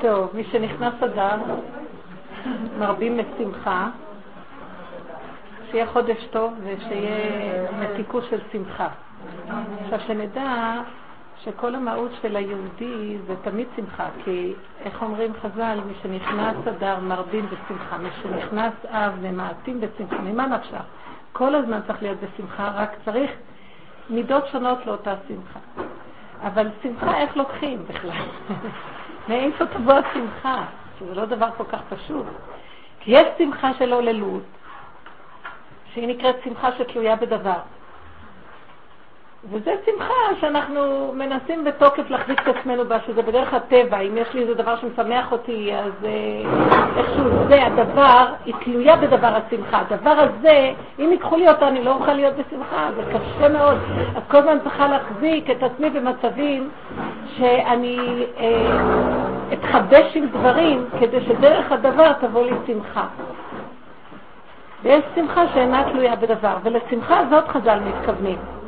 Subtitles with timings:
[0.00, 1.36] טוב, מי שנכנס אדר,
[2.78, 3.88] מרבים משמחה,
[5.70, 8.88] שיהיה חודש טוב ושיהיה מתיקות של שמחה.
[9.84, 10.80] עכשיו שנדע
[11.44, 17.46] שכל המהות של היהודי זה תמיד שמחה, כי איך אומרים חז"ל, מי שנכנס אדר מרבים
[17.46, 20.82] בשמחה, מי שנכנס אב ממעטים בשמחה, ממה נפשך?
[21.32, 23.30] כל הזמן צריך להיות בשמחה, רק צריך
[24.10, 25.60] מידות שונות לאותה שמחה.
[26.42, 28.10] אבל שמחה איך לוקחים בכלל?
[29.30, 30.64] מאיפה תבוא השמחה?
[30.98, 32.26] שזה לא דבר כל כך פשוט.
[33.00, 34.42] כי יש שמחה של עוללות,
[35.94, 37.58] שהיא נקראת שמחה שתלויה בדבר.
[39.44, 44.00] וזה שמחה שאנחנו מנסים בתוקף להחזיק את עצמנו בה, שזה בדרך הטבע.
[44.00, 46.10] אם יש לי איזה דבר שמשמח אותי, אז אה,
[46.96, 49.82] איכשהו זה הדבר, היא תלויה בדבר השמחה.
[49.90, 53.78] הדבר הזה, אם ייקחו לי אותה, אני לא אוכל להיות בשמחה, זה קשה מאוד.
[54.16, 56.70] אז כל הזמן צריכה להחזיק את עצמי במצבים
[57.36, 58.80] שאני אה,
[59.52, 63.06] אתחדש עם דברים, כדי שדרך הדבר תבוא לי שמחה.
[64.82, 68.59] ויש שמחה שאינה תלויה בדבר, ולשמחה הזאת חז"ל מתכוונים.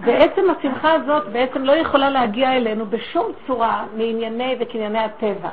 [0.00, 5.48] ועצם השמחה הזאת בעצם לא יכולה להגיע אלינו בשום צורה מענייני וקנייני הטבע.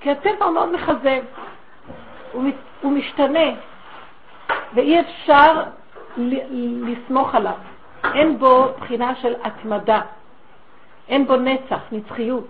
[0.00, 1.22] כי הטבע הוא מאוד מכזב,
[2.82, 3.50] הוא משתנה,
[4.74, 5.62] ואי אפשר
[6.86, 7.54] לסמוך עליו.
[8.14, 10.00] אין בו בחינה של התמדה,
[11.08, 12.46] אין בו נצח, נצחיות.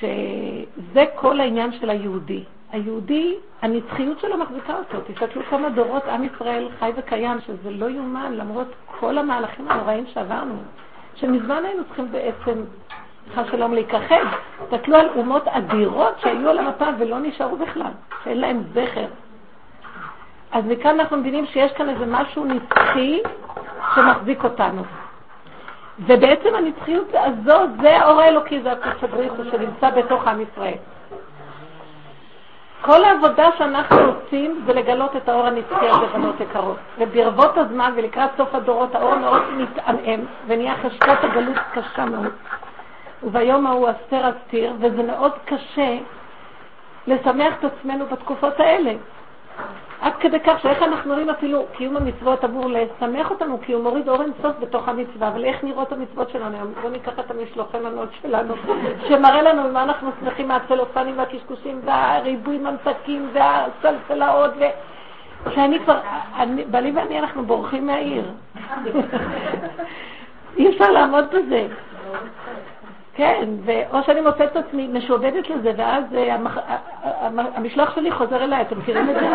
[0.00, 2.44] שזה כל העניין של היהודי.
[2.72, 4.98] היהודי, הנצחיות שלו מחזיקה אותו.
[5.06, 8.66] תסתכלו כמה דורות עם ישראל חי וקיים, שזה לא יאומן, למרות
[9.00, 10.54] כל המהלכים הנוראים שעברנו,
[11.14, 12.64] שמזמן היינו צריכים בעצם,
[13.34, 14.24] חס שלום, להיכחד.
[14.64, 17.92] תסתכלו על אומות אדירות שהיו על המפה ולא נשארו בכלל,
[18.24, 19.06] שאין להם זכר.
[20.52, 23.20] אז מכאן אנחנו מבינים שיש כאן איזה משהו נצחי
[23.94, 24.82] שמחזיק אותנו.
[25.98, 30.76] ובעצם הנצחיות הזו, זה האור האלוקי, זה הקדוש שנמצא בתוך עם ישראל.
[32.82, 36.76] כל העבודה שאנחנו עושים זה לגלות את האור הנצחי הזה, בנות יקרות.
[36.98, 42.32] וברבות הזמן ולקראת סוף הדורות האור מאוד מתעמעם ונהיה חשקת הגלות קשה מאוד.
[43.22, 45.98] וביום ההוא אסתר אסתיר, וזה מאוד קשה
[47.06, 48.92] לשמח את עצמנו בתקופות האלה.
[50.00, 54.08] עד כדי כך שאיך אנחנו רואים אפילו קיום המצוות אמור לשמח אותנו, כי הוא מוריד
[54.08, 56.72] אור אינסוף בתוך המצווה, אבל איך נראות המצוות שלנו היום?
[56.80, 58.54] בואו ניקח את המשלוחי מנות שלנו,
[59.08, 64.64] שמראה לנו מה אנחנו שמחים מהצלופנים והקשקושים והריבוי ממתקים והסלסלאות, ו...
[65.54, 66.00] שאני כבר,
[66.36, 68.24] אני, בעלי ואני אנחנו בורחים מהעיר.
[70.56, 71.66] אי אפשר לעמוד בזה.
[73.18, 73.48] כן,
[73.92, 76.36] או שאני מוצאת את עצמי משועבדת לזה, ואז אה,
[77.32, 79.28] המשלוח שלי חוזר אליי, אתם מכירים את זה?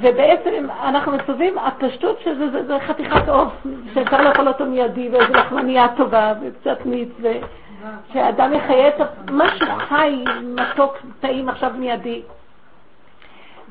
[0.00, 3.52] ובעצם אנחנו מצווים, הפשטות שזה זה, זה חתיכת עוף,
[3.94, 8.94] שאפשר לאכול אותו מיידי, ואיזו לחמניה טובה, וקצת מיץ, ושאדם יחיה את
[9.30, 12.22] משהו חי, מתוק, טעים עכשיו מיידי.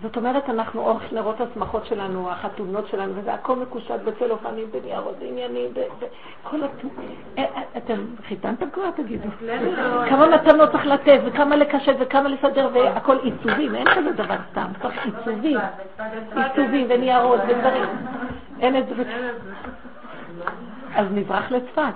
[0.01, 5.73] זאת אומרת, אנחנו אור נרות השמחות שלנו, החתונות שלנו, וזה הכל מקושט בצלופנים, בניירות, בעניינים,
[5.73, 6.69] בכל הת...
[7.37, 9.29] אה, אה, אתם חיתנתם כבר, תגידו?
[10.09, 15.05] כמה מתנות צריך לתת, וכמה לקשט, וכמה לסדר, והכל עיצובים, אין כזה דבר סתם, צריך
[15.05, 15.57] עיצובים,
[16.35, 17.89] עיצובים וניירות ודברים.
[18.61, 19.03] אין את זה.
[20.95, 21.93] אז נברח לצפת.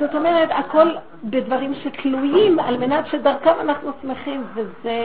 [0.00, 0.88] זאת אומרת, הכל
[1.24, 4.98] בדברים שתלויים על מנת שדרכם אנחנו שמחים, וזה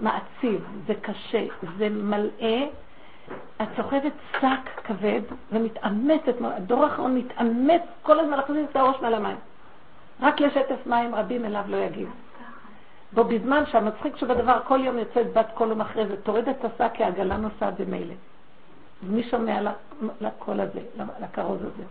[0.00, 1.44] מעציב, זה קשה,
[1.78, 2.66] זה מלאה.
[3.62, 5.20] את סוחבת שק כבד
[5.52, 9.36] ומתעמתת, הדור האחרון מתעמת כל הזמן להכניס את הראש מעל המים.
[10.20, 12.10] רק לשטף מים רבים אליו לא יגיב.
[13.12, 17.36] בו בזמן שהמצחיק שבדבר, כל יום יוצאת בת קול ומכרזת, תוריד את השק כי העגלה
[17.36, 18.14] נוסעת במילא.
[19.02, 19.72] מי שומע
[20.20, 20.80] לקול הזה,
[21.20, 21.82] לכרוז הזה?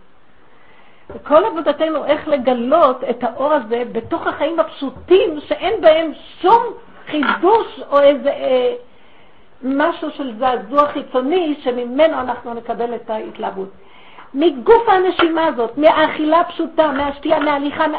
[1.10, 6.62] וכל עבודתנו איך לגלות את האור הזה בתוך החיים הפשוטים שאין בהם שום
[7.06, 8.74] חידוש או איזה אה,
[9.62, 13.68] משהו של זעזוע חיצוני שממנו אנחנו נקבל את ההתלהבות.
[14.34, 17.98] מגוף הנשימה הזאת, מהאכילה הפשוטה, מהשתייה, מההליכה, מה...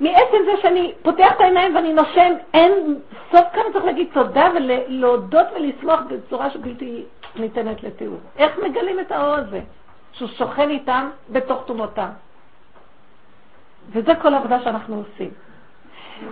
[0.00, 2.98] מעצם זה שאני פותח את העיניים ואני נושם, אין,
[3.32, 7.04] סוף כאן צריך להגיד תודה ולהודות ולשמוח בצורה שבלתי
[7.36, 8.18] ניתנת לתיאור.
[8.36, 9.60] איך מגלים את האור הזה?
[10.12, 12.08] שהוא שוכן איתם בתוך תומותם.
[13.88, 15.30] וזה כל העבודה שאנחנו עושים.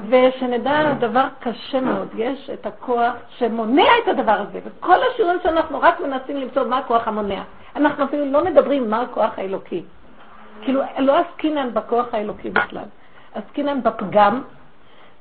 [0.08, 6.00] ושנדע דבר קשה מאוד, יש את הכוח שמונע את הדבר הזה, וכל השיעורים שאנחנו רק
[6.00, 7.42] מנסים למצוא מה הכוח המונע.
[7.76, 9.82] אנחנו אפילו לא מדברים מה הכוח האלוקי.
[10.62, 12.84] כאילו, לא עסקינן בכוח האלוקי בכלל,
[13.34, 14.42] עסקינן בפגם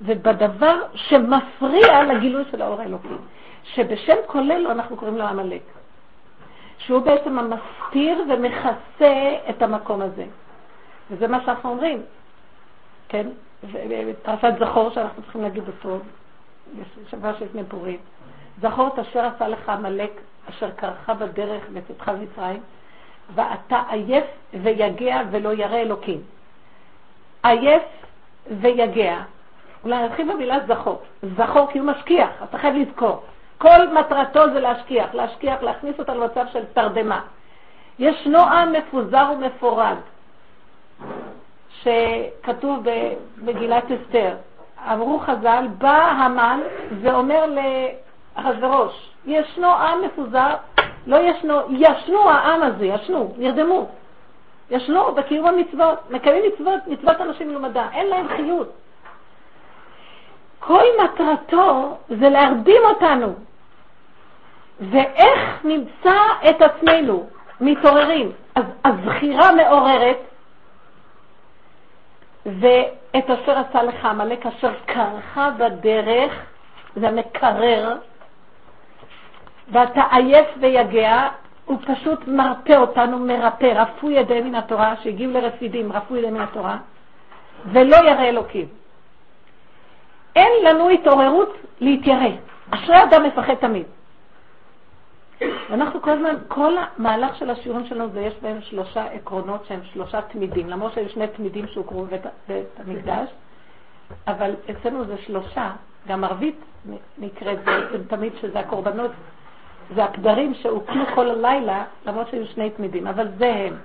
[0.01, 3.15] ובדבר שמפריע לגילוי של האור האלוקי,
[3.63, 5.61] שבשם כולל אנחנו קוראים לו עמלק.
[6.77, 10.25] שהוא בעצם המסתיר ומכסה את המקום הזה.
[11.11, 12.01] וזה מה שאנחנו אומרים,
[13.15, 13.27] כן?
[14.23, 15.99] פרשת זכור שאנחנו צריכים להגיד אותו,
[17.09, 17.97] שבוע שלפני פורים.
[18.61, 20.11] זכור את אשר עשה לך עמלק,
[20.49, 22.61] אשר קרחה בדרך בצאתך ממצרים,
[23.35, 24.23] ואתה עייף
[24.61, 26.21] ויגע ולא ירא אלוקים.
[27.43, 27.83] עייף
[28.61, 29.17] ויגע.
[29.83, 31.01] אולי נתחיל במילה זכור.
[31.37, 33.23] זכור כי הוא משכיח, אתה חייב לזכור.
[33.57, 37.21] כל מטרתו זה להשכיח, להשכיח, להכניס אותה למצב של תרדמה.
[37.99, 39.95] ישנו עם מפוזר ומפורד,
[41.85, 44.35] שכתוב במגילת אסתר.
[44.93, 46.59] אמרו חז"ל, בא המן
[47.01, 50.53] ואומר לאחשוורוש, ישנו עם מפוזר,
[51.07, 53.87] לא ישנו, ישנו העם הזה, ישנו, נרדמו.
[54.69, 58.71] ישנו בקיום המצוות, מקיימים מצוות, מצוות אנשים מלומדה, אין להם חיות.
[60.59, 63.33] כל מטרתו זה להרדים אותנו.
[64.79, 66.15] ואיך נמצא
[66.49, 67.25] את עצמנו
[67.61, 68.31] מתעוררים?
[68.55, 70.17] אז הזכירה מעוררת,
[72.45, 76.33] ואת אשר עשה לך עמלק אשר קרחה בדרך,
[76.95, 77.97] זה מקרר,
[79.71, 81.27] ואתה עייף ויגע,
[81.65, 86.77] הוא פשוט מרפא אותנו, מרפא, רפו ידי מן התורה, שהגיעו לרפידים, רפו ידי מן התורה,
[87.65, 88.65] ולא ירא אלוקים.
[90.35, 92.29] אין לנו התעוררות להתיירא.
[92.71, 93.85] אשרי אדם מפחד תמיד.
[95.69, 100.21] ואנחנו כל הזמן, כל המהלך של השיעורים שלנו זה יש בהם שלושה עקרונות שהם שלושה
[100.21, 103.29] תמידים, למרות שהיו שני תמידים שהוקראו בבית המקדש,
[104.27, 105.71] אבל אצלנו זה שלושה,
[106.07, 106.55] גם ערבית
[107.17, 109.11] נקראת, זה תמיד שזה הקורבנות,
[109.95, 113.77] זה הפדרים שהוקלו כל הלילה, למרות שהיו שני תמידים, אבל זה הם.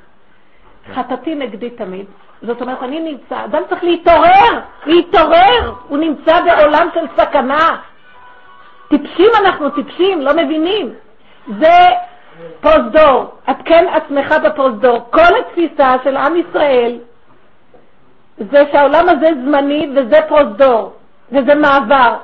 [0.95, 2.07] חטאתי נגדי תמיד,
[2.43, 7.81] זאת אומרת, אני נמצא, אדם צריך להתעורר, להתעורר, הוא נמצא בעולם של סכנה.
[8.89, 10.95] טיפשים אנחנו, טיפשים, לא מבינים.
[11.59, 11.89] זה
[12.61, 14.99] פרוזדור, עדכן עצמך בפרוזדור.
[15.11, 16.99] כל התפיסה של עם ישראל
[18.39, 20.93] זה שהעולם הזה זמני וזה פרוזדור,
[21.33, 22.17] וזה מעבר.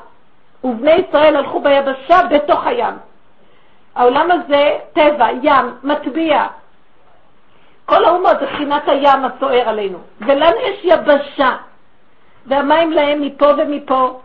[0.64, 2.94] ובני ישראל הלכו ביבשה בתוך הים.
[3.94, 6.46] העולם הזה, טבע, ים, מטביע,
[7.84, 9.98] כל האומות זה בחינת הים הסוער עלינו.
[10.20, 11.56] ולנו יש יבשה,
[12.46, 14.20] והמים להם מפה ומפה,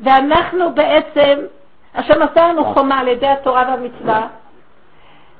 [0.00, 1.38] ואנחנו בעצם,
[1.94, 4.26] השם עשה לנו חומה על ידי התורה והמצווה,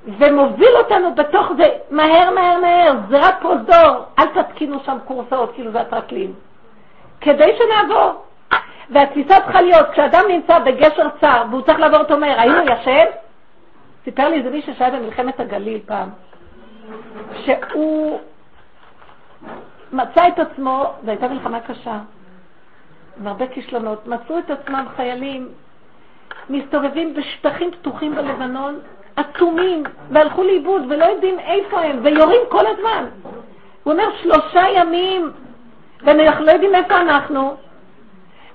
[0.06, 5.72] ומוביל אותנו בתוך זה מהר מהר מהר, זה רק פרוזדור, אל תתקינו שם קורסאות, כאילו
[5.72, 6.32] זה הטרקלין,
[7.20, 8.24] כדי שנעבור.
[8.90, 13.04] והתפיסה צריכה להיות, כשאדם נמצא בגשר צר והוא צריך לעבור, אתה אומר, האם הוא ישן?
[14.04, 16.08] סיפר לי איזה מישהו שהיה במלחמת הגליל פעם.
[17.44, 18.20] שהוא
[19.92, 21.98] מצא את עצמו, זו הייתה מלחמה קשה,
[23.20, 25.48] עם הרבה כישלונות, מצאו את עצמם חיילים
[26.50, 28.78] מסתובבים בשטחים פתוחים בלבנון,
[29.20, 33.04] אטומים, והלכו לאיבוד ולא יודעים איפה הם, ויורים כל הזמן.
[33.82, 35.30] הוא אומר, שלושה ימים,
[36.02, 37.56] ואנחנו לא יודעים איפה אנחנו,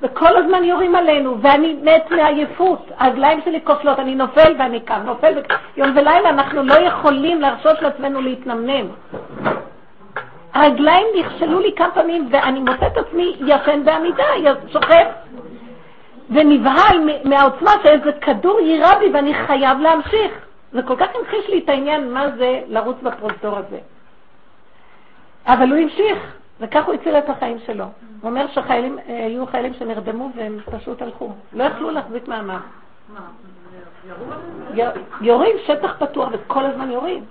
[0.02, 5.34] וכל הזמן יורים עלינו, ואני מת מעייפות, הרגליים שלי כושלות, אני נופל ואני קם, נופל
[5.38, 5.56] וקם.
[5.78, 8.88] יום ולילה אנחנו לא יכולים להרשות לעצמנו להתנמנם.
[10.54, 14.24] הרגליים נכשלו לי כמה פעמים, ואני מוצא את עצמי ישן בעמידה,
[14.74, 15.06] שוכב,
[16.30, 20.47] ונבהל מהעוצמה שאיזה כדור יירה בי ואני חייב להמשיך.
[20.72, 23.80] זה כל כך המחיש לי את העניין מה זה לרוץ בפרוזדור הזה.
[25.48, 26.38] אבל הוא המשיך.
[26.60, 27.86] וכך הוא הציל את החיים שלו.
[28.22, 31.32] הוא אומר שהיו אה, חיילים שנרדמו והם פשוט הלכו.
[31.54, 32.60] לא יכלו להחזיק מעמד.
[35.22, 37.26] יורים, שטח פתוח, וכל הזמן יורים.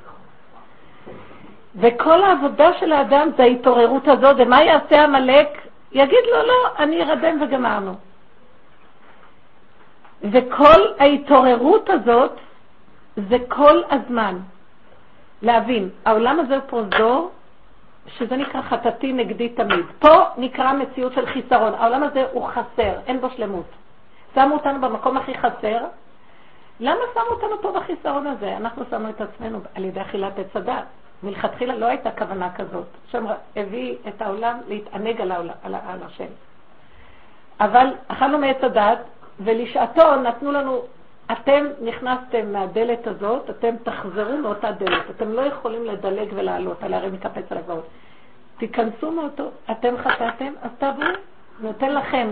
[1.77, 5.49] וכל העבודה של האדם זה ההתעוררות הזאת, ומה יעשה עמלק?
[5.93, 7.95] יגיד לו, לא, אני ארדם וגמרנו.
[10.23, 12.33] וכל ההתעוררות הזאת
[13.17, 14.39] זה כל הזמן.
[15.43, 17.31] להבין, העולם הזה הוא פרוזדור
[18.09, 19.87] שזה נקרא חטאתי נגדי תמיד.
[19.99, 21.75] פה נקרא מציאות של חיסרון.
[21.75, 23.67] העולם הזה הוא חסר, אין בו שלמות.
[24.35, 25.85] שמו אותנו במקום הכי חסר.
[26.81, 28.57] למה שמו אותנו פה בחיסרון הזה?
[28.57, 30.85] אנחנו שמנו את עצמנו על ידי אכילת עץ הדת.
[31.23, 32.87] מלכתחילה לא הייתה כוונה כזאת.
[33.09, 33.25] השם
[33.57, 36.27] הביא את העולם להתענג על, על, על השם.
[37.61, 38.99] אבל אכלנו מעץ הדת,
[39.41, 40.83] ולשעתו נתנו לנו,
[41.33, 45.11] אתם נכנסתם מהדלת הזאת, אתם תחזרו מאותה דלת.
[45.11, 47.87] אתם לא יכולים לדלג ולעלות, על הרי מקפץ על הגבעות.
[48.59, 51.05] תיכנסו מאותו, אתם חטאתם, אז תעברו.
[51.61, 52.29] נותן לכם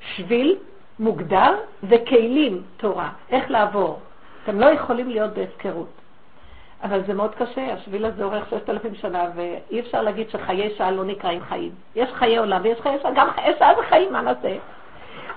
[0.00, 0.56] שביל
[0.98, 4.00] מוגדר וכלים תורה, איך לעבור.
[4.44, 5.88] אתם לא יכולים להיות בהפקרות.
[6.82, 10.90] אבל זה מאוד קשה, השביל הזה אורך ששת אלפים שנה, ואי אפשר להגיד שחיי שעה
[10.90, 11.72] לא נקראים חיים.
[11.94, 14.56] יש חיי עולם ויש חיי שעה, גם חיי שעה זה חיים, מה נעשה?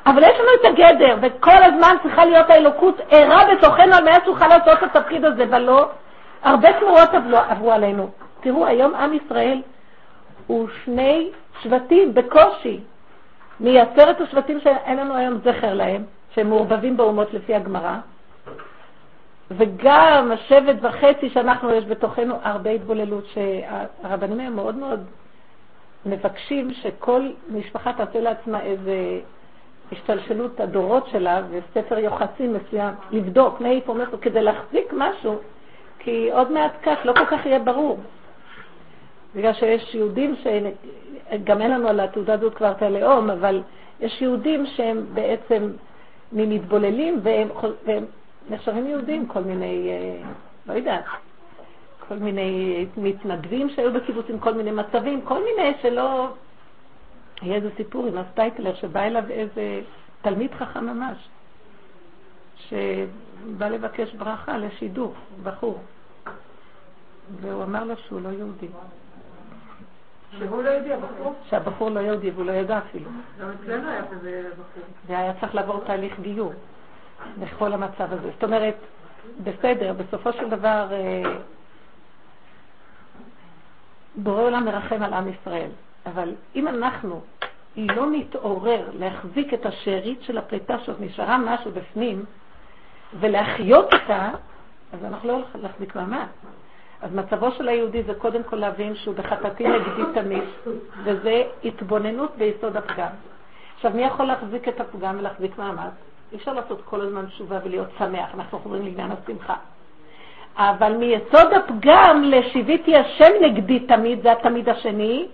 [0.05, 4.47] אבל יש לנו את הגדר, וכל הזמן צריכה להיות האלוקות ערה בתוכנו על מנת שאוכל
[4.47, 5.89] לעשות את התפקיד הזה, ולא
[6.43, 8.09] הרבה תמורות עברו עלינו.
[8.41, 9.61] תראו, היום עם ישראל
[10.47, 11.29] הוא שני
[11.61, 12.79] שבטים בקושי.
[13.59, 16.03] מעשרת השבטים שאין לנו היום זכר להם,
[16.35, 17.95] שהם מעורבבים באומות לפי הגמרא,
[19.51, 25.03] וגם השבט וחצי שאנחנו, יש בתוכנו הרבה התבוללות, שהרבנים הם מאוד מאוד
[26.05, 29.19] מבקשים שכל משפחה תעשה לעצמה איזה
[29.91, 35.39] השתלשלות הדורות שלה וספר יוחסין מסוים, לבדוק מאיפה, מאיפה, כדי להחזיק משהו,
[35.99, 37.99] כי עוד מעט כך לא כל כך יהיה ברור.
[39.35, 43.61] בגלל שיש יהודים, שגם אין לנו על התעודה הזאת כבר את הלאום, אבל
[43.99, 45.71] יש יהודים שהם בעצם
[46.31, 47.47] ממתבוללים והם,
[47.85, 48.05] והם
[48.49, 50.29] נחשבים יהודים, כל מיני, אה,
[50.67, 51.03] לא יודעת,
[52.07, 56.27] כל מיני מתנדבים שהיו בקיבוץ עם כל מיני מצבים, כל מיני שלא...
[57.41, 59.81] היה איזה סיפור עם הסטייטלר שבא אליו איזה
[60.21, 61.17] תלמיד חכם ממש,
[62.57, 65.79] שבא לבקש ברכה לשידוך, בחור,
[67.41, 68.67] והוא אמר לו שהוא לא יהודי.
[70.37, 71.33] שהוא לא יהודי, הבחור?
[71.49, 73.09] שהבחור לא יהודי והוא לא ידע אפילו.
[73.39, 74.83] גם אצלנו היה כזה בחור.
[75.07, 76.53] והיה צריך לעבור תהליך גיור
[77.41, 78.29] לכל המצב הזה.
[78.33, 78.75] זאת אומרת,
[79.43, 81.23] בסדר, בסופו של דבר אה,
[84.15, 85.69] בורא עולם מרחם על עם ישראל,
[86.05, 87.21] אבל אם אנחנו
[87.77, 92.25] לא נתעורר להחזיק את השארית של הפליטה שעוד נשארה משהו בפנים
[93.19, 94.29] ולהחיות אותה,
[94.93, 96.25] אז אנחנו לא הולכים להחזיק מעמד.
[97.01, 100.43] אז מצבו של היהודי זה קודם כל להבין שהוא בחטאתי נגדי תמיד,
[101.03, 103.07] וזה התבוננות ביסוד הפגם.
[103.75, 105.89] עכשיו, מי יכול להחזיק את הפגם ולהחזיק מעמד?
[106.31, 109.55] אי אפשר לעשות כל הזמן תשובה ולהיות שמח, אנחנו חוזרים לעניין השמחה.
[110.57, 115.27] אבל מיסוד הפגם לשיוויתי השם נגדי תמיד, זה התמיד השני,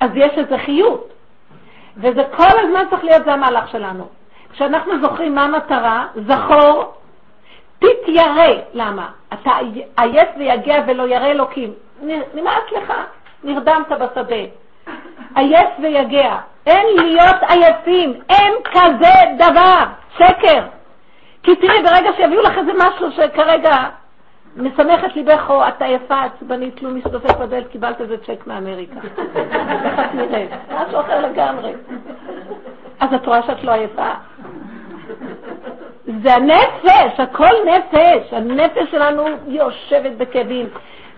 [0.00, 1.12] אז יש איזה חיות.
[1.96, 4.08] וזה כל הזמן צריך להיות, זה המהלך שלנו.
[4.52, 6.94] כשאנחנו זוכרים מה המטרה, זכור,
[7.78, 8.54] תתיירא.
[8.74, 9.08] למה?
[9.32, 9.50] אתה
[9.96, 11.72] עייף ויגע ולא ירא אלוקים.
[12.34, 12.92] נמאס לך,
[13.44, 14.44] נרדמת בשדה.
[15.34, 16.36] עייף ויגע.
[16.66, 19.84] אין להיות עייפים, אין כזה דבר.
[20.16, 20.62] שקר.
[21.42, 23.76] כי תראי, ברגע שיביאו לך איזה משהו שכרגע
[24.58, 29.00] משמח ליבך, או את עייפה, עצבנית, לא מסתופף בדלת, קיבלת איזה צ'ק מאמריקה.
[29.84, 30.50] איך את נראית?
[30.74, 31.72] משהו אחר לגמרי.
[33.00, 34.10] אז את רואה שאת לא עייפה.
[36.22, 38.32] זה הנפש, הכל נפש.
[38.32, 40.66] הנפש שלנו יושבת בכאבים.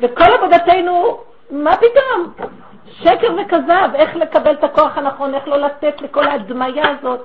[0.01, 1.19] וכל עבודתנו,
[1.51, 2.49] מה פתאום?
[2.91, 7.21] שקר וכזב, איך לקבל את הכוח הנכון, איך לא לתת לכל ההדמיה הזאת.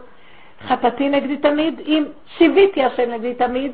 [0.67, 2.05] חטאתי נגדי תמיד, אם
[2.37, 3.71] שיוויתי השם נגדי תמיד,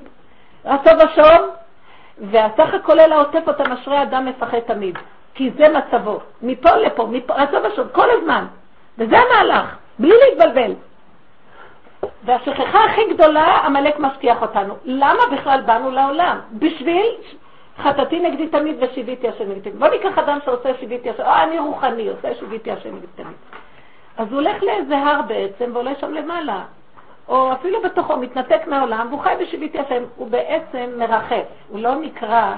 [0.65, 1.41] רצו ושום,
[2.21, 4.97] והסך הכולל העוטף אותם אשרי אדם מפחד תמיד,
[5.33, 8.45] כי זה מצבו, מפה לפה, מפה, רצו ושום, כל הזמן.
[8.97, 10.73] וזה המהלך, בלי להתבלבל.
[12.25, 14.75] והשכחה הכי גדולה, עמלק משכיח אותנו.
[14.85, 16.39] למה בכלל באנו לעולם?
[16.53, 17.05] בשביל
[17.77, 19.79] חטאתי נגדי תמיד ושיוויתי השם נגדי תמיד.
[19.79, 23.35] בוא ניקח אדם שעושה שיוויתי השם, אה, אני רוחני, עושה שיוויתי השם נגדי תמיד.
[24.17, 26.61] אז הוא הולך לאיזה הר בעצם ועולה שם למעלה.
[27.31, 32.55] או אפילו בתוכו מתנתק מהעולם, והוא חי בשיוויתי השם, הוא בעצם מרחף, הוא לא נקרא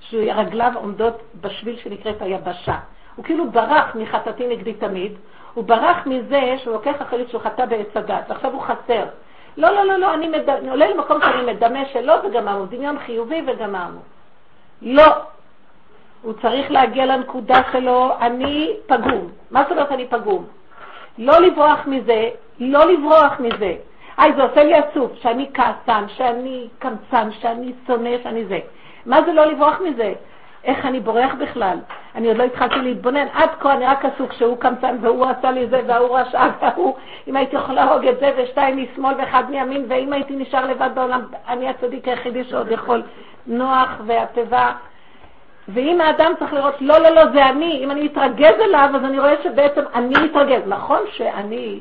[0.00, 2.76] שרגליו עומדות בשביל שנקראת היבשה.
[3.16, 5.12] הוא כאילו ברח מחטאתי נגדי תמיד,
[5.54, 9.04] הוא ברח מזה שהוא לוקח אחריות שהוא חטא בעץ הדת, ועכשיו הוא חסר.
[9.56, 10.50] לא, לא, לא, לא, אני מד...
[10.70, 14.00] עולה למקום שאני מדמה שלא וגמרנו, דמיון חיובי וגמרנו.
[14.82, 15.06] לא.
[16.22, 19.28] הוא צריך להגיע לנקודה שלו, אני פגום.
[19.50, 20.46] מה זאת אומרת אני פגום?
[21.18, 23.74] לא לברוח מזה, לא לברוח מזה.
[24.18, 28.58] היי, זה עושה לי עצוב, שאני כעסן, שאני קמצן, שאני שונא, שאני זה.
[29.06, 30.12] מה זה לא לברוח מזה?
[30.64, 31.78] איך אני בורח בכלל?
[32.14, 33.26] אני עוד לא התחלתי להתבונן.
[33.34, 36.94] עד כה אני רק עסוק שהוא קמצן והוא עשה לי זה והוא רשע והוא,
[37.28, 41.20] אם הייתי יכולה להרוג את זה ושתיים משמאל ואחד מימין, ואם הייתי נשאר לבד בעולם,
[41.48, 43.02] אני הצדיק היחידי שעוד יכול.
[43.46, 44.72] נוח והתיבה.
[45.68, 49.18] ואם האדם צריך לראות, לא, לא, לא, זה אני, אם אני אתרגז אליו, אז אני
[49.18, 50.62] רואה שבעצם אני אתרגז.
[50.66, 51.80] נכון שאני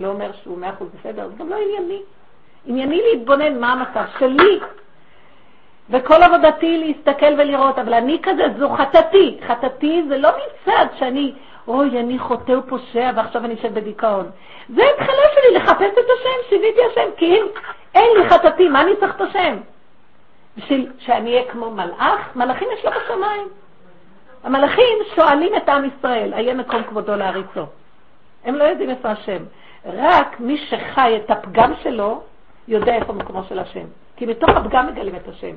[0.00, 2.02] לא אומר שהוא מאה אחוז בסדר, זה גם לא ענייני.
[2.66, 4.60] ענייני להתבונן מה המצב שלי.
[5.90, 9.38] וכל עבודתי להסתכל ולראות, אבל אני כזה, זו חטאתי.
[9.46, 11.32] חטאתי זה לא מצד שאני,
[11.68, 14.30] אוי, אני חוטא ופושע ועכשיו אני אשב בדיכאון.
[14.68, 17.46] זה התחלה שלי, לחפש את השם, שיוויתי השם, כי אם
[17.94, 19.56] אין לי חטאתי, מה אני צריך את השם?
[20.56, 22.36] בשביל שאני אהיה כמו מלאך?
[22.36, 23.48] מלאכים יש לו בשמיים.
[24.44, 27.66] המלאכים שואלים את עם ישראל, איה מקום כבודו להריצו.
[28.44, 29.42] הם לא יודעים איפה השם.
[29.84, 32.22] רק מי שחי את הפגם שלו,
[32.68, 33.86] יודע איפה מקומו של השם.
[34.16, 35.56] כי מתוך הפגם מגלים את השם.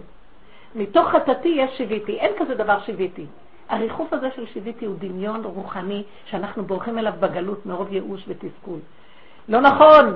[0.75, 2.19] מתוך חטאתי יש שיוויתי.
[2.19, 3.25] אין כזה דבר שיוויתי.
[3.69, 8.79] הריחוף הזה של שיוויתי הוא דמיון רוחני שאנחנו בורחים אליו בגלות מרוב ייאוש ותסכול.
[9.49, 10.15] לא נכון.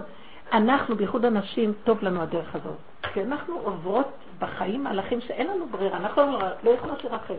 [0.53, 2.77] אנחנו, בייחוד הנשים, טוב לנו הדרך הזאת.
[3.13, 4.07] כי אנחנו עוברות
[4.39, 7.33] בחיים מהלכים שאין לנו ברירה, אנחנו לא, יכולות לרחב.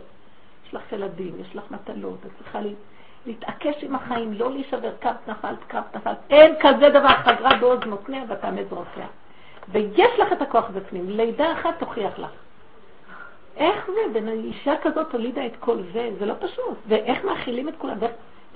[0.66, 2.60] יש לך ילדים, יש לך מטלות, את צריכה
[3.26, 6.16] להתעקש עם החיים, לא להישבר, קו נפלת, קו נפלת.
[6.30, 9.06] אין כזה דבר, חגרה בעוז נותניה ותאמץ רופיה.
[9.68, 12.30] ויש לך את הכוח בפנים, לידה אחת תוכיח לך.
[13.56, 16.78] איך זה, בין אישה כזאת הולידה את כל זה, זה לא פשוט.
[16.88, 17.96] ואיך מאכילים את כולם,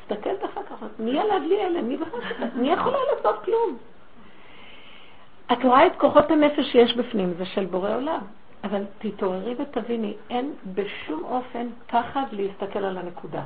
[0.01, 2.21] תסתכלת אחר כך, מי ילד לי אלה, מי בכלל,
[2.55, 3.77] מי יכולה לעשות כלום?
[5.53, 8.21] את רואה את כוחות הנפש שיש בפנים, זה של בורא עולם.
[8.65, 13.43] אבל תתעוררי ותביני, אין בשום אופן פחד להסתכל על הנקודה.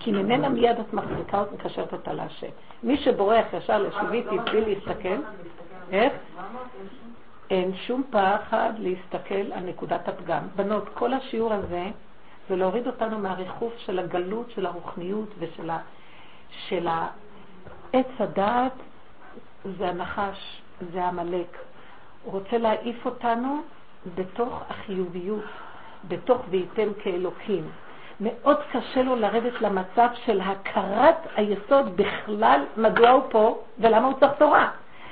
[0.00, 2.46] כי ממנה מיד את מחזיקה מקשרת אותה להשם.
[2.82, 5.16] מי שבורח ישר לשיביתי בלי להסתכל,
[5.92, 6.12] איך?
[7.50, 10.42] אין שום פחד להסתכל על נקודת הפגם.
[10.56, 11.84] בנות, כל השיעור הזה
[12.48, 15.78] זה להוריד אותנו מהריחוף של הגלות, של הרוחניות ושל ה...
[16.68, 18.72] של העץ הדעת,
[19.78, 21.58] זה הנחש, זה עמלק.
[22.24, 23.62] הוא רוצה להעיף אותנו
[24.14, 25.44] בתוך החיוביות,
[26.08, 27.68] בתוך וייתם כאלוקים.
[28.20, 34.32] מאוד קשה לו לרדת למצב של הכרת היסוד בכלל, מדוע הוא פה ולמה הוא צריך
[34.38, 34.70] תורה.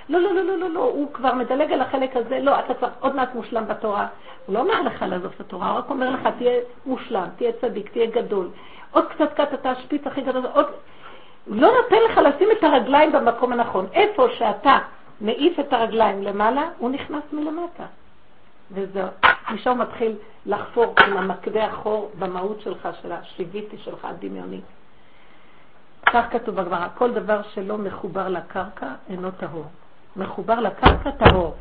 [0.09, 2.93] לא, לא, לא, לא, לא, לא, הוא כבר מדלג על החלק הזה, לא, אתה צריך
[3.01, 4.07] עוד מעט מושלם בתורה.
[4.47, 7.91] הוא לא אומר לך לעזוב את התורה, הוא רק אומר לך, תהיה מושלם, תהיה צדיק,
[7.93, 8.49] תהיה גדול.
[8.91, 10.67] עוד קצת קט אתה השפיץ הכי גדול, עוד...
[11.47, 13.87] לא נותן לך לשים את הרגליים במקום הנכון.
[13.93, 14.79] איפה שאתה
[15.21, 17.85] מעיף את הרגליים למעלה, הוא נכנס מלמטה.
[18.73, 19.09] וזהו.
[19.53, 24.61] משם מתחיל לחפור עם המקדה החור במהות שלך, של השליוויתי שלך, הדמיוני.
[26.07, 29.65] כך כתוב בגמרא, כל דבר שלא מחובר לקרקע אינו טהור.
[30.17, 31.55] מחובר לקרקע טהור.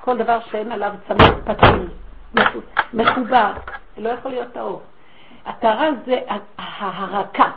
[0.00, 1.88] כל דבר שאין עליו צמיד פתיל,
[2.94, 3.52] מחובר,
[3.98, 4.82] לא יכול להיות טהור.
[5.46, 6.20] הטהרה זה
[6.58, 7.50] ההרקה,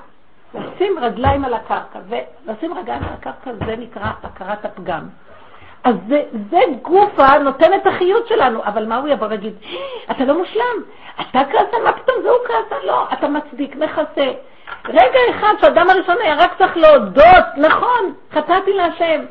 [0.54, 5.08] לשים רגליים על הקרקע, ולשים רגליים על הקרקע זה נקרא הכרת הפגם.
[5.84, 9.54] אז זה, זה גופה נותן את החיות שלנו, אבל מה הוא יבוא ויגיד?
[10.12, 10.84] אתה לא מושלם,
[11.22, 12.86] אתה כעסן, מה פתאום זה הוא כעסן?
[12.86, 14.32] לא, אתה מצדיק, מכסה.
[14.86, 19.22] רגע אחד שהאדם הראשון היה רק צריך להודות, נכון, חטאתי להשם.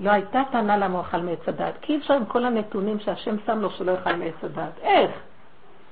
[0.00, 3.36] לא הייתה טענה למה הוא אכל מעץ הדעת, כי אי אפשר עם כל הנתונים שהשם
[3.46, 4.78] שם לו שלא יאכל מעץ הדעת.
[4.82, 5.10] איך?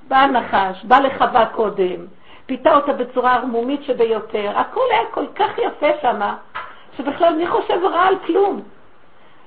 [0.08, 2.06] בא הנחש, בא לחווה קודם,
[2.46, 6.36] פיתה אותה בצורה ערמומית שביותר, הכל היה כל כך יפה שמה,
[6.96, 8.62] שבכלל מי חושב רע על כלום?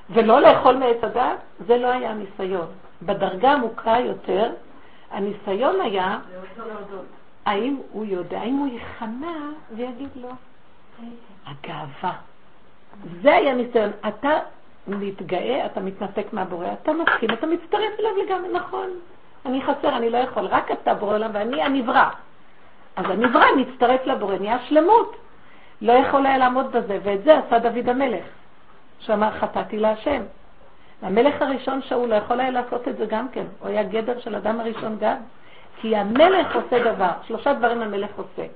[0.10, 2.68] ולא לאכול מעץ הדת, זה לא היה הניסיון.
[3.02, 4.52] בדרגה עמוקה יותר,
[5.12, 6.20] הניסיון היה,
[7.46, 9.38] האם הוא יודע, האם הוא ייכנע
[9.76, 10.30] ויגיד לו,
[11.46, 12.14] הגאווה.
[13.22, 13.92] זה היה ניסיון.
[14.08, 14.40] אתה
[14.88, 18.90] מתגאה, אתה מתנתק מהבורא, אתה מסכים, אתה מצטרף אליו לגמרי, נכון.
[19.46, 22.10] אני חסר, אני לא יכול, רק אתה בורא עולם ואני הנברא.
[22.96, 25.16] אז הנברא מצטרף לבורא, נהיה שלמות.
[25.82, 28.24] לא יכול היה לעמוד בזה, ואת זה עשה דוד המלך.
[29.00, 30.22] שאמר חטאתי להשם.
[31.02, 34.36] המלך הראשון שאול לא יכול היה לעשות את זה גם כן, הוא היה גדר של
[34.36, 35.16] אדם הראשון גם.
[35.82, 38.48] כי המלך עושה דבר, שלושה דברים המלך עושה.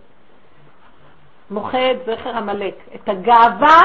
[1.52, 3.82] מוחה את זכר עמלק, את הגאווה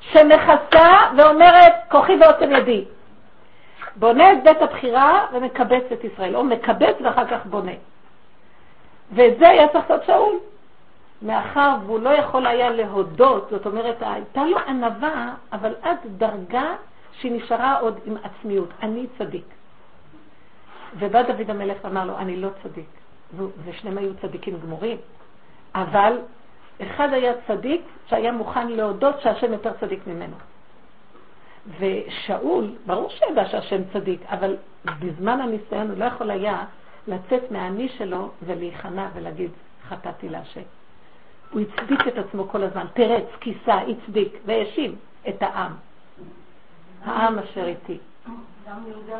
[0.00, 2.84] שמכסה ואומרת כוחי ועוצם ידי.
[3.96, 7.72] בונה את בית הבחירה ומקבץ את ישראל, או מקבץ ואחר כך בונה.
[9.12, 10.38] ואת זה היה צריך לעשות שאול.
[11.24, 16.74] מאחר והוא לא יכול היה להודות, זאת אומרת, הייתה לו ענווה, אבל עד דרגה
[17.12, 18.68] שהיא נשארה עוד עם עצמיות.
[18.82, 19.44] אני צדיק.
[20.98, 22.86] ובא דוד המלך ואמר לו, אני לא צדיק.
[23.64, 24.98] ושניהם היו צדיקים גמורים.
[25.74, 26.18] אבל
[26.82, 30.36] אחד היה צדיק שהיה מוכן להודות שהשם יותר צדיק ממנו.
[31.78, 36.64] ושאול, ברור שידע שהשם צדיק, אבל בזמן הניסיון הוא לא יכול היה
[37.08, 39.50] לצאת מהאני שלו ולהיכנע ולהגיד,
[39.88, 40.60] חטאתי להשם.
[41.54, 44.94] הוא הצדיק את עצמו כל הזמן, תרץ, כיסה, הצדיק, והאשים
[45.28, 45.72] את העם.
[47.04, 47.98] העם אשר איתי.
[48.68, 49.18] גם יהודה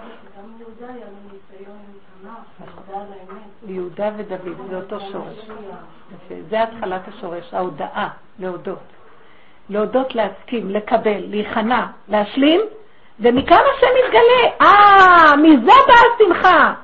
[0.80, 2.90] היה לו ניסיון עם תנ"ך,
[3.66, 5.38] יהודה ודוד, זה אותו שורש.
[6.48, 8.78] זה התחלת השורש, ההודעה, להודות.
[9.68, 12.60] להודות, להסכים, לקבל, להיכנע, להשלים,
[13.20, 14.50] ומכאן השם מתגלה.
[14.60, 16.74] אה, מזה באה השמחה.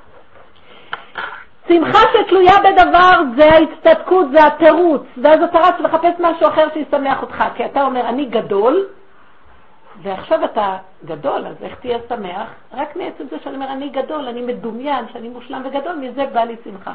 [1.68, 7.44] שמחה שתלויה בדבר זה ההצטדקות, זה התירוץ, ואז אתה רץ לחפש משהו אחר שישמח אותך,
[7.54, 8.86] כי אתה אומר, אני גדול,
[10.02, 12.48] ועכשיו אתה גדול, אז איך תהיה שמח?
[12.74, 16.56] רק מעצם זה שאני אומר, אני גדול, אני מדומיין, שאני מושלם וגדול, מזה בא לי
[16.64, 16.92] שמחה.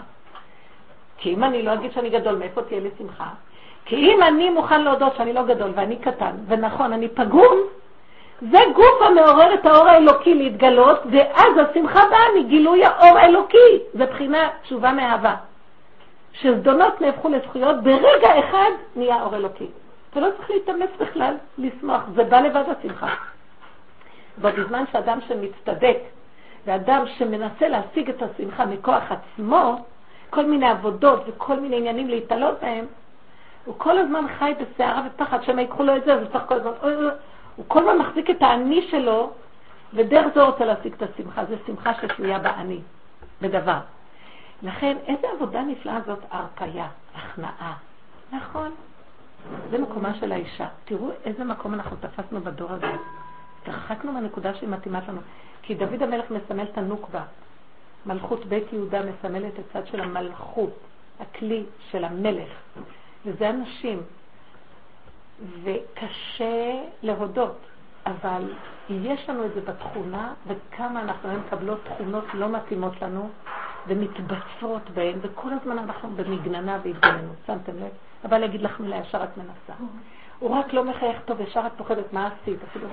[1.18, 3.28] כי אם אני לא אגיד שאני גדול, מאיפה תהיה לי שמחה?
[3.86, 7.58] כי אם אני מוכן להודות שאני לא גדול ואני קטן, ונכון, אני פגום,
[8.42, 13.80] זה גוף המעורר את האור האלוקי להתגלות, ואז השמחה באה מגילוי האור האלוקי.
[13.94, 15.36] זה בחינה תשובה מאהבה.
[16.34, 19.68] שזדונות נהפכו לזכויות, ברגע אחד נהיה אור אלוקי.
[20.12, 23.14] אתה לא צריך להתאמץ בכלל לשמוח, זה בא לבד השמחה.
[24.42, 25.98] בזמן שאדם שמצטדק
[26.66, 29.78] ואדם שמנסה להשיג את השמחה מכוח עצמו,
[30.30, 32.86] כל מיני עבודות וכל מיני עניינים להתעלות בהם,
[33.66, 36.56] הוא כל הזמן חי בסערה ופחד, שמא ייקחו לו את זה, אז הוא צריך כל
[36.56, 36.72] הזמן,
[37.56, 39.32] הוא כל הזמן מחזיק את האני שלו,
[39.94, 41.46] ודרך זה רוצה להשיג את השמחה.
[41.46, 42.80] זו שמחה שתלויה באני,
[43.42, 43.80] בדבר.
[44.62, 47.74] לכן, איזה עבודה נפלאה זאת הרפאיה, הכנעה.
[48.32, 48.72] נכון,
[49.70, 50.68] זה מקומה של האישה.
[50.86, 52.92] תראו איזה מקום אנחנו תפסנו בדור הזה.
[53.62, 55.22] התרחקנו מהנקודה שהיא מתאימה לנו.
[55.62, 57.22] כי דוד המלך מסמל את הנוקבה.
[58.06, 60.74] מלכות בית יהודה מסמלת את הצד של המלכות,
[61.20, 62.50] הכלי של המלך.
[63.26, 64.02] וזה הנשים.
[65.64, 67.58] וקשה להודות,
[68.06, 68.54] אבל
[68.90, 73.30] יש לנו את זה בתכונה, וכמה אנחנו היום מקבלות תכונות לא מתאימות לנו,
[73.88, 77.92] ומתבצרות בהן, וכל הזמן אנחנו במגננה והתגוננות, שמתם לב?
[78.26, 79.74] אבל להגיד לך מילה, ישר את מנסה.
[80.40, 82.60] הוא רק לא מחייך טוב, ישר את פוחדת, מה עשית?
[82.64, 82.88] אפילו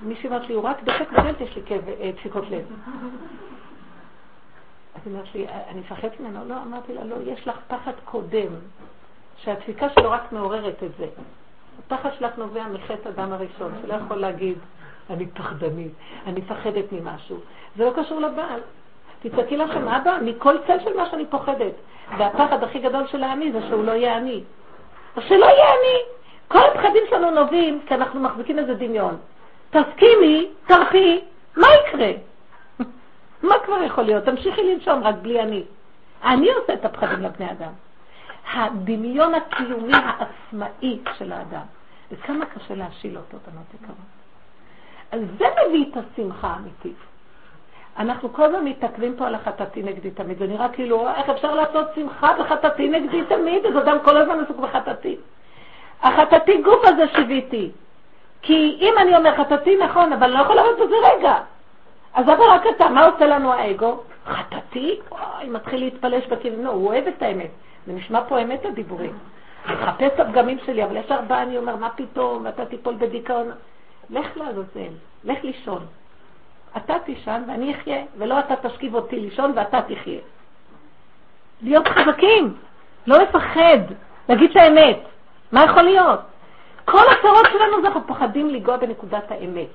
[0.00, 1.62] מישהי אומרת לי, הוא רק דופק בדלת, יש לי
[2.00, 2.66] אה, דפיקות לב.
[4.94, 6.44] אז היא אומרת לי, אני מפחדת ממנו.
[6.44, 8.48] לא, אמרתי לה, לא, יש לך פחד קודם,
[9.36, 11.06] שהדפיקה שלו רק מעוררת את זה.
[11.78, 14.58] הפחד שלך נובע מחטא אדם הראשון, שלא יכול להגיד,
[15.10, 15.92] אני פחדנית,
[16.26, 17.36] אני מפחדת ממשהו.
[17.76, 18.60] זה לא קשור לבעל.
[19.22, 21.72] תצעקי לכם, אבא, מכל צל של מה שאני פוחדת.
[22.18, 24.42] והפחד הכי גדול של האני זה שהוא לא יהיה אני.
[25.16, 25.98] אז שלא יהיה אני.
[26.48, 29.16] כל הפחדים שלנו נובעים כי אנחנו מחזיקים איזה דמיון.
[29.70, 31.20] תסכימי, תרפי,
[31.56, 32.10] מה יקרה?
[33.48, 34.24] מה כבר יכול להיות?
[34.24, 35.62] תמשיכי לנשום רק בלי אני.
[36.24, 37.72] אני עושה את הפחדים לבני אדם.
[38.52, 41.64] הדמיון הקיומי העצמאי של האדם.
[42.12, 43.96] וכמה קשה להשיל אותו, בנות יקרות.
[45.10, 46.96] אז זה מביא את השמחה האמיתית.
[47.98, 50.38] אנחנו כל הזמן מתעכבים פה על החטאתי נגדי תמיד.
[50.38, 53.66] זה נראה כאילו, איך אפשר לעשות שמחה בחטאתי נגדי תמיד?
[53.66, 55.16] אז אדם כל הזמן עסוק בחטאתי.
[56.02, 57.70] החטאתי גוף הזה שיוויתי.
[58.42, 61.38] כי אם אני אומר חטאתי נכון, אבל לא יכול לעבוד בזה רגע.
[62.14, 64.00] אז אבל רק אתה, מה עושה לנו האגו?
[64.26, 65.00] חטאתי?
[65.10, 67.50] אוי, מתחיל להתפלש בכיוון, הוא אוהב את האמת.
[67.88, 69.18] זה נשמע פה אמת הדיבורים.
[69.66, 73.50] אני מחפש את הפגמים שלי, אבל ישר בא אני אומר, מה פתאום, ואתה תיפול בדיכאון.
[74.10, 74.92] לך לעזאזל,
[75.24, 75.86] לך לישון.
[76.76, 80.20] אתה תישן ואני אחיה, ולא אתה תשכיב אותי לישון ואתה תחיה.
[81.62, 82.54] להיות חזקים,
[83.06, 83.78] לא לפחד,
[84.28, 84.98] להגיד את האמת.
[85.52, 86.20] מה יכול להיות?
[86.84, 89.68] כל הצרות שלנו זה אנחנו פוחדים לנגוע בנקודת האמת.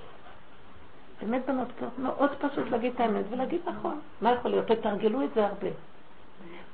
[1.21, 3.99] באמת בנות, מאוד פשוט להגיד את האמת ולהגיד נכון.
[4.21, 4.67] מה יכול להיות?
[4.67, 5.69] תתרגלו את זה הרבה.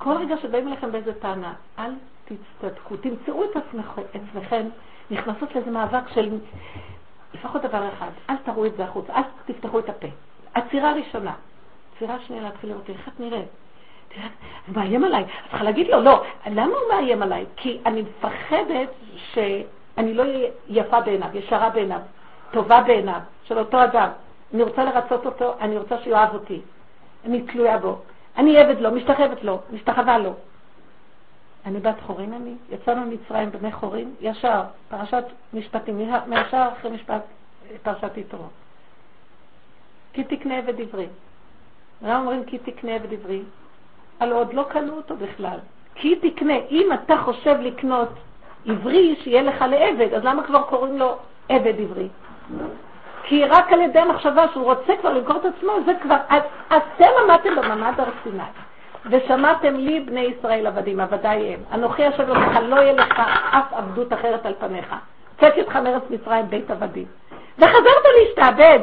[0.02, 1.90] כל רגע שבאים אליכם באיזה טענה, אל
[2.24, 3.56] תצטדקו, תמצאו את
[4.14, 4.66] עצמכם
[5.10, 6.38] נכנסות לאיזה מאבק של
[7.34, 10.06] לפחות דבר אחד, אל תראו את זה החוצה, אל תפתחו את הפה.
[10.54, 11.34] עצירה ראשונה.
[11.94, 13.48] עצירה שנייה להתחיל לראות איך את נראית.
[14.66, 15.22] הוא מאיים עליי.
[15.22, 17.46] את צריכה להגיד לו, לא, למה הוא מאיים עליי?
[17.56, 18.88] כי אני מפחדת
[19.32, 22.00] שאני לא אהיה יפה בעיניו, ישרה בעיניו,
[22.50, 24.08] טובה בעיניו, של אותו אדם.
[24.54, 26.60] אני רוצה לרצות אותו, אני רוצה שהוא אותי.
[27.24, 27.98] אני תלויה בו.
[28.40, 30.34] אני עבד לו, משתחוות לו, משתחווה לו.
[31.66, 35.24] אני בת חורין אני, יצאנו ממצרים בני חורין, ישר, פרשת
[35.54, 37.22] משפטים, מישר אחרי משפט,
[37.82, 38.44] פרשת יתרו.
[40.12, 41.06] כי תקנה עבד עברי.
[42.02, 43.42] למה אומרים כי תקנה עבד עברי?
[44.20, 45.58] הלוא עוד לא קנו אותו בכלל.
[45.94, 48.08] כי תקנה, אם אתה חושב לקנות
[48.66, 51.16] עברי שיהיה לך לעבד, אז למה כבר קוראים לו
[51.48, 52.08] עבד עברי?
[53.22, 56.16] כי רק על ידי המחשבה שהוא רוצה כבר למכור את עצמו, זה כבר,
[56.68, 58.42] אתם עמדתם במעמד הר סיני.
[59.06, 61.60] ושמעתם לי בני ישראל עבדים, עבדיי הם.
[61.72, 64.94] אנוכי אשר לך, לא יהיה לך אף עבדות אחרת על פניך.
[65.40, 67.04] צאתי אותך מארץ מצרים בית עבדים.
[67.58, 68.78] וחזרת להשתעבד.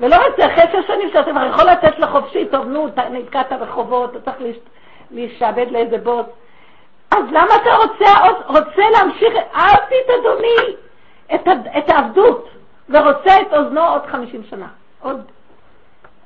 [0.00, 4.16] ולא רק זה, אחרי שש שנים שאתה כבר יכול לתת לחופשי, טוב, נו, נתקעת בחובות,
[4.16, 4.56] אתה צריך
[5.10, 6.26] להשתעבד לאיזה בוס.
[7.10, 8.12] אז למה אתה רוצה,
[8.46, 10.76] רוצה להמשיך, אהבתי את אדוני,
[11.34, 12.48] את, את העבדות,
[12.88, 14.68] ורוצה את אוזנו עוד חמישים שנה,
[15.00, 15.20] עוד,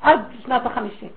[0.00, 1.08] עד שנת החמישים.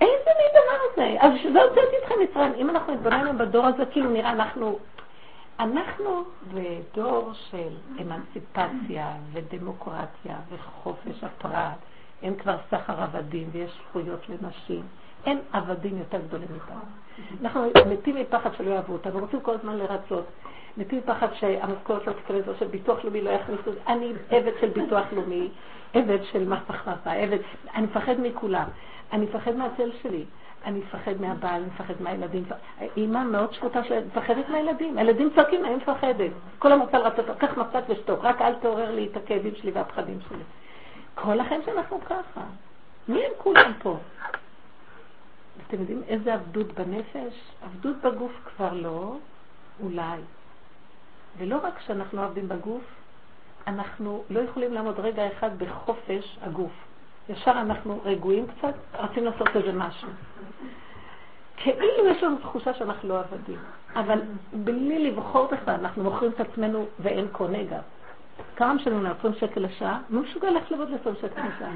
[0.00, 1.16] איזה מין דבר זה?
[1.20, 2.52] אז שזה הוצאתי אתכם מצרים.
[2.56, 4.78] אם אנחנו נתבונן בדור הזה, כאילו נראה אנחנו...
[5.60, 7.68] אנחנו בדור של
[8.00, 11.78] אמנציפציה ודמוקרטיה וחופש הפרט.
[12.22, 14.82] אין כבר סחר עבדים ויש זכויות לנשים.
[15.26, 16.80] אין עבדים יותר גדולים מאיתנו.
[17.42, 20.24] אנחנו מתים מפחד שלא יאהבו אותנו, רוצים כל הזמן לרצות.
[20.76, 23.70] מתים מפחד שהמשכורת לא תיכנס, או שביטוח לאומי לא יכניסו.
[23.86, 25.48] אני עבד של ביטוח לאומי,
[25.94, 27.38] עבד של מס הכנסה, עבד,
[27.74, 28.66] אני מפחד מכולם.
[29.12, 30.24] אני מפחד מהצל שלי,
[30.64, 32.44] אני מפחד מהבעל, אני מפחד מהילדים.
[32.96, 34.98] אימא מאוד שקוטה שלי, מפחדת מהילדים.
[34.98, 36.30] הילדים צועקים, אני מפחדת.
[36.58, 40.42] כל רוצה לרצות, קח מצת ושתוק, רק אל תעורר לי את הכאבים שלי והפחדים שלי.
[41.14, 42.40] כל החיים שאנחנו ככה.
[43.08, 43.96] מי הם כולם פה?
[45.68, 47.34] אתם יודעים איזה עבדות בנפש?
[47.64, 49.16] עבדות בגוף כבר לא,
[49.82, 50.20] אולי.
[51.38, 52.82] ולא רק שאנחנו עבדים בגוף,
[53.66, 56.72] אנחנו לא יכולים לעמוד רגע אחד בחופש הגוף.
[57.28, 60.08] ישר אנחנו רגועים קצת, רוצים לעשות איזה משהו.
[61.56, 63.58] כאילו יש לנו תחושה שאנחנו לא עבדים,
[63.96, 64.20] אבל
[64.52, 67.80] בלי לבחור בכלל, אנחנו מוכרים את עצמנו ואין קונה גם.
[68.56, 70.00] כמה משלמים לנו 20 שקל לשעה?
[70.10, 71.72] מי מסוגל ללכת לעבוד ל-20 שקל לשעה?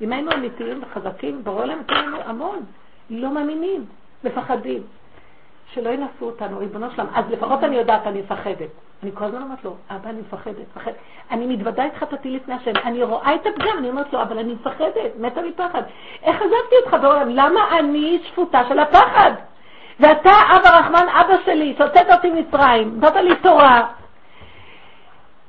[0.00, 2.64] אם היינו אמיתיים וחזקים, ברור להם לנו המון.
[3.10, 3.84] לא מאמינים,
[4.24, 4.82] מפחדים.
[5.74, 7.06] שלא ינסו אותנו, ריבונו שלם.
[7.14, 8.68] אז לפחות אני יודעת, אני מפחדת.
[9.02, 10.94] אני כל הזמן אומרת לו, אבא, אני מפחדת, מפחדת.
[11.30, 12.72] אני מתוודה איתך תתי לפני השם.
[12.84, 15.82] אני רואה את הפגם, אני אומרת לו, אבל אני מפחדת, מתה מפחד.
[16.22, 17.28] איך עזבתי אותך בעולם?
[17.28, 19.32] למה אני שפוטה של הפחד?
[20.00, 23.86] ואתה, אבא רחמן, אבא שלי, שהוצאת אותי מצרים, נתת לי תורה,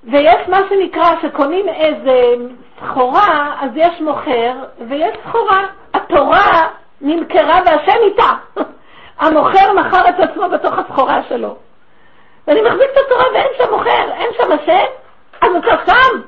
[0.04, 2.36] ויש מה שנקרא, שקונים איזה
[2.80, 4.54] סחורה, אז יש מוכר,
[4.88, 5.68] ויש סחורה.
[5.94, 6.68] התורה
[7.02, 8.34] נמכרה והשם איתה.
[9.20, 11.56] המוכר מכר את עצמו בתוך הסחורה שלו.
[12.48, 14.86] ואני מחזיק את התורה ואין שם מוכר, אין שם השם,
[15.42, 16.22] אז אתה שם.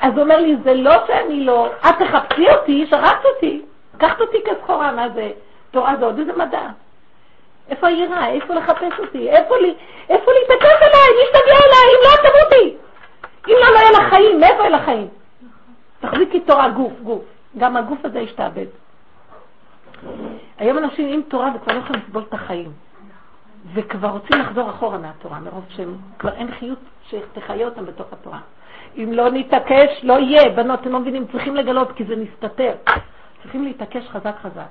[0.00, 3.62] אז הוא אומר לי, זה לא שאני לא, את תחפשי אותי, שרצת אותי,
[3.94, 5.30] לקחת אותי כסחורה, מה זה?
[5.70, 6.68] תורה זה עוד איזה מדע.
[7.70, 8.26] איפה היראה?
[8.28, 9.30] איפה לחפש אותי?
[9.30, 9.74] איפה לי?
[10.08, 11.08] איפה להתעקש עליי?
[11.18, 11.94] מי שתגיע אליי?
[11.94, 12.76] אם לא, תמותי.
[13.48, 14.40] אם לא, לא יהיה לך חיים.
[14.40, 15.08] מאיפה יהיה לך חיים?
[16.00, 17.22] תחזיקי תורה גוף, גוף.
[17.58, 18.66] גם הגוף הזה ישתעבד.
[20.58, 22.72] היום אנשים עם תורה וכבר לא יכולים לסבול את החיים.
[23.74, 26.78] וכבר רוצים לחזור אחורה מהתורה, מרוב שהם, כבר אין חיות
[27.08, 28.38] שתחיה אותם בתוך התורה.
[28.96, 30.48] אם לא נתעקש, לא יהיה.
[30.48, 32.74] בנות, אתם לא מבינים, צריכים לגלות, כי זה מסתתר.
[33.42, 34.66] צריכים להתעקש חזק חזק.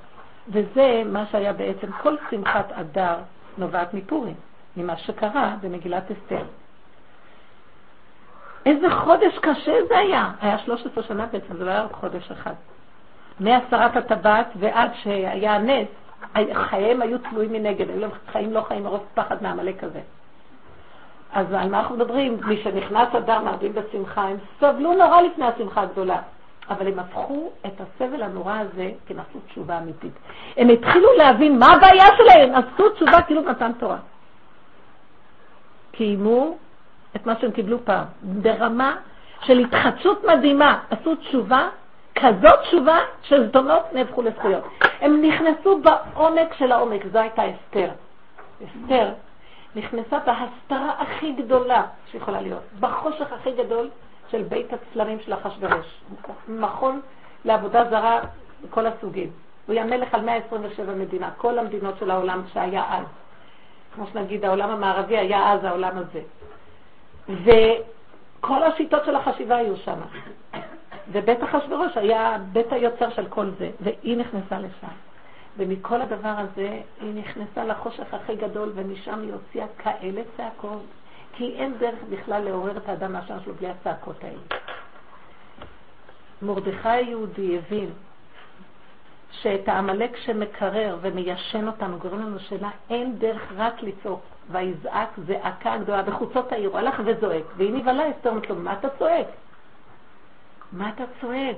[0.50, 3.16] וזה מה שהיה בעצם, כל שמחת אדר
[3.58, 4.36] נובעת מפורים,
[4.78, 6.44] ממה שקרה במגילת אסתר.
[8.66, 10.32] איזה חודש קשה זה היה.
[10.42, 12.54] היה 13 שנה בעצם, זה לא היה רק חודש אחד.
[13.40, 15.88] מהסרת הטבעת ועד שהיה הנס,
[16.54, 20.00] חייהם היו תלויים מנגד, היו להם חיים לא חיים מרוב פחד מהעמלק הזה.
[21.34, 22.38] אז על מה אנחנו מדברים?
[22.46, 26.22] מי שנכנס אדר מרבים בשמחה, הם סבלו נורא לפני השמחה הגדולה.
[26.70, 30.12] אבל הם הפכו את הסבל הנורא הזה כנעשו תשובה אמיתית.
[30.58, 33.98] הם התחילו להבין מה הבעיה שלהם, עשו תשובה כאילו מתן תורה.
[35.92, 36.58] קיימו
[37.16, 38.96] את מה שהם קיבלו פעם, ברמה
[39.42, 41.70] של התחדשות מדהימה, עשו תשובה
[42.16, 44.64] כזאת תשובה שזדונות נהפכו לזכויות.
[45.02, 47.90] הם נכנסו בעומק של העומק, זו הייתה אסתר.
[48.66, 49.10] אסתר
[49.76, 53.90] נכנסה בהסתרה הכי גדולה שיכולה להיות, בחושך הכי גדול
[54.30, 56.02] של בית הצלמים של אחשוורוש.
[56.48, 57.02] מכון
[57.46, 58.20] לעבודה זרה
[58.64, 59.30] מכל הסוגים.
[59.66, 63.06] הוא היה מלך על 127 מדינה, כל המדינות של העולם שהיה אז.
[63.96, 66.22] כמו שנגיד, העולם המערבי היה אז העולם הזה.
[67.30, 70.00] וכל השיטות של החשיבה היו שם.
[71.12, 74.94] ובית אחשורוש היה בית היוצר של כל זה, והיא נכנסה לשם.
[75.58, 80.84] ומכל הדבר הזה היא נכנסה לחושך הכי גדול, ומשם היא הוציאה כאלה צעקות,
[81.34, 84.62] כי אין דרך בכלל לעורר את האדם מהשם שלו בלי הצעקות האלה.
[86.42, 87.90] מרדכי היהודי הבין
[89.32, 94.22] שאת העמלק שמקרר ומיישן אותנו, גורם לנו שאלה, אין דרך רק לצעוק.
[94.52, 98.88] ויזעק זעקה גדולה בחוצות העיר, הוא הלך וזועק, והיא נבהלה אסתר, אומרת לו, מה אתה
[98.90, 99.28] צועק?
[100.76, 101.58] מה אתה צועק?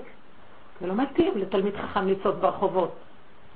[0.81, 2.95] זה לא מתאים לתלמיד חכם לצעוק ברחובות.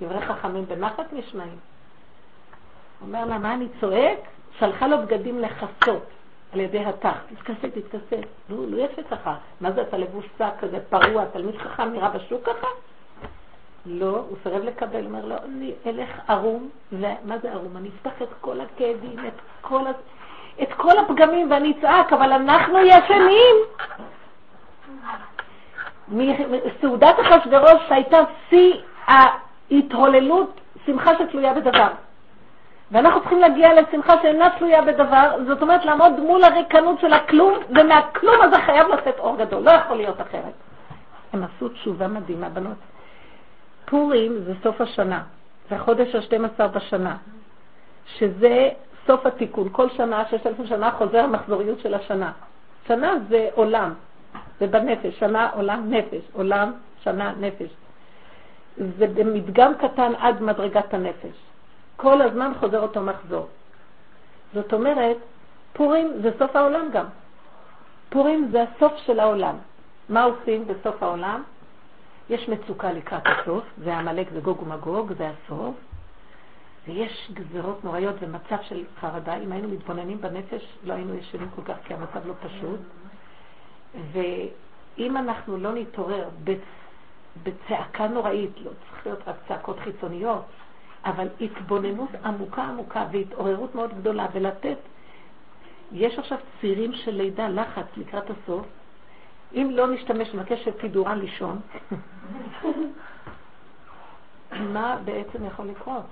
[0.01, 1.55] דברי חכמים בנחת נשמעים.
[3.01, 4.19] אומר לה, מה אני צועק?
[4.59, 6.03] שלחה לו בגדים לכסות
[6.53, 7.17] על ידי התח.
[7.29, 8.15] תתכסה, תתכסה.
[8.49, 9.35] נו, לא יפה ככה.
[9.61, 12.67] מה זה, אתה לבוש שק כזה פרוע, תלמיד חכם נראה בשוק ככה?
[13.85, 17.77] לא, הוא סירב לקבל, אומר לו, אני אלך ערום, ומה זה ערום?
[17.77, 19.81] אני אפתח את כל הכאבים, את כל,
[20.61, 23.55] את כל הפגמים ואני אצעק, אבל אנחנו ישנים.
[26.11, 28.17] מסעודת אחשוורוש הייתה
[28.49, 28.73] שיא
[29.07, 31.87] ההתהוללות, שמחה שתלויה בדבר.
[32.91, 38.41] ואנחנו צריכים להגיע לשמחה שאינה תלויה בדבר, זאת אומרת לעמוד מול הריקנות של הכלום, ומהכלום
[38.41, 40.53] הזה חייב לצאת אור גדול, לא יכול להיות אחרת.
[41.33, 42.77] הם עשו תשובה מדהימה, בנות.
[43.85, 45.21] פורים זה סוף השנה,
[45.69, 47.15] זה החודש ה-12 בשנה,
[48.05, 48.69] שזה
[49.07, 49.69] סוף התיקון.
[49.71, 52.31] כל שנה, ששת אלפים שנה, חוזר המחזוריות של השנה.
[52.87, 53.93] שנה זה עולם,
[54.61, 56.71] ובנפש, שנה עולם נפש, עולם
[57.03, 57.69] שנה נפש.
[58.77, 61.35] זה במדגם קטן עד מדרגת הנפש.
[61.95, 63.47] כל הזמן חוזר אותו מחזור.
[64.53, 65.17] זאת אומרת,
[65.73, 67.05] פורים זה סוף העולם גם.
[68.09, 69.55] פורים זה הסוף של העולם.
[70.09, 71.43] מה עושים בסוף העולם?
[72.29, 75.75] יש מצוקה לקראת הסוף, זה עמלק, זה גוג ומגוג, זה הסוף,
[76.87, 79.35] ויש גזרות נוראיות ומצב של חרדה.
[79.35, 82.79] אם היינו מתבוננים בנפש, לא היינו ישנים כל כך, כי המצב לא פשוט.
[84.11, 86.29] ואם אנחנו לא נתעורר
[87.43, 90.45] בצעקה נוראית, לא צריך להיות רק צעקות חיצוניות,
[91.05, 94.77] אבל התבוננות עמוקה עמוקה והתעוררות מאוד גדולה, ולתת,
[95.91, 98.65] יש עכשיו צירים של לידה, לחץ לקראת הסוף,
[99.53, 101.59] אם לא נשתמש, נבקש שתדעו לישון,
[104.73, 106.05] מה בעצם יכול לקרות?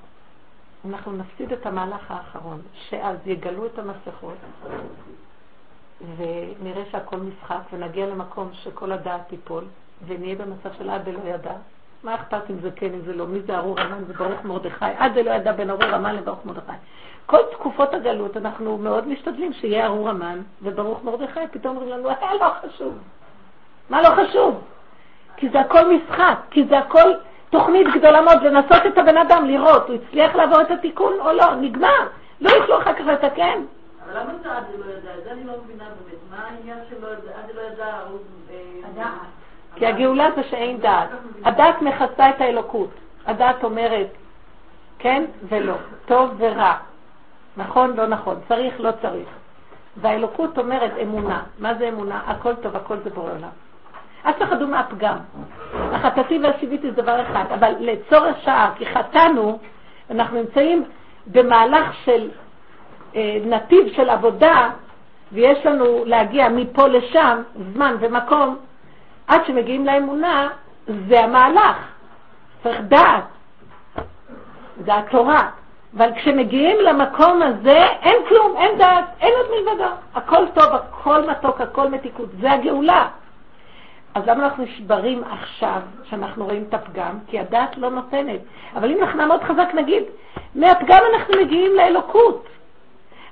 [0.86, 4.38] אנחנו נפסיד את המהלך האחרון, שאז יגלו את המסכות
[6.18, 9.64] ונראה שהכל משחק ונגיע למקום שכל הדעת תיפול
[10.08, 11.54] ונהיה במצב של עד דלא ידע.
[12.04, 13.28] מה אכפת אם זה כן, אם זה לא?
[13.28, 14.86] מי זה ארור המן וברוך מרדכי?
[14.98, 16.72] עד דלא ידע בין ארור המן לברוך מרדכי.
[17.26, 22.34] כל תקופות הגלות אנחנו מאוד משתדלים שיהיה ארור המן וברוך מרדכי, פתאום אומרים לנו, אה,
[22.36, 22.98] לא חשוב.
[23.90, 24.62] מה לא חשוב?
[25.38, 27.12] כי זה הכל משחק, כי זה הכל
[27.50, 31.56] תוכנית גדולה מאוד, לנסות את הבן אדם, לראות, הוא הצליח לעבור את התיקון או לא,
[31.56, 32.08] נגמר.
[32.42, 33.64] לא יוכלו אחר כך לתקן.
[34.12, 35.12] אבל למה זה עד לא ידע?
[35.24, 36.19] זה אני לא מבינה באמת.
[36.32, 38.19] מה העניין שלו, עד לא ידע, הוא...
[38.84, 39.12] הדעת.
[39.76, 41.10] כי הגאולה זה שאין דעת.
[41.45, 42.89] הדעת מכסה את האלוקות.
[43.26, 44.08] הדעת אומרת
[45.00, 45.74] כן ולא,
[46.06, 46.78] טוב ורע,
[47.58, 49.28] נכון, לא נכון, צריך, לא צריך.
[49.98, 51.43] והאלוקות אומרת אמונה.
[51.60, 52.22] מה זה אמונה?
[52.28, 53.50] הכל טוב, הכל זה בורא עולם.
[54.26, 55.17] אל תפחדו מהפגם.
[55.74, 59.60] החטאתי והשיביתי זה דבר אחד, אבל לצורך שעה, כי חטאנו,
[60.12, 60.84] אנחנו נמצאים
[61.28, 62.49] במהלך של אה,
[63.45, 64.69] נתיב של עבודה,
[65.32, 67.41] ויש לנו להגיע מפה לשם,
[67.74, 68.58] זמן ומקום,
[69.28, 70.50] עד שמגיעים לאמונה,
[71.08, 71.78] זה המהלך.
[72.63, 73.24] צריך דעת.
[74.86, 75.50] זה התורה.
[75.98, 79.93] אבל כשמגיעים למקום הזה, אין כלום, אין דעת, אין עוד מלבדו.
[80.15, 82.30] הכל טוב, הכל מתוק, הכל מתיקות.
[82.41, 83.08] זה הגאולה.
[84.15, 87.19] אז למה אנחנו נשברים עכשיו, שאנחנו רואים את הפגם?
[87.28, 88.39] כי הדעת לא נותנת.
[88.76, 90.04] אבל אם אנחנו נעמוד חזק, נגיד,
[90.56, 92.48] מהפגם אנחנו מגיעים לאלוקות.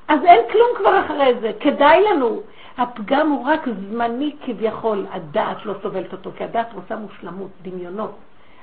[0.07, 2.41] אז אין כלום כבר אחרי זה, כדאי לנו.
[2.77, 8.15] הפגם הוא רק זמני כביכול, הדעת לא סובלת אותו, כי הדעת רוצה מושלמות, דמיונות.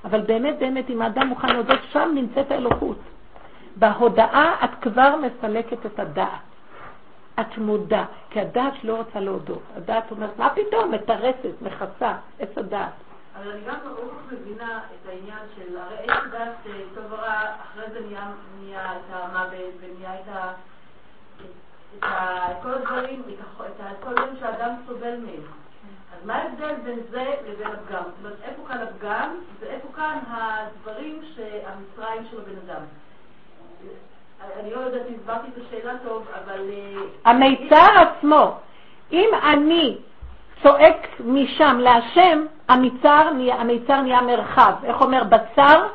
[0.04, 2.98] אבל באמת, באמת, אם האדם מוכן להודות, שם נמצאת האלוקות.
[3.76, 6.40] בהודאה את כבר מסלקת את הדעת.
[7.40, 9.62] את מודה, כי הדעת לא רוצה להודות.
[9.76, 10.90] הדעת אומרת, מה פתאום?
[10.90, 12.92] מתרסת, מכסה, עץ הדעת.
[13.36, 13.92] אבל אני גם לא
[14.32, 18.00] מבינה את העניין של, הרי עץ הדעת אה, טוב ורע, אחרי זה
[18.60, 20.52] נהיה את המוות ונהיה את ה...
[21.98, 25.42] את כל הדברים, את כל הדברים שהאדם סובל מהם.
[26.14, 28.02] אז מה ההבדל בין זה לבין הפגם?
[28.02, 29.30] זאת אומרת, איפה כאן הפגם
[29.60, 32.82] ואיפה כאן הדברים שהמצרים של הבן אדם?
[34.60, 36.60] אני לא יודעת אם הסברתי את השאלה טוב, אבל...
[36.70, 38.56] אה, המיצר עצמו,
[39.12, 39.98] אם אני
[40.62, 44.72] צועק משם להשם, המיצר המיצר נהיה מרחב.
[44.84, 45.22] איך אומר?
[45.24, 45.86] בשר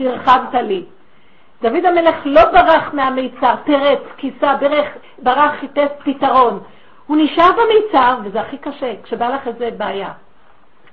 [0.00, 0.84] הרחבת לי.
[1.64, 4.88] דוד המלך לא ברח מהמיצר, פרץ, כיסה, ברך,
[5.22, 6.60] ברח, חיפש פתרון.
[7.06, 10.12] הוא נשאר במיצר, וזה הכי קשה, כשבא לך איזה בעיה.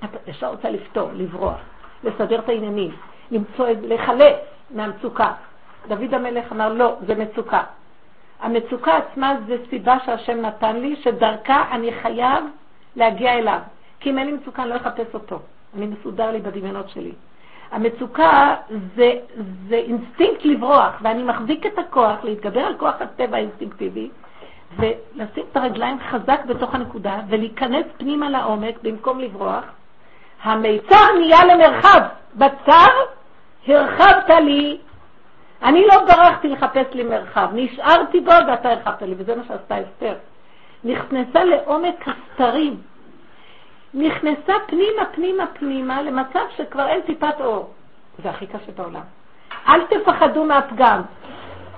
[0.03, 1.57] את ישר רוצה לפתור, לברוח,
[2.03, 2.91] לסדר את העניינים,
[3.31, 4.35] למצוא, לחלץ
[4.69, 5.31] מהמצוקה.
[5.87, 7.63] דוד המלך אמר, לא, זה מצוקה.
[8.39, 12.43] המצוקה עצמה זה סיבה שהשם נתן לי, שדרכה אני חייב
[12.95, 13.59] להגיע אליו.
[13.99, 15.39] כי אם אין לי מצוקה, אני לא אחפש אותו.
[15.77, 17.11] אני מסודר לי בדמיונות שלי.
[17.71, 18.55] המצוקה
[18.95, 19.11] זה,
[19.67, 24.09] זה אינסטינקט לברוח, ואני מחזיק את הכוח להתגבר על כוח הטבע האינסטינקטיבי,
[24.77, 29.63] ולשים את הרגליים חזק בתוך הנקודה, ולהיכנס פנימה לעומק במקום לברוח.
[30.43, 32.01] המיצר נהיה למרחב.
[32.35, 32.87] בצר
[33.67, 34.77] הרחבת לי
[35.63, 40.13] אני לא ברחתי לחפש לי מרחב, נשארתי בו ואתה הרחבת לי, וזה מה שעשתה אסתר.
[40.83, 42.77] נכנסה לעומק הסתרים,
[43.93, 47.69] נכנסה פנימה, פנימה, פנימה, למצב שכבר אין טיפת אור.
[48.23, 49.01] זה הכי קשה בעולם.
[49.67, 51.01] אל תפחדו מהפגם,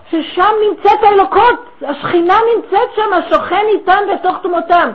[0.10, 4.92] ששם נמצאת האלוקות, השכינה נמצאת שם, השוכן איתם בתוך תמותם.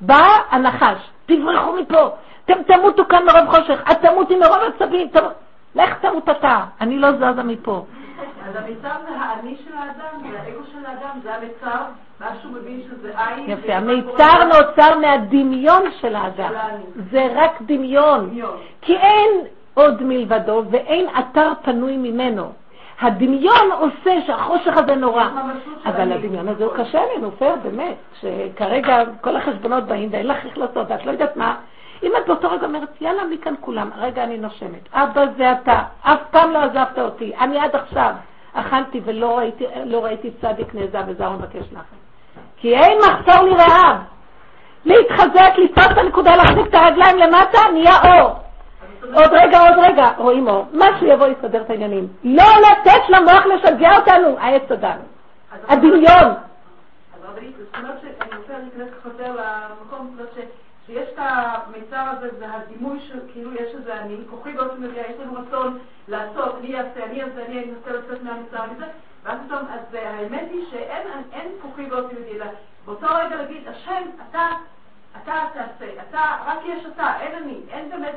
[0.00, 2.08] בא הנחש, תברחו מפה,
[2.44, 5.32] אתם תמותו כאן מרוב חושך, את תמותי מרוב עצבים, תמות...
[5.74, 7.84] לך תמות אתה, אני לא זזה מפה.
[8.48, 11.82] אז המיצר זה האני של האדם, זה האגו של האדם, זה המיצר,
[12.20, 13.50] מה שהוא מבין שזה עין.
[13.50, 16.52] יפה, המיצר נוצר מהדמיון של האדם.
[17.10, 18.40] זה רק דמיון.
[18.80, 19.30] כי אין
[19.74, 22.52] עוד מלבדו ואין אתר פנוי ממנו.
[23.00, 25.28] הדמיון עושה שהחושך הזה נורא.
[25.86, 27.94] אבל הדמיון הזה הוא קשה לנו, פייר, באמת.
[28.20, 31.54] שכרגע כל החשבונות באים ואין לך איך לעשות, ואת לא יודעת מה.
[32.02, 34.88] אם את באותו רגע אומרת, יאללה, מכאן כולם, רגע אני נושמת.
[34.92, 38.14] אבא זה אתה, אף פעם לא עזבת אותי, אני עד עכשיו
[38.52, 41.96] אכלתי ולא ראיתי, לא ראיתי צדיק נעזב וזר מבקש לכם.
[42.56, 43.62] כי אין מחסור לי.
[44.84, 48.30] להתחזק, לתפוס את הנקודה, להחזיק את הרגליים למטה, נהיה אור.
[49.14, 50.66] עוד רגע, עוד רגע, רואים אור.
[50.74, 52.08] משהו יבוא יסדר את העניינים.
[52.24, 54.96] לא לתת למוח לשגע אותנו, העץ אדם.
[55.68, 56.24] הדמיון.
[56.24, 60.48] אז רבנית, זאת אומרת שאני רוצה להיכנס חוזר למקום, זאת אומרת
[60.92, 65.20] שיש את המיצר הזה, זה הדימוי של כאילו יש איזה אני, כוחי באופן מביאה, יש
[65.20, 65.78] לנו רצון
[66.08, 68.84] לעשות, אני אעשה, אני אעשה, אני אנסה לצאת מהמיצר וזה,
[69.22, 72.46] ואז פתאום, אז האמת היא שאין כוחי באופן מביאה, אלא
[72.84, 74.48] באותו רגע להגיד, השם, אתה
[75.22, 78.14] אתה תעשה, אתה, רק יש אתה, אין אני, אין באמת,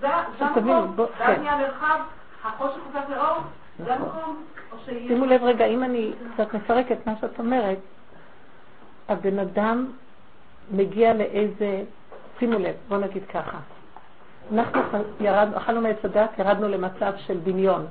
[0.00, 1.40] זה המקום, זה כן.
[1.40, 2.00] נהיה מרחב,
[2.44, 3.38] החושך הופך לאור,
[3.84, 5.08] זה המקום, או שיש...
[5.08, 7.78] שימו לב רגע, אם אני קצת מפרקת את מה שאת אומרת,
[9.08, 9.86] הבן אדם
[10.70, 11.82] מגיע לאיזה,
[12.38, 13.58] שימו לב, בוא נגיד ככה,
[14.52, 14.80] אנחנו
[15.20, 17.86] ירד, אכלנו מעץ הדת, ירדנו למצב של דמיון,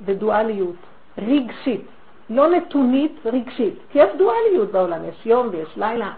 [0.00, 0.76] בדואליות,
[1.18, 1.86] רגשית,
[2.30, 6.12] לא נתונית, רגשית, כי יש דואליות בעולם, יש יום ויש לילה.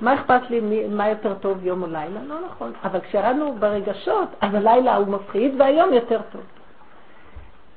[0.00, 2.20] מה אכפת לי מי, מה יותר טוב, יום או לילה?
[2.28, 2.72] לא נכון.
[2.84, 6.42] אבל כשירדנו ברגשות, אז הלילה הוא מפחיד והיום יותר טוב.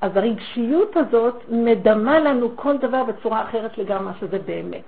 [0.01, 4.83] אז הרגשיות הזאת מדמה לנו כל דבר בצורה אחרת לגמרי שזה באמת.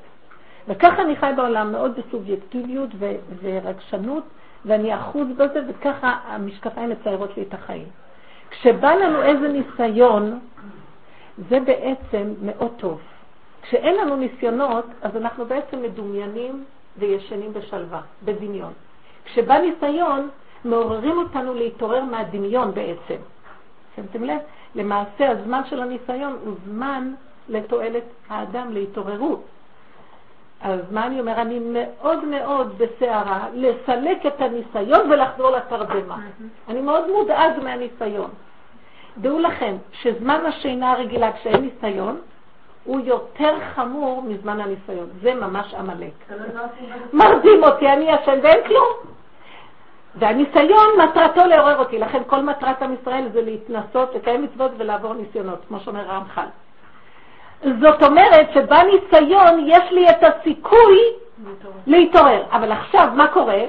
[0.68, 4.24] וככה אני חי בעולם מאוד בסובייקטיביות ו- ורגשנות,
[4.66, 7.88] ואני אחוז בזה, וככה המשקפיים מציירות לי את החיים.
[8.50, 10.40] כשבא לנו איזה ניסיון,
[11.50, 13.00] זה בעצם מאוד טוב.
[13.62, 16.64] כשאין לנו ניסיונות, אז אנחנו בעצם מדומיינים
[16.98, 18.74] וישנים בשלווה, בדמיון.
[19.26, 20.30] כשבא ניסיון,
[20.66, 23.22] מעוררים אותנו להתעורר מהדמיון בעצם.
[23.96, 24.40] שמתם לב?
[24.76, 27.14] למעשה הזמן של הניסיון הוא זמן
[27.50, 29.44] לתועלת האדם, להתעוררות.
[30.62, 31.42] אז מה אני אומר?
[31.42, 36.18] אני מאוד מאוד בסערה לסלק את הניסיון ולחזור לתרדמה.
[36.70, 38.30] אני מאוד מודאג מהניסיון.
[39.18, 42.18] דעו לכם שזמן השינה הרגילה כשאין ניסיון,
[42.84, 45.10] הוא יותר חמור מזמן הניסיון.
[45.22, 46.32] זה ממש עמלק.
[47.14, 48.88] מרדים אותי, אני אשם ואין כלום.
[50.16, 55.60] והניסיון מטרתו לעורר אותי, לכן כל מטרת עם ישראל זה להתנסות, לקיים מצוות ולעבור ניסיונות,
[55.68, 56.48] כמו שאומר רמח"ל.
[57.64, 61.00] זאת אומרת שבניסיון יש לי את הסיכוי
[61.88, 62.44] להתעורר.
[62.52, 63.60] אבל עכשיו, מה קורה?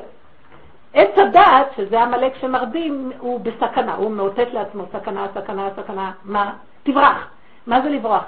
[0.95, 6.12] עץ הדעת, שזה עמלק שמרדים, הוא בסכנה, הוא מאותת לעצמו סכנה, סכנה, סכנה.
[6.24, 6.53] מה?
[6.82, 7.28] תברח.
[7.66, 8.24] מה זה לברוח?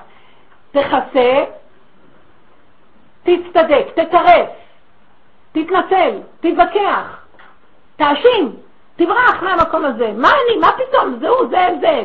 [0.70, 1.44] תכסה,
[3.22, 4.48] תצטדק, תטרף,
[5.52, 7.24] תתנצל, תתווכח,
[7.96, 8.56] תאשים,
[8.96, 10.12] תברח מהמקום הזה.
[10.16, 10.60] מה אני?
[10.60, 11.18] מה פתאום?
[11.20, 12.02] זהו, זה, זה.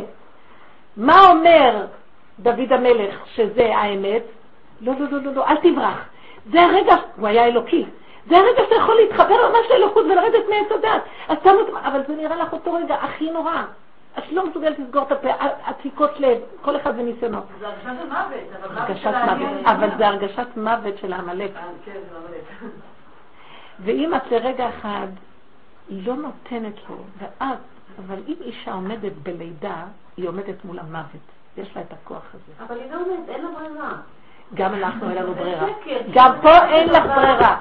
[0.98, 1.86] מה אומר
[2.40, 4.24] דוד המלך שזה האמת?
[4.82, 6.06] לא, לא, לא, לא, לא, אל תברח.
[6.52, 7.86] זה הרגע, הוא היה אלוקי.
[8.30, 11.02] זה הרגע שאתה יכול להתחבר ממש לאלוקות ולרדת מעץ הדת.
[11.28, 13.64] אז שמו, אבל זה נראה לך אותו רגע הכי נורא.
[14.18, 15.30] את לא מסוגלת לסגור את הפה,
[15.66, 17.44] עתיקות לב, כל אחד וניסיונות.
[17.60, 21.52] זה הרגשת המוות, אבל הרגשת מוות, אבל זה הרגשת מוות של העמלק.
[21.86, 22.72] כן, זה עמלק.
[23.80, 25.08] ואם את לרגע אחד
[25.90, 27.58] לא נותנת לו, ואת,
[28.06, 29.84] אבל אם אישה עומדת בלידה,
[30.18, 31.35] היא עומדת מול המוות.
[31.58, 32.66] יש לה את הכוח הזה.
[32.68, 33.92] אבל היא לא עומדת, אין לה ברירה.
[34.54, 35.68] גם אנחנו אין לנו זה ברירה.
[36.14, 37.58] גם פה אין לך ברירה.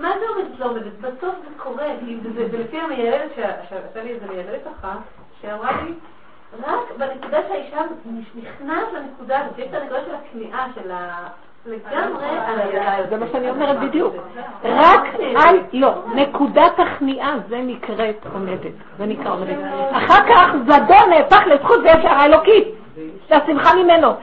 [0.00, 0.98] מה זה עומדת לא עומדת?
[1.00, 2.18] בסוף זה קורה, כי
[2.50, 3.30] זה לפי המיילדת,
[3.68, 4.98] שעשה לי איזה מיילדת אחת,
[5.42, 5.94] שאמרה לי,
[6.66, 7.78] רק בנקודה שהאישה
[8.34, 11.28] נכנעת לנקודה הזאת, יש את הנקודה של הכניעה, של ה...
[11.66, 13.04] לגמרי על הידיים.
[13.10, 14.14] זה מה שאני אומרת בדיוק.
[14.64, 15.04] רק
[15.36, 18.72] על, לא, נקודת הכניעה זה נקראת עומדת.
[18.98, 19.56] זה נקרא עומדת.
[19.92, 22.68] אחר כך זדון נהפך לזכות וישר האלוקית.
[23.28, 24.14] שהשמחה ממנו.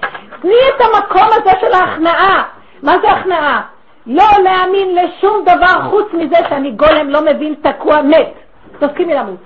[0.41, 2.43] תני את המקום הזה של ההכנעה.
[2.83, 3.61] מה זה הכנעה?
[4.07, 8.33] לא להאמין לשום דבר חוץ מזה שאני גולם לא מבין תקוע מת.
[8.79, 9.39] תסכימי למות.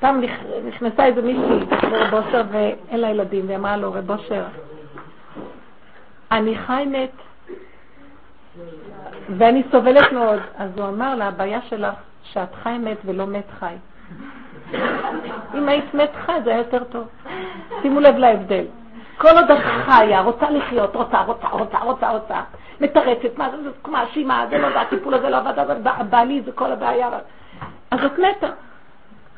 [0.00, 1.60] פעם נכ- נכנסה איזה מישהי
[1.90, 4.42] לרב אושר ואין לה ילדים, והיא אמרה לו, רב אושר,
[6.32, 7.10] אני חי מת,
[9.38, 10.40] ואני סובלת מאוד.
[10.58, 13.74] אז הוא אמר לה, הבעיה שלך שאת חי מת ולא מת חי.
[15.54, 17.08] אם היית מת חי זה היה יותר טוב.
[17.82, 18.64] שימו לב להבדל.
[19.18, 22.40] כל עוד את חיה, רוצה לחיות, רוצה, רוצה, רוצה, רוצה, רוצה,
[22.80, 23.56] מתרצת, מה זה,
[23.90, 27.08] מאשימה, זה לא, זה הטיפול הזה לא עבד, בעלי זה כל הבעיה.
[27.90, 28.50] אז את מתה.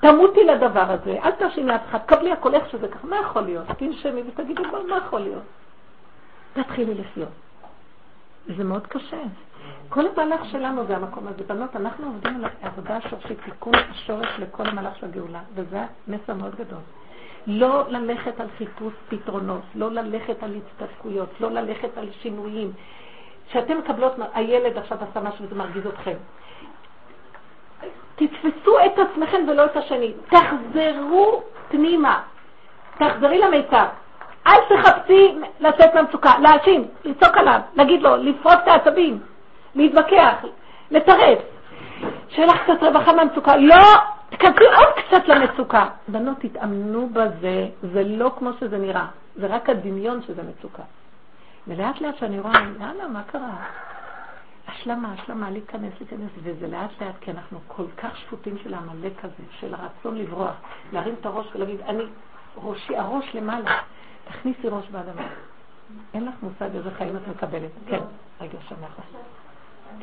[0.01, 3.67] תמותי לדבר הזה, אל תאשימי אף אחד, קבלי הכל איך שזה ככה, מה יכול להיות?
[3.79, 5.43] תנשמי ותגידי, "בוא, מה יכול להיות?
[6.53, 7.29] תתחילי לחיות.
[8.57, 9.17] זה מאוד קשה.
[9.89, 11.45] כל המהלך שלנו זה המקום הזה.
[11.47, 16.55] בנות, אנחנו עובדים על העבודה השורשית, תיקון השורש לכל המהלך של הגאולה, וזה מסר מאוד
[16.55, 16.81] גדול.
[17.47, 22.73] לא ללכת על חיפוש פתרונות, לא ללכת על הצטדקויות, לא ללכת על שינויים.
[23.49, 26.17] כשאתם מקבלות, הילד עכשיו עשה משהו וזה מרגיז אתכם.
[28.17, 30.13] תתפסו את עצמכם ולא את השני.
[30.29, 32.23] תחזרו פנימה.
[32.99, 33.87] תחזרי למיצר.
[34.47, 39.21] אל תחפשי לצאת מהמצוקה, להאשים, לצעוק עליו, להגיד לו, לפרוץ את העצבים,
[39.77, 40.45] להתווכח,
[40.91, 41.39] לטרף.
[42.29, 43.57] שיהיה לך קצת רווחה מהמצוקה.
[43.57, 43.77] לא,
[44.31, 45.89] תכנסי עוד קצת למצוקה.
[46.09, 49.07] בנות, תתאמנו בזה, זה לא כמו שזה נראה,
[49.37, 50.83] זה רק הדמיון שזה מצוקה.
[51.67, 53.57] ולאט לאט שאני רואה, יאללה, מה קרה?
[54.69, 59.45] השלמה, השלמה, להיכנס, להיכנס, וזה לאט לאט, כי אנחנו כל כך שפוטים של העמלק הזה,
[59.61, 60.55] של הרצון לברוח,
[60.93, 62.05] להרים את הראש ולהגיד, אני,
[62.57, 63.79] ראשי, הראש למעלה,
[64.29, 65.27] תכניסי ראש באדמה.
[66.15, 67.71] אין לך מושג איזה חיים את מקבלת.
[67.87, 68.01] כן,
[68.41, 69.17] רגע, שמח לך.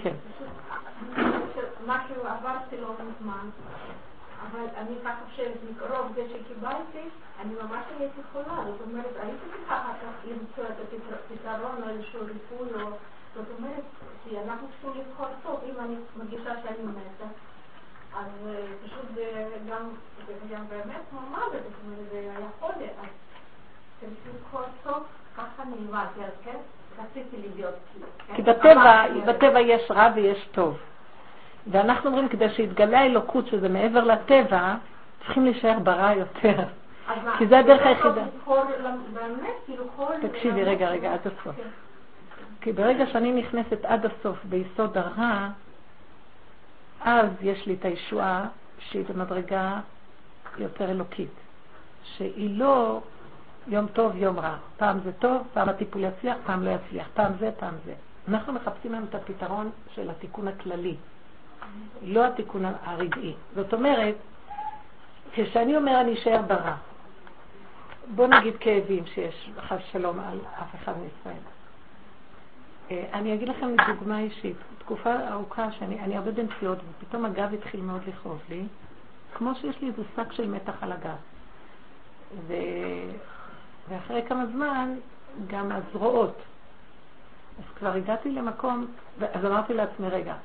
[0.04, 0.16] כן.
[1.86, 3.50] משהו עברתי לא מזמן,
[4.42, 7.10] אבל אני ככה חושבת, מקרוב זה שקיבלתי,
[7.40, 12.22] אני ממש הייתי חולה, זאת אומרת, הייתי צריכה אחר כך למצוא את הפתרון או איזשהו
[12.26, 12.90] ריפוי, או...
[13.36, 13.84] זאת אומרת,
[14.24, 17.26] כי אנחנו צריכים לבחור טוב, אם אני מרגישה שאני מתה,
[18.16, 19.90] אז אה, פשוט זה גם,
[20.28, 23.10] זה גם באמת מוות, זאת אומרת, זה היה חולה, אז
[24.00, 25.04] צריך לבחור טוב,
[25.38, 26.60] ככה הבנתי, אז כן.
[28.36, 30.78] כי בטבע, בטבע יש רע ויש טוב.
[31.68, 34.76] ואנחנו אומרים, כדי שיתגלה האלוקות, שזה מעבר לטבע,
[35.20, 36.64] צריכים להישאר ברע יותר.
[37.38, 38.24] כי זה הדרך היחידה.
[39.66, 39.84] כאילו
[40.22, 41.56] תקשיבי, רגע, רגע, עד הסוף.
[41.56, 41.70] כן.
[42.62, 45.50] כי ברגע שאני נכנסת עד הסוף ביסוד הרע,
[47.02, 48.46] אז יש לי את הישועה
[48.80, 49.80] שהיא במדרגה
[50.58, 51.34] יותר אלוקית,
[52.04, 53.02] שהיא לא
[53.68, 54.56] יום טוב, יום רע.
[54.78, 57.94] פעם זה טוב, פעם הטיפול יצליח, פעם לא יצליח, פעם זה, פעם זה.
[58.28, 60.96] אנחנו מחפשים לנו את הפתרון של התיקון הכללי,
[62.02, 63.34] לא התיקון הרגעי.
[63.56, 64.16] זאת אומרת,
[65.32, 66.76] כשאני אומר אני אשאר ברע,
[68.16, 71.44] בוא נגיד כאבים שיש חס שלום על אף אחד מישראל.
[72.92, 74.58] אה, אני אגיד לכם דוגמה אישית.
[74.80, 78.64] תקופה ארוכה שאני הרבה בנסיעות, ופתאום הגב התחיל מאוד לכאוב לי,
[79.34, 81.18] כמו שיש לי איזה שק של מתח על הגב.
[83.90, 84.96] ואחרי כמה זמן,
[85.48, 86.36] גם הזרועות.
[87.60, 88.88] אז כבר הגעתי למקום,
[89.34, 90.36] אז אמרתי לעצמי, רגע,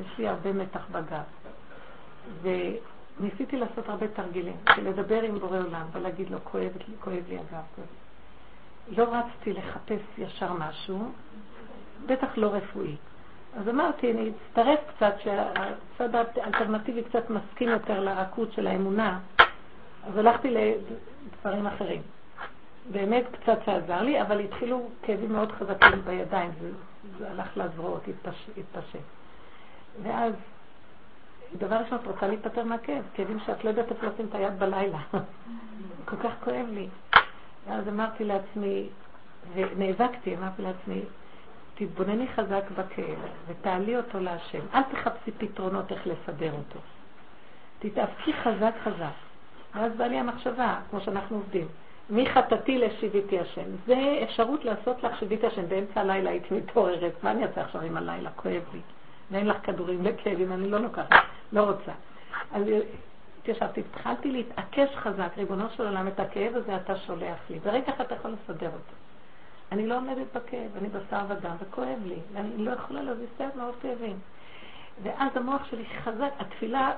[0.00, 1.22] יש לי הרבה מתח בגב.
[2.42, 6.70] וניסיתי לעשות הרבה תרגילים, לדבר עם בורא עולם ולהגיד לו, כואב,
[7.00, 7.86] כואב לי הגב.
[8.88, 11.10] לא רצתי לחפש ישר משהו,
[12.06, 12.96] בטח לא רפואי.
[13.56, 19.18] אז אמרתי, אני אצטרף קצת, שהצד האלטרנטיבי קצת מסכים יותר לרקות של האמונה,
[20.06, 22.02] אז הלכתי לדברים אחרים.
[22.92, 26.70] באמת קצת זה עזר לי, אבל התחילו כאבים מאוד חזקים בידיים, זה,
[27.18, 28.02] זה הלך לזרועות,
[28.58, 28.98] התפשט.
[30.02, 30.34] ואז,
[31.58, 34.98] דבר ראשון, את רוצה להיפטר מהכאב, כאבים שאת לא יודעת איפה לשים את היד בלילה.
[36.08, 36.88] כל כך כואב לי.
[37.66, 38.88] ואז אמרתי לעצמי,
[39.54, 41.00] ונאבקתי, אמרתי לעצמי,
[41.74, 44.60] תתבונני חזק בכאב ותעלי אותו להשם.
[44.74, 46.78] אל תחפשי פתרונות איך לסדר אותו.
[47.78, 49.16] תתאבקי חזק חזק.
[49.74, 51.66] ואז בא לי המחשבה, כמו שאנחנו עובדים.
[52.10, 53.70] מי חטאתי לשיביתי השם.
[53.86, 55.68] זה אפשרות לעשות לך שיביתי השם.
[55.68, 57.12] באמצע הלילה היית מתעוררת.
[57.22, 58.30] מה אני אעשה עכשיו עם הלילה?
[58.30, 58.80] כואב לי.
[59.30, 61.10] ואין לך כדורים לכאבים, אני לא לוקחת,
[61.52, 61.92] לא רוצה.
[62.52, 62.62] אז
[63.38, 67.58] התיישבתי, התחלתי להתעקש חזק, ריבונו של עולם, את הכאב הזה אתה שולח לי.
[67.58, 68.94] ברגע אחד אתה יכול לסדר אותו.
[69.72, 73.56] אני לא עומדת בכאב, אני בשר ודם, וכואב לי, ואני לא יכולה להזיז את היד
[73.56, 74.18] מאוד כאבים.
[75.02, 76.92] ואז המוח שלי חזק, התפילה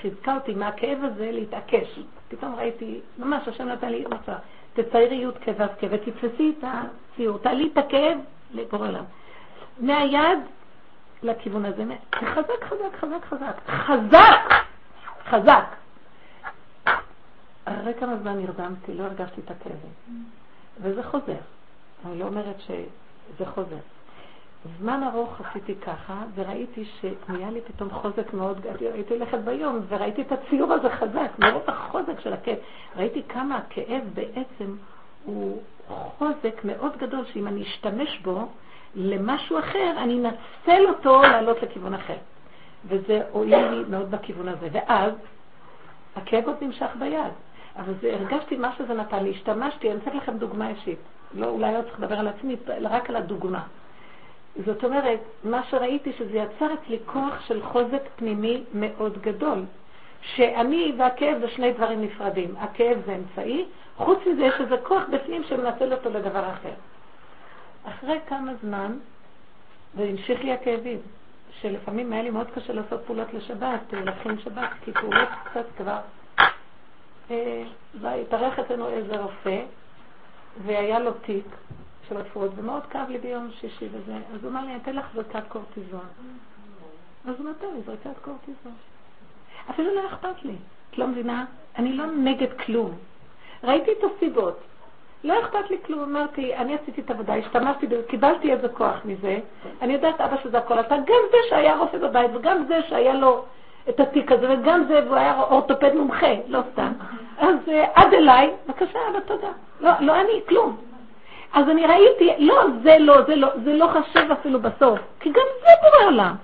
[0.00, 1.98] חיזקה אותי מהכאב הזה להתעקש.
[2.28, 4.36] פתאום ראיתי, ממש השם נתן לי מצב,
[4.74, 8.18] תציירי י' כו' כ' ותתפסי את הציור, תעלי את הכאב
[8.50, 9.04] לבורא עולם.
[9.80, 10.38] מהיד
[11.22, 11.84] לכיוון הזה,
[12.14, 14.64] חזק, חזק, חזק, חזק, חזק,
[15.24, 15.64] חזק.
[17.64, 20.24] אחרי כמה זמן נרדמתי, לא הרגשתי את הכאבים.
[20.80, 21.36] וזה חוזר.
[22.06, 23.76] אני לא אומרת שזה חוזר.
[24.80, 30.32] זמן ארוך עשיתי ככה, וראיתי שנהיה לי פתאום חוזק מאוד, הייתי הולכת ביום, וראיתי את
[30.32, 32.56] הציור הזה חזק, מרוב החוזק של הכאב.
[32.96, 34.76] ראיתי כמה הכאב בעצם
[35.24, 38.48] הוא חוזק מאוד גדול, שאם אני אשתמש בו
[38.94, 42.16] למשהו אחר, אני אנצל אותו לעלות לכיוון אחר.
[42.88, 44.68] וזה הועיל לי מאוד בכיוון הזה.
[44.72, 45.12] ואז
[46.16, 47.32] הכאב עוד נמשך ביד.
[47.76, 50.98] אבל זה, הרגשתי מה שזה נתן לי, השתמשתי, אני אתן לכם דוגמה אישית.
[51.34, 53.62] לא, אולי לא צריך לדבר על עצמי, רק על הדוגמה.
[54.56, 59.64] זאת אומרת, מה שראיתי שזה יצר אצלי כוח של חוזק פנימי מאוד גדול.
[60.22, 62.54] שאני והכאב זה שני דברים נפרדים.
[62.58, 63.64] הכאב זה אמצעי,
[63.96, 66.74] חוץ מזה יש איזה כוח בפנים שמנצל אותו לדבר אחר.
[67.84, 68.98] אחרי כמה זמן,
[69.94, 70.98] והמשיך לי הכאבים,
[71.60, 75.98] שלפעמים היה לי מאוד קשה לעשות פעולות לשבת, להכין שבת, כי פעולות קצת כבר...
[77.30, 77.62] אה,
[78.04, 79.62] התארח אצלנו איזה רופא,
[80.64, 81.46] והיה לו תיק
[82.08, 85.06] של רפואות, ומאוד כאב לי ביום שישי וזה, אז הוא אמר לי, אני אתן לך
[85.14, 86.06] זריקת קורטיזון.
[87.28, 88.72] אז הוא נתן לי זריקת קורטיזון.
[89.70, 90.56] אפילו לא אכפת לי,
[90.90, 91.44] את לא מבינה?
[91.78, 92.90] אני לא נגד כלום.
[93.64, 94.60] ראיתי את הסיבות.
[95.24, 99.38] לא אכפת לי כלום, אמרתי, אני עשיתי את העבודה, השתמשתי קיבלתי איזה כוח מזה,
[99.82, 103.44] אני יודעת אבא שזה הכל אתה, גם זה שהיה רופא בבית וגם זה שהיה לו
[103.88, 106.92] את התיק הזה, וגם זה, והוא היה אורתופד מומחה, לא סתם.
[107.38, 109.48] אז אה, עד אליי, בבקשה, אבא, תודה.
[109.80, 110.76] לא, לא אני, כלום.
[111.54, 115.46] אז אני ראיתי, לא, זה לא, זה לא, זה לא חשב אפילו בסוף, כי גם
[115.60, 116.36] זה בורא עולם,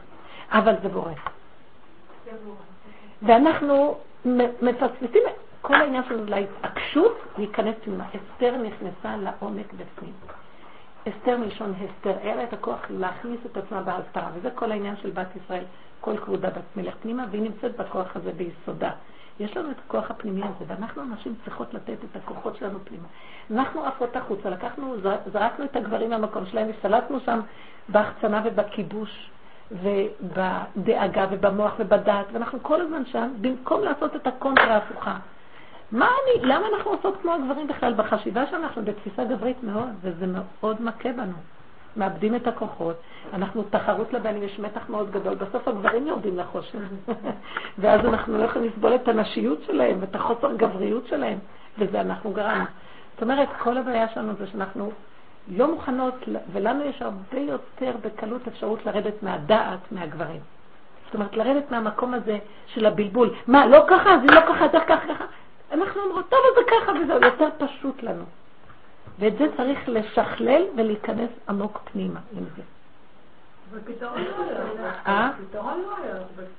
[0.52, 1.12] אבל זה בורא.
[3.22, 3.96] ואנחנו
[4.62, 5.22] מפספסים
[5.62, 8.04] כל העניין שלנו להתעקשות להיכנס פנימה.
[8.04, 10.12] אסתר נכנסה לעומק בפנים.
[11.08, 15.10] אסתר מלשון הסתר, היה לה את הכוח להכניס את עצמה בהסתרה, וזה כל העניין של
[15.10, 15.64] בת ישראל,
[16.00, 18.90] כל כבודה בת מלך פנימה, והיא נמצאת בכוח הזה ביסודה.
[19.40, 23.08] יש לנו את הכוח הפנימי הזה, ואנחנו הנשים צריכות לתת את הכוחות שלנו פנימה.
[23.50, 24.96] אנחנו עפות החוצה, לקחנו,
[25.32, 27.40] זרקנו את הגברים מהמקום שלהם, הסתלטנו שם
[27.88, 29.30] בהחצנה ובכיבוש,
[29.70, 35.16] ובדאגה ובמוח ובדעת, ואנחנו כל הזמן שם, במקום לעשות את הקונטרה ההפוכה.
[35.92, 37.94] מה אני, למה אנחנו עושות כמו הגברים בכלל?
[37.94, 41.36] בחשיבה שאנחנו בתפיסה גברית מאוד, וזה מאוד מכה בנו.
[41.96, 42.96] מאבדים את הכוחות,
[43.32, 46.78] אנחנו תחרות לבנים, יש מתח מאוד גדול, בסוף הגברים יורדים לחושך,
[47.78, 51.38] ואז אנחנו לא יכולים לסבול את הנשיות שלהם ואת החוסר גבריות שלהם,
[51.78, 52.64] וזה אנחנו גרמנו.
[53.14, 54.90] זאת אומרת, כל הבעיה שלנו זה שאנחנו
[55.48, 56.14] לא מוכנות,
[56.52, 60.40] ולנו יש הרבה יותר בקלות אפשרות לרדת מהדעת מהגברים.
[61.04, 63.34] זאת אומרת, לרדת מהמקום הזה של הבלבול.
[63.46, 64.10] מה, לא ככה?
[64.26, 65.24] זה לא ככה, זה ככה, ככה.
[65.72, 68.24] אנחנו אומרות, טוב, זה ככה וזהו, יותר פשוט לנו.
[69.20, 72.62] ואת זה צריך לשכלל ולהיכנס עמוק פנימה עם זה.
[73.96, 74.08] לא.
[75.06, 75.30] אה?
[75.54, 75.60] לא.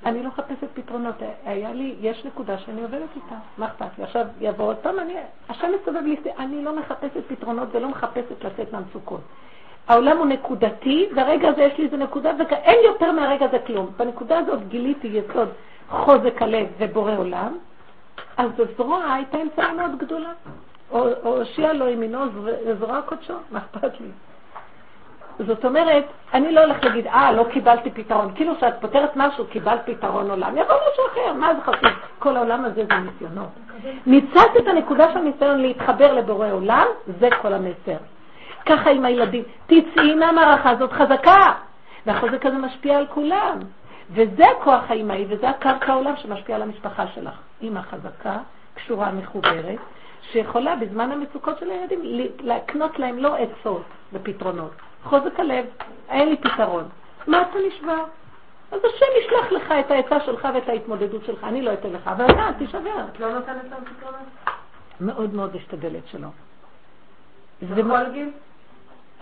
[0.06, 1.14] אני לא מחפשת פתרונות.
[1.44, 3.34] היה לי, יש נקודה שאני עובדת איתה.
[3.58, 4.04] מה אכפת לי?
[4.04, 5.14] עכשיו יבוא עוד פעם, אני,
[5.48, 9.20] השם מסתובב לי, אני לא מחפשת פתרונות ולא מחפשת לצאת מהמצוקות.
[9.88, 13.90] העולם הוא נקודתי, והרגע הזה יש לי איזה נקודה, ואין יותר מהרגע הזה כלום.
[13.96, 15.48] בנקודה הזאת גיליתי יסוד
[15.88, 17.58] חוזק הלב ובורא עולם,
[18.36, 20.32] אז הזרוע הייתה אמצעי מאוד גדולה.
[20.92, 22.18] או הושיע לו ימינו
[22.78, 24.08] זרוע קודשו, מה אכפת לי?
[25.38, 28.32] זאת אומרת, אני לא הולך להגיד, אה, לא קיבלתי פתרון.
[28.34, 30.56] כאילו שאת פותרת משהו, קיבלת פתרון עולם.
[30.56, 31.90] יבוא משהו אחר, מה זה חשוב?
[32.18, 33.48] כל העולם הזה זה ניסיונות.
[34.06, 36.86] ניצלת את הנקודה של הניסיון להתחבר לבורא עולם,
[37.20, 37.96] זה כל המסר.
[38.66, 41.52] ככה עם הילדים, תצאי מהמערכה הזאת חזקה,
[42.06, 43.58] והחוזק הזה משפיע על כולם.
[44.10, 47.34] וזה הכוח האימהי, וזה הקרקע העולם שמשפיע על המשפחה שלך.
[47.62, 48.36] אימא חזקה,
[48.74, 49.78] קשורה, מחוברת,
[50.30, 52.00] שיכולה בזמן המצוקות של הילדים
[52.40, 54.72] להקנות להם לא עצות ופתרונות.
[55.04, 55.64] חוזק הלב,
[56.08, 56.88] אין לי פתרון.
[57.26, 58.04] מה אתה נשבר?
[58.72, 62.24] אז השם ישלח לך את העצה שלך ואת ההתמודדות שלך, אני לא אתן לך, אבל
[62.24, 63.04] אתה תישבר.
[63.12, 64.22] את לא נותנת להם פתרונות?
[65.00, 66.28] מאוד מאוד משתדלת שלא.
[67.62, 68.30] בכל גיל?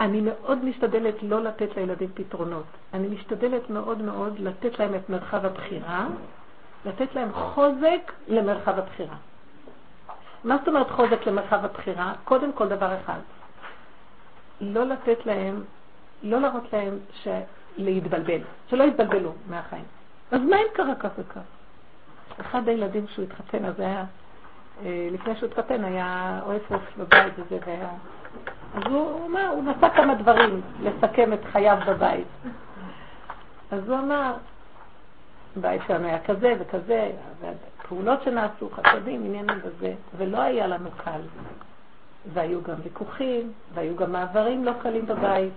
[0.01, 2.65] אני מאוד משתדלת לא לתת לילדים פתרונות.
[2.95, 6.07] אני משתדלת מאוד מאוד לתת להם את מרחב הבחירה,
[6.85, 9.17] לתת להם חוזק למרחב הבחירה.
[10.45, 12.13] מה זאת אומרת חוזק למרחב הבחירה?
[12.25, 13.21] קודם כל דבר אחד,
[14.61, 15.63] לא לתת להם,
[16.23, 17.29] לא להראות להם ש...
[17.77, 19.85] להתבלבל, שלא יתבלבלו מהחיים.
[20.31, 21.41] אז מה אם קרה כך וכך?
[22.41, 24.05] אחד הילדים שהוא התחתן, אז היה,
[24.85, 27.89] אה, לפני שהוא התחתן היה אוהב רוף בבית וזה, והיה...
[28.75, 32.27] אז הוא אמר, הוא נסע כמה דברים לסכם את חייו בבית.
[33.71, 34.35] אז הוא אמר,
[35.57, 37.11] בית שלנו היה כזה וכזה,
[37.91, 41.21] פעולות שנעשו, חסדים, עניינים וזה, ולא היה לנו קל.
[42.33, 45.53] והיו גם ויכוחים, והיו גם מעברים לא קלים בבית.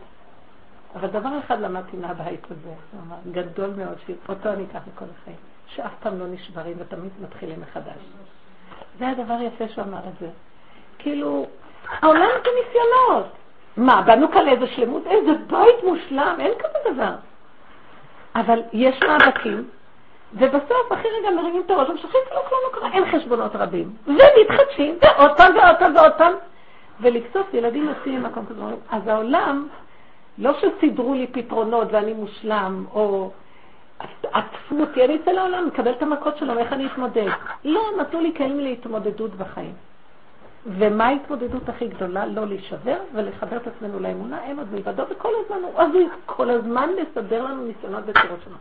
[0.96, 2.74] אבל דבר אחד למדתי מהבית הזה,
[3.32, 8.02] גדול מאוד, שאותו אני אקח לכל החיים, שאף פעם לא נשברים ותמיד מתחילים מחדש.
[9.00, 10.30] זה הדבר יפה שהוא אמר את זה.
[11.00, 11.46] כאילו,
[12.02, 13.34] העולם זה ניסיונות.
[13.78, 15.08] מה, באנו כאן לאיזה שלמות?
[15.08, 17.16] איזה בית מושלם, אין כזה דבר.
[18.36, 19.70] אבל יש מאבקים,
[20.36, 23.94] ובסוף, אחרי רגע מרימים את הראש, ומשכים כאילו כלום לא קרה, אין חשבונות רבים.
[24.08, 26.34] ומתחדשים, ועוד פעם ועוד פעם ועוד פעם.
[27.02, 28.62] ולקצוף ילדים יוצאים ממקום כזה,
[28.92, 29.68] אז העולם,
[30.38, 33.32] לא שסידרו לי פתרונות ואני מושלם, או
[34.24, 37.30] עטפו אותי, אני אצא לעולם, מקבל את המכות שלו, איך אני אתמודד?
[37.66, 39.74] לא, נתנו לי כלים להתמודדות בחיים.
[40.66, 42.26] ומה ההתמודדות הכי גדולה?
[42.26, 46.90] לא להישבר ולחבר את עצמנו לאמונה, אין עוד מלבדו, וכל הזמן הוא הזוי, כל הזמן
[46.90, 48.60] לסדר לנו ניסיונות בצורות שונות.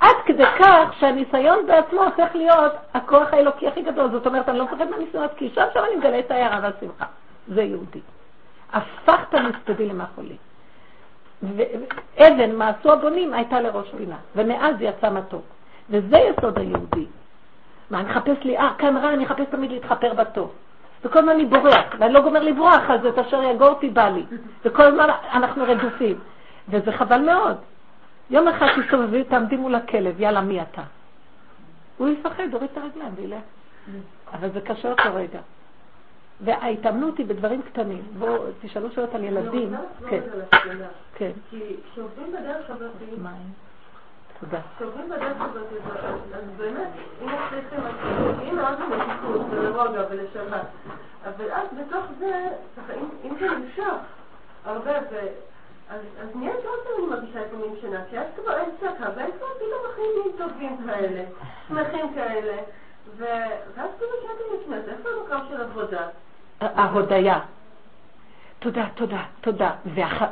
[0.00, 4.10] עד כדי כך שהניסיון בעצמו הופך להיות הכוח האלוקי הכי גדול.
[4.10, 7.04] זאת אומרת, אני לא מפחד מהניסיונות, כי שם שם אני מגלה את ההערה והשמחה.
[7.48, 8.00] זה יהודי.
[8.72, 10.36] הפכת מספדי למחולי.
[11.42, 15.44] ואבן, מה עשו הבונים, הייתה לראש פינה, ומאז יצא מתוק.
[15.90, 17.06] וזה יסוד היהודי.
[17.90, 20.52] מה, אני אחפש לי, אה, כאן רע, אני אחפש תמיד להתחפר בטוב.
[21.04, 24.22] וכל הזמן אני בורח, ואני לא גומר לברוח, אז את אשר יגור אותי בא לי.
[24.64, 26.18] וכל הזמן אנחנו רדופים.
[26.68, 27.56] וזה חבל מאוד.
[28.30, 30.82] יום אחד תסתובבי, תעמדי מול הכלב, יאללה, מי אתה?
[31.98, 33.42] הוא יפחד, הוריד את הרגליים וילך.
[34.32, 35.40] אבל זה קשה אותו רגע.
[36.40, 38.02] וההתאמנות היא בדברים קטנים.
[38.18, 39.74] בואו, תשאלו שאלות על ילדים.
[40.08, 40.20] כן.
[41.14, 41.30] כן.
[41.50, 42.90] כי כשעובדים בדרך הזאת,
[44.40, 44.60] תודה.
[44.76, 45.66] כשעובדים בדרך הזאת,
[46.34, 46.88] אז באמת,
[47.22, 47.80] אם מצליחים,
[48.58, 50.66] אז מאוד במתיקות ולרוגע ולשבת.
[51.24, 52.48] אבל אז בתוך זה,
[53.24, 53.94] אם זה נמשך
[54.64, 54.92] הרבה,
[55.90, 56.00] אז
[56.34, 59.80] נהיית עוד פעם אני מרגישה לפעמים שנה, כי אז כבר אין צעקה, ואז כבר פתאום
[59.90, 61.22] החיים נהיים טובים כאלה,
[61.68, 62.56] שמחים כאלה,
[63.16, 66.00] ואז כאילו שאלתי לעצמי, איפה המקום של עבודה?
[66.60, 67.38] ההודיה.
[68.58, 69.70] תודה, תודה, תודה.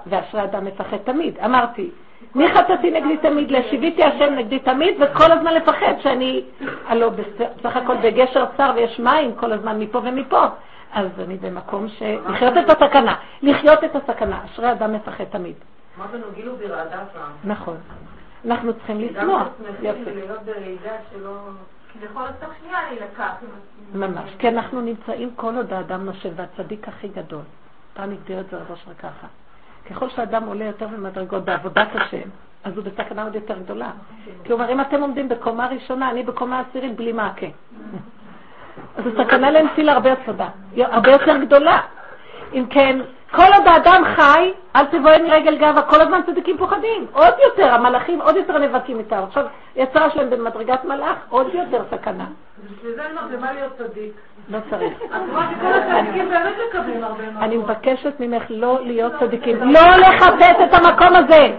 [0.07, 1.39] ואשרי אדם מפחד תמיד.
[1.39, 1.91] אמרתי,
[2.35, 3.51] מי חטאתי נגדי תמיד?
[3.51, 6.45] לשיביתי השם נגדי תמיד, וכל הזמן לפחד שאני,
[6.87, 10.47] הלוא בסך הכל בגשר צר ויש מים כל הזמן מפה ומפה.
[10.95, 12.03] אז אני במקום ש...
[12.03, 13.15] לחיות את הסכנה.
[13.43, 14.45] לחיות את הסכנה.
[14.45, 15.55] אשרי אדם מפחד תמיד.
[15.99, 17.33] אמרת לנו גילו ברעדה פעם.
[17.45, 17.77] נכון.
[18.45, 19.49] אנחנו צריכים לשמוח.
[19.83, 20.11] יפה.
[23.95, 27.43] ממש, כי אנחנו נמצאים כל עוד האדם נושב, והצדיק הכי גדול.
[27.95, 29.27] פעם הגדיר את זה רב אשר ככה.
[29.91, 32.29] ככל שאדם עולה יותר במדרגות בעבודת השם,
[32.65, 33.91] אז הוא בסכנה עוד יותר גדולה.
[34.45, 37.47] כי הוא אומר, אם אתם עומדים בקומה ראשונה, אני בקומה עשירית בלי מעקה.
[38.97, 39.93] אז זו סכנה לנפילה
[40.77, 41.79] הרבה יותר גדולה.
[42.55, 43.01] אם כן,
[43.31, 47.07] כל עוד האדם חי, אל תבואי רגל גאווה, כל הזמן צדיקים פוחדים.
[47.13, 49.23] עוד יותר, המלאכים עוד יותר נאבקים איתם.
[49.29, 49.45] עכשיו,
[49.77, 52.25] יצרה שלהם במדרגת מלאך, עוד יותר סכנה.
[52.65, 54.13] בשביל זה אני אומרת, למה להיות צדיק?
[54.49, 54.99] לא צריך.
[57.41, 59.57] אני מבקשת ממך לא להיות צדיקים.
[59.63, 61.57] לא לחפש את המקום הזה.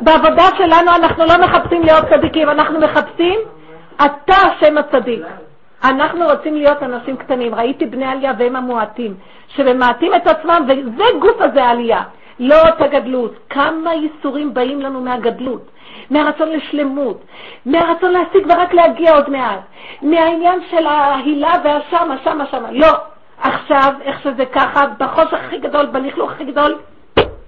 [0.00, 3.40] בעבודה שלנו אנחנו לא מחפשים להיות צדיקים, אנחנו מחפשים
[4.04, 5.22] אתה השם הצדיק.
[5.84, 7.54] אנחנו רוצים להיות אנשים קטנים.
[7.54, 9.14] ראיתי בני עלייה והם המועטים,
[9.48, 12.02] שממעטים את עצמם, וזה גוף הזה העלייה.
[12.38, 13.34] לא את הגדלות.
[13.50, 15.70] כמה ייסורים באים לנו מהגדלות,
[16.10, 17.24] מהרצון לשלמות,
[17.66, 19.60] מהרצון להשיג ורק להגיע עוד מעט,
[20.02, 22.70] מהעניין של ההילה והשמה, שמה, שמה.
[22.70, 22.92] לא.
[23.42, 26.78] עכשיו, איך שזה ככה, בחושך הכי גדול, בלכלוך הכי גדול,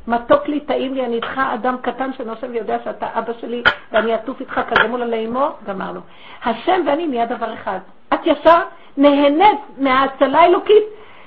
[0.07, 3.63] מתוק לי, טעים לי, אני איתך אדם קטן שנושם ויודע שאתה אבא שלי
[3.93, 6.01] ואני אטוף איתך כזה מול עלי אמו, גמרנו.
[6.45, 7.79] השם ואני נהיה דבר אחד.
[8.15, 8.59] את ישר
[8.97, 10.85] נהנית מההצלה האלוקית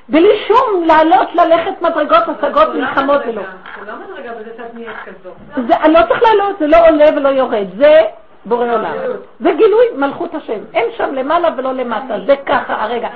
[0.09, 3.41] בלי שום לעלות, ללכת מדרגות, השגות, מלחמות ולא.
[3.41, 5.33] זה לא מדרגה בזה שאת נהיית כזאת.
[5.67, 8.01] זה לא צריך לעלות, זה לא עולה ולא יורד, זה
[8.45, 8.93] בורא עולם.
[9.39, 10.59] זה גילוי מלכות השם.
[10.73, 13.09] אין שם למעלה ולא למטה, זה ככה הרגע.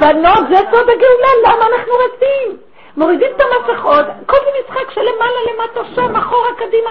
[0.00, 2.56] בנות, זה סוד הגאולה, למה אנחנו רצים?
[2.96, 6.90] מורידים את המסכות, כל זה משחק של למעלה למטה, שם, אחורה, קדימה.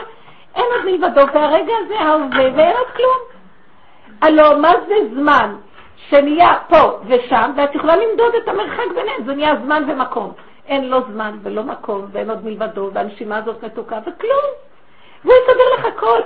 [0.55, 3.19] אין עוד מלבדו, והרגע הזה ההווה, ואין עוד כלום.
[4.21, 5.55] הלוא, מה זה זמן?
[5.95, 10.31] שנהיה פה ושם, ואת יכולה למדוד את המרחק ביניהם, זה נהיה זמן ומקום.
[10.67, 14.45] אין לו זמן ולא מקום, ואין עוד מלבדו, והנשימה הזאת מתוקה, וכלום.
[15.25, 16.19] והוא יסדר לך הכל.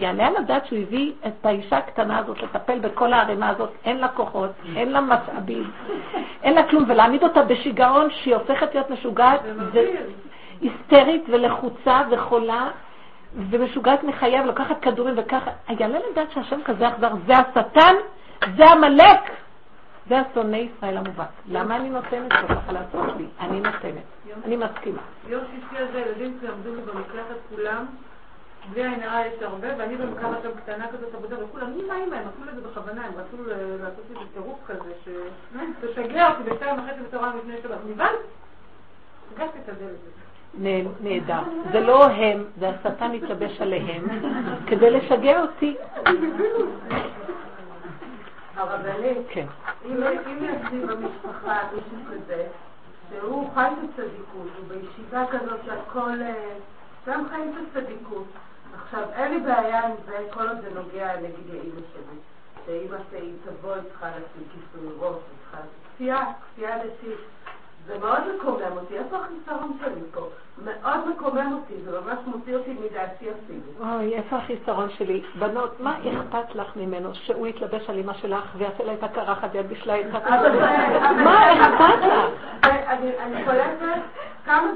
[0.00, 4.08] יעלה על הדעת שהוא הביא את האישה הקטנה הזאת לטפל בכל הערימה הזאת, אין לה
[4.08, 5.70] כוחות, אין לה משאבים,
[6.42, 9.40] אין לה כלום, ולהעמיד אותה בשיגעון שהיא הופכת להיות משוגעת,
[10.60, 12.68] היסטרית ולחוצה וחולה,
[13.50, 15.50] ומשוגעת מחייב, לוקחת כדורים וככה.
[15.68, 17.94] יעלה לדעת שהשם כזה אכזר, זה השטן
[18.56, 19.20] זה עמלק.
[20.08, 21.28] זה השונא ישראל המובהק.
[21.48, 23.26] למה אני נותנת כל כך על העצות שלי?
[23.40, 24.02] אני נותנת.
[24.44, 25.02] אני מסכימה.
[25.28, 27.84] יום שישי הזה הילדים שלי עמדו לי במקלחת כולם,
[28.72, 32.28] בלי עין הרע יש הרבה, ואני במקלחת שם קטנה כזאת עבודה, וכולם, אמא, אמא, הם
[32.28, 33.36] עשו לזה בכוונה, הם רצו
[33.82, 37.78] לעשות לי טירוף כזה, שתשגע אותי בשתיים וחצי בצהריים לפני שבת.
[37.88, 38.14] נבהל?
[39.36, 39.98] הגשתי את הדלת.
[41.00, 41.42] נהדר.
[41.72, 44.04] זה לא הם, זה השטן מתלבש עליהם
[44.66, 45.76] כדי לשגע אותי.
[48.58, 49.46] הרבנית, כן.
[49.84, 52.46] אם יש לי במשפחה מישהו כזה,
[53.10, 56.56] שהוא חי בצדיקות, הוא בישיבה כזאת שהכל, אה,
[57.30, 58.26] חיים בצדיקות.
[58.82, 62.18] עכשיו, אין לי בעיה עם זה, כל עוד זה נוגע נגיד לאימא שלי.
[62.66, 62.96] שאימא
[63.44, 65.58] תבוא, היא צריכה לשים כיסוי ראש, היא צריכה...
[65.94, 67.18] כפייה, כפייה דתית.
[67.88, 70.28] זה מאוד מקומם אותי, איפה החיסרון שלי פה?
[70.64, 73.92] מאוד מקומם אותי, זה ממש מוציא אותי מדעתי אפילו.
[73.92, 75.22] אוי, איפה החיסרון שלי?
[75.38, 79.68] בנות, מה אכפת לך ממנו שהוא יתלבש על אמא שלך ויעשה לה את הקרחת ויד
[79.70, 80.06] בשלה את?
[81.24, 82.70] מה אכפת לך?
[83.20, 84.00] אני קולטת
[84.44, 84.66] כמה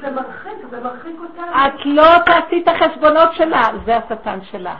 [0.00, 1.42] זה מרחיק, זה מרחיק אותה.
[1.66, 4.74] את לא תעשי את החשבונות שלה, זה השטן שלה.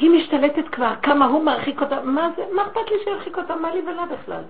[0.00, 3.70] היא משתלטת כבר, כמה הוא מרחיק אותה, מה זה, מה אכפת לי שירחיק אותה, מה
[3.74, 4.42] לי ולה בכלל?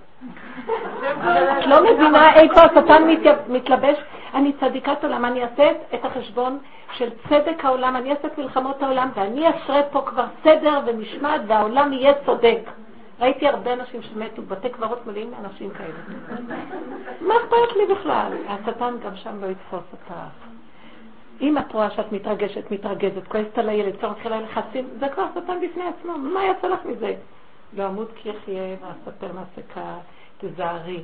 [1.59, 3.03] את לא מבינה איפה השטן
[3.49, 3.97] מתלבש?
[4.35, 6.59] אני צדיקת עולם, אני אעשה את החשבון
[6.93, 11.93] של צדק העולם, אני אעשה את מלחמות העולם, ואני אשרה פה כבר סדר ומשמעת, והעולם
[11.93, 12.61] יהיה צודק.
[13.21, 16.19] ראיתי הרבה אנשים שמתו, בתי קברות מלאים מאנשים כאלה.
[17.21, 18.33] מה אכפת לי בכלל?
[18.49, 20.15] השטן גם שם לא יתפוס אותך.
[21.41, 25.59] אם את רואה שאת מתרגשת, מתרגזת, כועסת על הילד, כבר מתחילה לחצים, זה כבר שטן
[25.63, 27.15] בפני עצמו, מה יצא לך מזה?
[27.77, 29.95] לא אמות כי יחיה ואספר מעסקה,
[30.39, 31.03] תזהרי.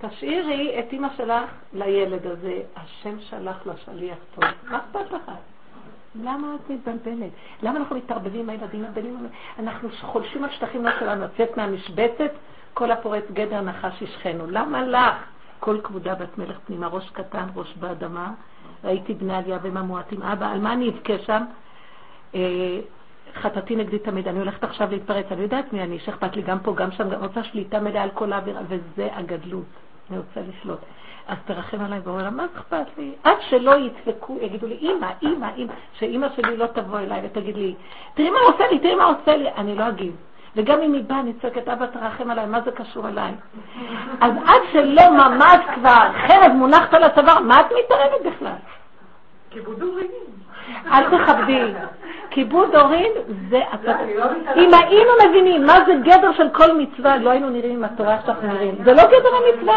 [0.00, 5.30] תשאירי את אימא שלך לילד הזה, השם שלח לה שליח טוב, מה אכפת לך?
[6.14, 7.30] למה את מתבלבלת?
[7.62, 9.26] למה אנחנו מתערבבים עם הילדים הבנים?
[9.58, 12.30] אנחנו חולשים על שטחים לא שלנו, לצאת מהמשבצת,
[12.74, 14.46] כל הפורץ גדר נחש ישכנו.
[14.50, 15.24] למה לך?
[15.60, 18.32] כל כבודה בת מלך פנימה, ראש קטן, ראש באדמה,
[18.84, 20.22] ראיתי בני עלייה והם המועטים.
[20.22, 21.42] אבא, על מה אני אבכה שם?
[22.34, 22.78] אה,
[23.34, 26.74] חטאתי נגדי תמיד, אני הולכת עכשיו להתפרץ, אני יודעת מי אני, שאכפת לי גם פה,
[26.74, 29.64] גם שם, גם רוצה שליטה מלאה על כל האווירה, וזה הגדלות.
[30.10, 30.78] אני רוצה לשלוט.
[31.26, 33.12] אז תרחם עליי ואומר לה, מה אכפת לי?
[33.24, 37.74] עד שלא ידפקו, יגידו לי, אמא, אמא, אמא, שאמא שלי לא תבוא אליי ותגיד לי,
[38.14, 40.16] תראי מה עושה לי, תראי מה עושה לי, אני לא אגיב.
[40.56, 43.32] וגם אם היא באה, אני צועקת, אבא תרחם עליי, מה זה קשור אליי?
[44.20, 48.52] אז עד שלא ממש כבר חרב מונחת על הצוואר, מה את מתערבת בכלל?
[49.50, 50.10] כיבוד הורים.
[50.92, 51.72] אל תכבדי.
[52.30, 53.12] כיבוד הורים
[53.48, 53.60] זה...
[54.56, 58.48] אם היינו מבינים מה זה גדר של כל מצווה, לא היינו נראים עם התורה שאנחנו
[58.48, 58.74] נראים.
[58.84, 59.76] זה לא גדר המצווה.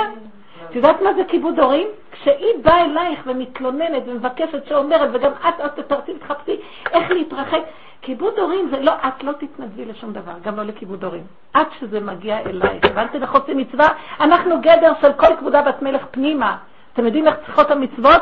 [0.69, 1.88] את יודעת מה זה כיבוד הורים?
[2.11, 6.57] כשהיא באה אלייך ומתלוננת ומבקשת שאומרת, וגם את עוד תתרצי ותחפשי
[6.91, 7.59] איך להתרחק,
[8.06, 11.24] כיבוד הורים זה לא, את לא תתנדבי לשום דבר, גם לא לכיבוד הורים.
[11.53, 12.86] עד שזה מגיע אלייך.
[12.86, 13.88] הבנתם איך עושים מצווה?
[14.20, 16.58] אנחנו גדר של כל כבודה בת מלך פנימה.
[16.93, 18.22] אתם יודעים איך צריכות המצוות?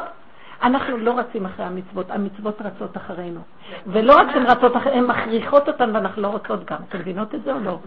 [0.63, 3.39] אנחנו לא רצים אחרי המצוות, המצוות רצות אחרינו.
[3.87, 6.77] ולא רק שהן רצות אחרינו, הן מכריחות אותן ואנחנו לא רוצות גם.
[6.89, 7.77] אתם מבינות את זה או לא?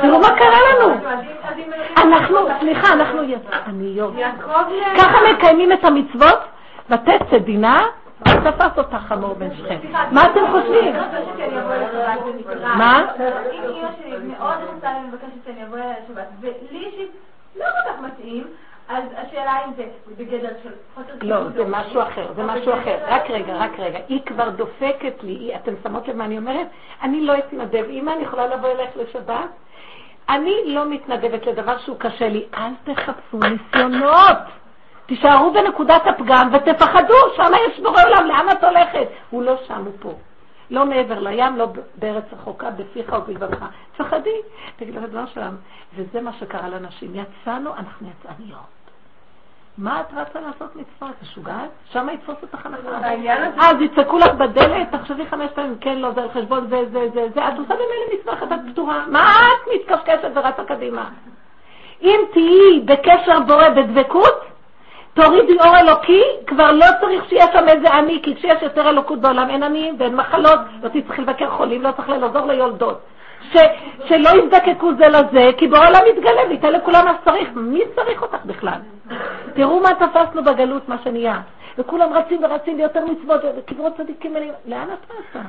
[0.00, 0.94] תראו מה קרה לנו.
[1.96, 4.14] אנחנו, סליחה, אנחנו יצאניות.
[4.98, 6.38] ככה מקיימים את המצוות,
[6.90, 7.78] ותצא דינה,
[8.24, 9.78] תפס אותה חמור בן שכם.
[10.12, 10.94] מה אתם חושבים?
[12.62, 13.06] מה?
[13.52, 17.10] אם אמא שלי מאוד רוצה ומבקשת שאני אבוא אליה לשבת, ולי אישית
[17.56, 18.46] לא כל כך מתאים,
[18.88, 19.84] אז השאלה אם זה
[20.18, 22.98] בגדר של חוסר לא, זה משהו אחר, זה משהו אחר.
[23.08, 23.98] רק רגע, רק רגע.
[24.08, 26.66] היא כבר דופקת לי, אתם שמות לב מה אני אומרת?
[27.02, 27.84] אני לא אתנדב.
[27.90, 29.48] אמא, אני יכולה לבוא אלייך לשבת?
[30.28, 32.44] אני לא מתנדבת לדבר שהוא קשה לי.
[32.54, 34.38] אל תחפשו ניסיונות.
[35.10, 39.08] תישארו בנקודת הפגם ותפחדו, שם יש בורא עולם, לאן את הולכת?
[39.30, 40.12] הוא לא שם, הוא פה.
[40.70, 43.64] לא מעבר לים, לא בארץ רחוקה, בפיך ובלבבך.
[43.92, 44.34] תפחדי,
[44.76, 45.56] תגיד לך דבר שלנו.
[45.94, 47.10] וזה מה שקרה לנשים.
[47.14, 48.80] יצאנו, אנחנו יצאניות.
[49.78, 51.10] מה את רצה לעשות מצווה?
[51.10, 51.70] את משוגעת?
[51.92, 53.10] שם יתפוס אותך הנחה.
[53.58, 57.26] אז יצעקו לך בדלת, תחשבי חמש פעמים, כן, לא, זה על חשבון זה, זה, זה,
[57.34, 57.48] זה.
[57.48, 59.04] את עושה במילא מצווה אחת, את פתורה.
[59.06, 61.10] מה את מתקשקשת ורצה קדימה?
[62.02, 64.49] אם תהיי בקשר בורא בדבקות,
[65.14, 69.50] תורידי אור אלוקי, כבר לא צריך שיהיה שם איזה עני, כי כשיש יותר אלוקות בעולם
[69.50, 73.00] אין עניים ואין מחלות, לא תצטרך לבקר חולים, לא צריך לעזור ליולדות.
[73.52, 73.56] ש,
[74.04, 77.48] שלא יזדקקו זה לזה, כי בעולם יתגלה וייתן לכולם מה שצריך.
[77.54, 78.78] מי צריך אותך בכלל?
[79.54, 81.40] תראו מה תפסנו בגלות, מה שנהיה.
[81.78, 84.52] וכולם רצים ורצים ליותר מצוות, וקברות צדיקים מלאים.
[84.66, 85.46] לאן את רצה?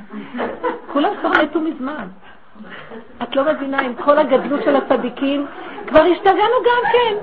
[0.92, 2.06] כולם כבר מתו מזמן.
[3.22, 5.46] את לא מבינה, עם כל הגדלות של הצדיקים,
[5.86, 7.14] כבר השתגענו גם כן.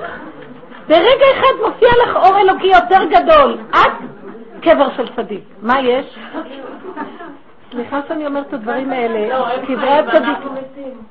[0.90, 3.58] ברגע אחד מופיע לך אור אלוקי יותר גדול.
[3.72, 3.92] את
[4.62, 5.44] קבר של צדיק.
[5.62, 6.20] מה יש?
[7.72, 10.38] סליחה שאני אומרת את הדברים האלה, לא, קברי הצדיק.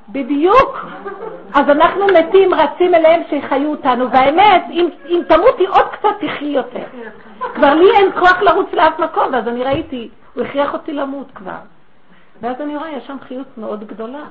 [0.08, 0.86] בדיוק.
[1.54, 4.64] אז אנחנו מתים, רצים אליהם שיחיו אותנו, והאמת,
[5.08, 6.84] אם תמותי עוד קצת, תחי יותר.
[7.54, 11.58] כבר לי אין כוח לרוץ לאף מקום, ואז אני ראיתי, הוא הכריח אותי למות כבר.
[12.40, 14.24] ואז אני רואה, יש שם חיות מאוד גדולה.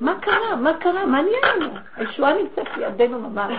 [0.00, 0.56] מה קרה?
[0.56, 1.06] מה קרה?
[1.06, 1.68] מה נהיה לנו?
[1.96, 3.54] הישועה נמצאת לידינו ממש.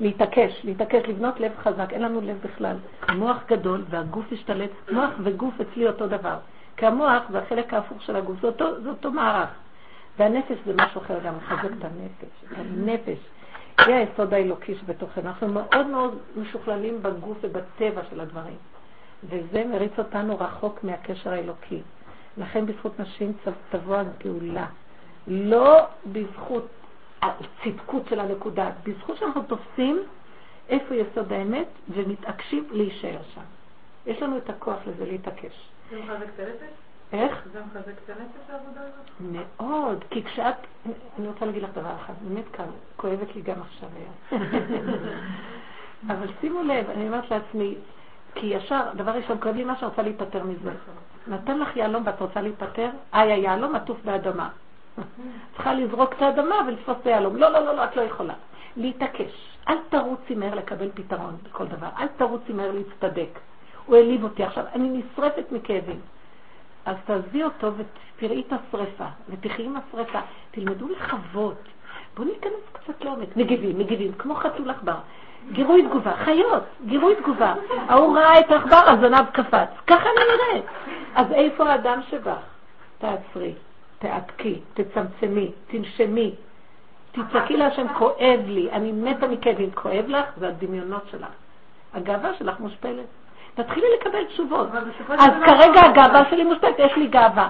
[0.00, 2.76] להתעקש, להתעקש, לבנות לב חזק, אין לנו לב בכלל.
[3.08, 6.36] המוח גדול והגוף השתלט, מוח וגוף אצלי אותו דבר.
[6.76, 9.48] כי המוח זה החלק ההפוך של הגוף, זה אותו, זה אותו מערך.
[10.18, 12.52] והנפש זה משהו אחר, גם לחזק את הנפש.
[12.52, 13.18] את הנפש.
[13.86, 15.28] זה היסוד האלוקי שבתוכנו.
[15.28, 18.56] אנחנו מאוד מאוד משוכללים בגוף ובטבע של הדברים.
[19.24, 21.80] וזה מריץ אותנו רחוק מהקשר האלוקי.
[22.38, 23.32] לכן בזכות נשים
[23.70, 24.66] תבוא הגאולה.
[25.26, 26.66] לא בזכות
[27.22, 30.02] הצדקות של הנקודה, בזכות שאנחנו תופסים
[30.68, 33.40] איפה יסוד האמת ומתעקשים להישאר שם.
[34.06, 35.70] יש לנו את הכוח לזה להתעקש.
[35.90, 36.72] זה מחזק את הנפש?
[37.12, 37.48] איך?
[37.52, 39.40] זה מחזק את הנפש העבודה הזאת?
[39.60, 40.54] מאוד, כי כשאת,
[41.18, 42.66] אני רוצה להגיד לך דבר אחד, באמת כאן,
[42.96, 44.42] כואבת לי גם עכשיו היום.
[46.10, 47.74] אבל שימו לב, אני אומרת לעצמי,
[48.34, 50.70] כי ישר, דבר ראשון, כואב לי מה שאני רוצה להיפטר מזה.
[51.26, 52.88] נתן לך יהלום ואת רוצה להיפטר?
[53.14, 54.48] איי, היהלום עטוף באדמה.
[55.54, 57.36] צריכה לזרוק את האדמה ולתפוס את היהלום.
[57.36, 58.34] לא, לא, לא, לא, את לא יכולה.
[58.76, 59.56] להתעקש.
[59.68, 61.88] אל תרוצי מהר לקבל פתרון בכל דבר.
[61.98, 63.38] אל תרוצי מהר להצטדק.
[63.86, 66.00] הוא העליב אותי עכשיו, אני נשרפת מכאבים.
[66.84, 70.20] אז תעזבי אותו ותראי את השרפה, ותחי עם השרפה.
[70.50, 71.62] תלמדו לחוות.
[72.16, 73.36] בואו ניכנס קצת לעומק.
[73.36, 74.96] מגיבים, מגיבים, כמו חתול עכבר.
[75.52, 77.54] גירוי תגובה, חיות, גירוי תגובה.
[77.88, 79.68] ההוא ראה את העכבר, הזנב קפץ.
[79.86, 80.64] ככה אני נראית.
[81.14, 82.38] אז איפה האדם שבך?
[82.98, 83.54] תעצרי.
[84.00, 86.34] תעתקי, תצמצמי, תנשמי,
[87.12, 91.28] תצעקי להשם, כואב לי, אני מתה מכאבים, כואב לך, זה הדמיונות שלך.
[91.94, 93.06] הגאווה שלך מושפלת.
[93.54, 94.68] תתחילי לקבל תשובות.
[95.18, 97.48] אז כרגע הגאווה שלי מושפלת, יש לי גאווה.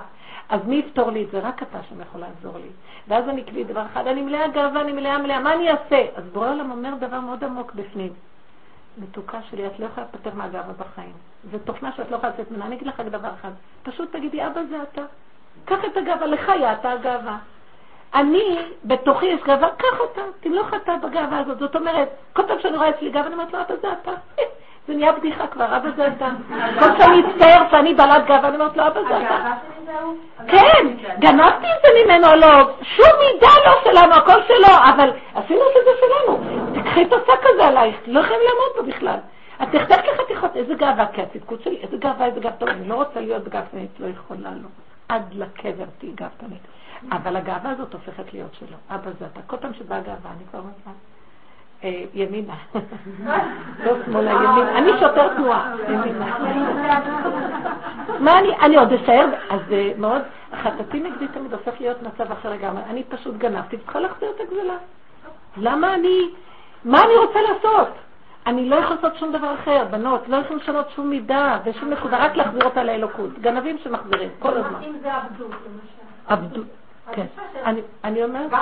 [0.48, 1.38] אז מי יפתור לי את זה?
[1.38, 2.68] רק אתה שם יכול לעזור לי.
[3.08, 6.06] ואז אני קביעי דבר אחד, אני מלאה גאווה, אני מלאה מלאה, מה אני אעשה?
[6.14, 8.12] אז בורא עולם אומר דבר מאוד עמוק בפנים.
[8.98, 11.12] מתוקה שלי, את לא יכולה לפטר מהגאווה בחיים.
[11.52, 12.66] זו תוכנה שאת לא יכולה לצאת ממנה.
[12.66, 13.50] אני אגיד לך דבר אחד,
[13.82, 15.02] פשוט תגידי, אבא זה אתה.
[15.64, 17.36] קח את הגאווה, לך אתה הגאווה.
[18.14, 21.58] אני, בתוכי יש גאווה, קח אותה, תמלוך אתה בגאווה הזאת.
[21.58, 24.10] זאת אומרת, כל פעם שאני רואה אצלי גאווה, אני אומרת לו, אבא זה אתה.
[24.86, 26.28] זה נהיה בדיחה כבר, אבא זה אתה.
[26.80, 29.54] כל פעם אני אצטער שאני בעלת גאווה, אני אומרת לו, אבא זה אתה.
[30.48, 30.86] כן,
[31.18, 36.38] גנבתי את זה ממנו, לא, שום מידה לא שלנו, הכל שלו, אבל עשינו שזה שלנו.
[36.74, 39.18] תקחי את השק הזה עלייך, לא יכולים לעמוד בו בכלל.
[39.62, 42.94] את נחתכת לחתיכות, איזה גאווה, כי הצדקות שלי, איזה גאווה, איזה גאווה, טוב, אני לא
[42.94, 44.68] רוצה להיות גאוונית, לא יכולה, לא.
[45.10, 46.62] עד לקבר תהיי גאוותנית.
[47.12, 48.76] אבל הגאווה הזאת הופכת להיות שלו.
[48.90, 49.40] אבא זה אתה.
[49.46, 50.96] כל פעם שבאה גאווה, אני כבר אומרת
[51.84, 52.54] אה, ימינה.
[53.84, 54.78] לא שמאלה, ימינה.
[54.78, 56.38] אני שוטר תנועה, ימינה.
[58.18, 60.22] מה אני, אני עוד אשאר, אז אה, מאוד,
[60.62, 62.82] חטאתי נגדי תמיד הופך להיות מצב אחר לגמרי.
[62.90, 64.76] אני פשוט גנבתי, צריכה להחזיר את הגזלה.
[65.56, 66.18] למה אני,
[66.84, 67.88] מה אני רוצה לעשות?
[68.46, 72.24] אני לא יכולה לעשות שום דבר אחר, בנות, לא יכולים לשנות שום מידה ושום נקודה,
[72.24, 73.38] רק להחזיר אותה לאלוקות.
[73.38, 74.82] גנבים שמחזירים, כל הזמן.
[74.82, 75.50] אם זה עבדות,
[76.26, 76.66] עבדות.
[77.12, 77.26] כן.
[78.04, 78.52] אני אומרת,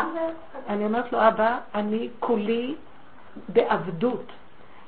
[0.69, 2.75] אני אומרת לו, אבא, אני כולי
[3.49, 4.33] בעבדות.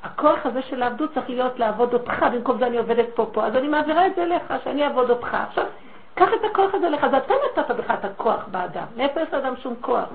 [0.03, 3.57] הכוח הזה של העבדות צריך להיות לעבוד אותך, במקום זה אני עובדת פה פה, אז
[3.57, 5.35] אני מעבירה את זה אליך, שאני אעבוד אותך.
[5.35, 5.65] עכשיו,
[6.15, 8.87] קח את הכוח הזה לך, אז אתה נתת בך את הכוח באדם.
[8.97, 10.09] מאיפה יש לאדם שום כוח?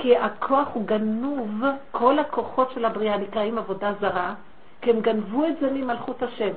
[0.00, 4.34] כי הכוח הוא גנוב, כל הכוחות של הבריאה נקראים עבודה זרה,
[4.80, 6.52] כי הם גנבו את זה ממלכות השם.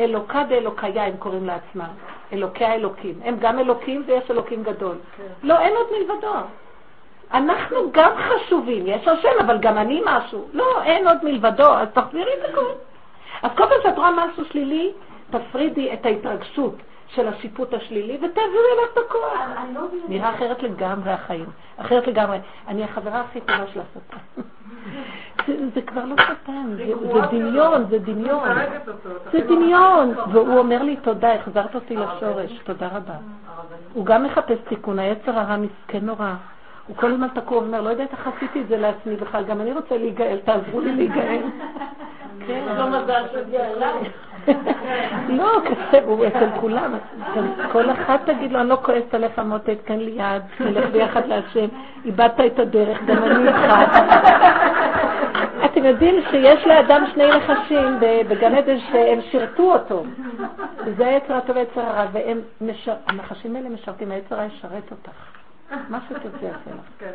[0.00, 1.88] אלוקה באלוקיה הם קוראים לעצמם,
[2.32, 3.14] אלוקי האלוקים.
[3.24, 4.96] הם גם אלוקים ויש אלוקים גדול.
[5.16, 5.22] כן.
[5.42, 6.34] לא, אין עוד מלבדו.
[7.32, 10.48] אנחנו גם חשובים, יש השם, אבל גם אני משהו.
[10.52, 12.72] לא, אין עוד מלבדו, אז תחזירי את הכול.
[13.42, 14.92] אז כל פעם שאת רואה משהו שלילי,
[15.30, 16.74] תפרידי את ההתרגשות
[17.08, 19.32] של השיפוט השלילי ותעבירי אליו את הכוח.
[19.74, 21.46] לא נראה אחרת לגמרי החיים,
[21.76, 22.38] אחרת לגמרי.
[22.68, 24.42] אני החברה הכי טובה של השטן.
[25.74, 28.48] זה כבר לא שטן, זה דמיון, זה דמיון.
[29.32, 30.14] זה דמיון.
[30.32, 33.14] והוא אומר לי, תודה, החזרת אותי לשורש, תודה רבה.
[33.92, 36.34] הוא גם מחפש תיקון, היצר הרע מסכן נורא.
[36.86, 39.72] הוא כל הזמן תקוע ואומר, לא יודעת איך עשיתי את זה לעצמי בכלל, גם אני
[39.72, 41.42] רוצה להיגאל, תעזרו לי להיגאל.
[42.46, 44.10] כן, לא מזל שהגיע אליי.
[45.28, 45.62] לא,
[46.04, 46.94] הוא אצל כולם.
[47.72, 51.66] כל אחת תגיד לו, אני לא כועסת עליך מותק, תן לי יד, נלך ביחד להשם,
[52.04, 53.74] איבדת את הדרך, גם אני איתך.
[55.64, 60.04] אתם יודעים שיש לאדם שני נחשים בגן עדן שהם שירתו אותו.
[60.96, 65.35] זה היצר הטוב והיצר הרע, והנחשים האלה משרתים, היצר הרע ישרת אותך.
[65.88, 67.08] מה שתרצה יעשה לך.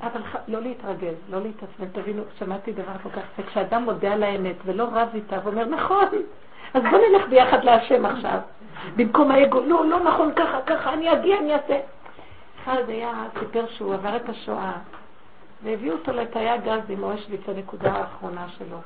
[0.00, 1.86] אבל לא להתרגל, לא להתעצבן.
[1.92, 6.08] תבינו, שמעתי דבר כל כך, וכשאדם מודה על האמת ולא רב איתה ואומר, נכון,
[6.74, 8.38] אז בוא נלך ביחד להשם עכשיו.
[8.96, 11.80] במקום האגו, לא, לא נכון, ככה, ככה, אני אגיע, אני אעשה.
[12.62, 14.72] אחד היה, סיפר שהוא עבר את השואה,
[15.62, 18.78] והביאו אותו לתאי הגז עם אושוויץ, הנקודה האחרונה שלו.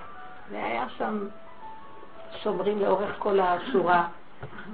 [0.51, 1.27] והיה שם
[2.43, 4.07] שומרים לאורך כל השורה.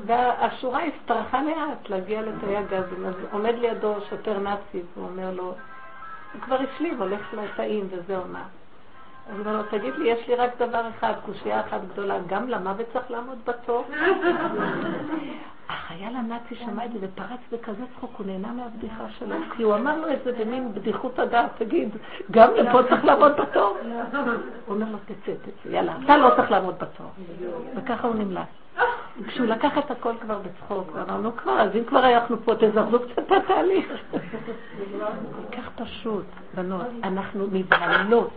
[0.06, 5.54] והשורה הסתרכה לאט להגיע לתאי הגזים, אז עומד לידו שוטר נאצי, והוא אומר לו,
[6.32, 8.42] הוא כבר השלים, הולך לתאים וזהו מה.
[9.28, 12.48] אז הוא אומר לו, תגיד לי, יש לי רק דבר אחד, קושייה אחת גדולה, גם
[12.48, 13.84] למוות צריך לעמוד בתור?
[15.72, 20.00] החייל הנאצי שמע את זה ופרץ בכזה צחוק, הוא נהנה מהבדיחה שלו, כי הוא אמר
[20.00, 21.88] לו את זה במין בדיחות הדעת, תגיד,
[22.30, 23.76] גם לפה צריך לעמוד בתור?
[24.66, 27.06] הוא אומר לו, תצא, תצא, יאללה, אתה לא צריך לעמוד בתור.
[27.76, 28.46] וככה הוא נמלט.
[29.26, 33.18] כשהוא לקח את הכל כבר בצחוק, ואמרנו כבר, אז אם כבר אנחנו פה, תזרזו קצת
[33.18, 33.86] את התהליך.
[35.52, 38.30] כך פשוט, בנות, אנחנו נבהלות.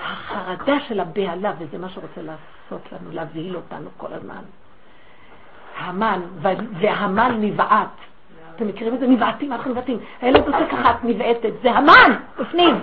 [0.00, 4.42] החרדה של הבהלה, וזה מה שרוצה לעשות לנו, להבהיל אותנו כל הזמן.
[5.76, 6.20] המן,
[6.80, 7.88] והמן נבעט.
[8.56, 9.06] אתם מכירים את זה?
[9.06, 9.98] נבעטים, אנחנו נבעטים.
[10.20, 11.52] הילד עושה ככה, את נבעטת.
[11.62, 12.74] זה המן, בפנים.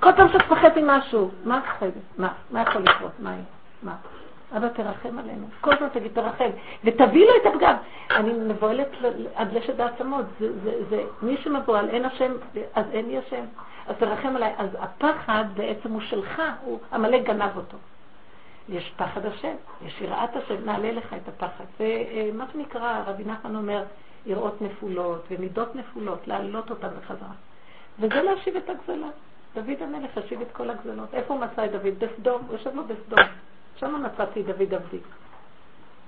[0.00, 1.92] כל פעם שאת מפחדת ממשהו, מה את מפחדת?
[2.18, 2.28] מה?
[2.50, 3.12] מה יכול לקרות?
[3.18, 3.30] מה?
[3.82, 3.92] מה?
[4.56, 5.46] אבא תרחם עלינו.
[5.60, 6.50] כל הזמן תגיד תרחם.
[6.84, 7.74] ותביא לו את הפגם.
[8.10, 8.88] אני מבוהלת
[9.34, 10.24] עד לשד העצמות.
[10.40, 12.32] זה, זה, זה, מי שמבוהל, אין השם,
[12.74, 13.44] אז אין לי השם.
[13.88, 14.52] אז תרחם עליי.
[14.58, 17.76] אז הפחד בעצם הוא שלך, הוא, עמלק גנב אותו.
[18.68, 19.54] יש פחד השם,
[19.86, 21.64] יש יראת השם, נעלה לך את הפחד.
[21.80, 23.82] ומה שנקרא, רבי נחמן אומר,
[24.26, 27.34] יראות נפולות ומידות נפולות, להעלות אותן בחזרה.
[27.98, 29.08] וזה להשיב את הגזלה.
[29.54, 31.14] דוד המלך השיב את כל הגזלות.
[31.14, 31.94] איפה מצא את דוד?
[31.98, 33.18] בסדום, הוא יושב לו בסדום.
[33.76, 34.98] שם מצאתי דוד עבדי.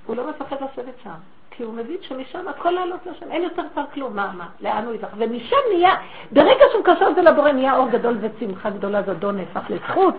[0.06, 1.10] הוא לא מפחד לשבת שם,
[1.50, 4.94] כי הוא מבין שמשם הכל לעלות לשם, אין יותר כבר כלום, מה, מה, לאן הוא
[4.94, 5.08] יזך?
[5.16, 5.94] ומשם נהיה,
[6.32, 10.14] ברגע שהוא קשר את זה לבורא, נהיה אור גדול ושמחה גדולה, זדון נהפך לזכות,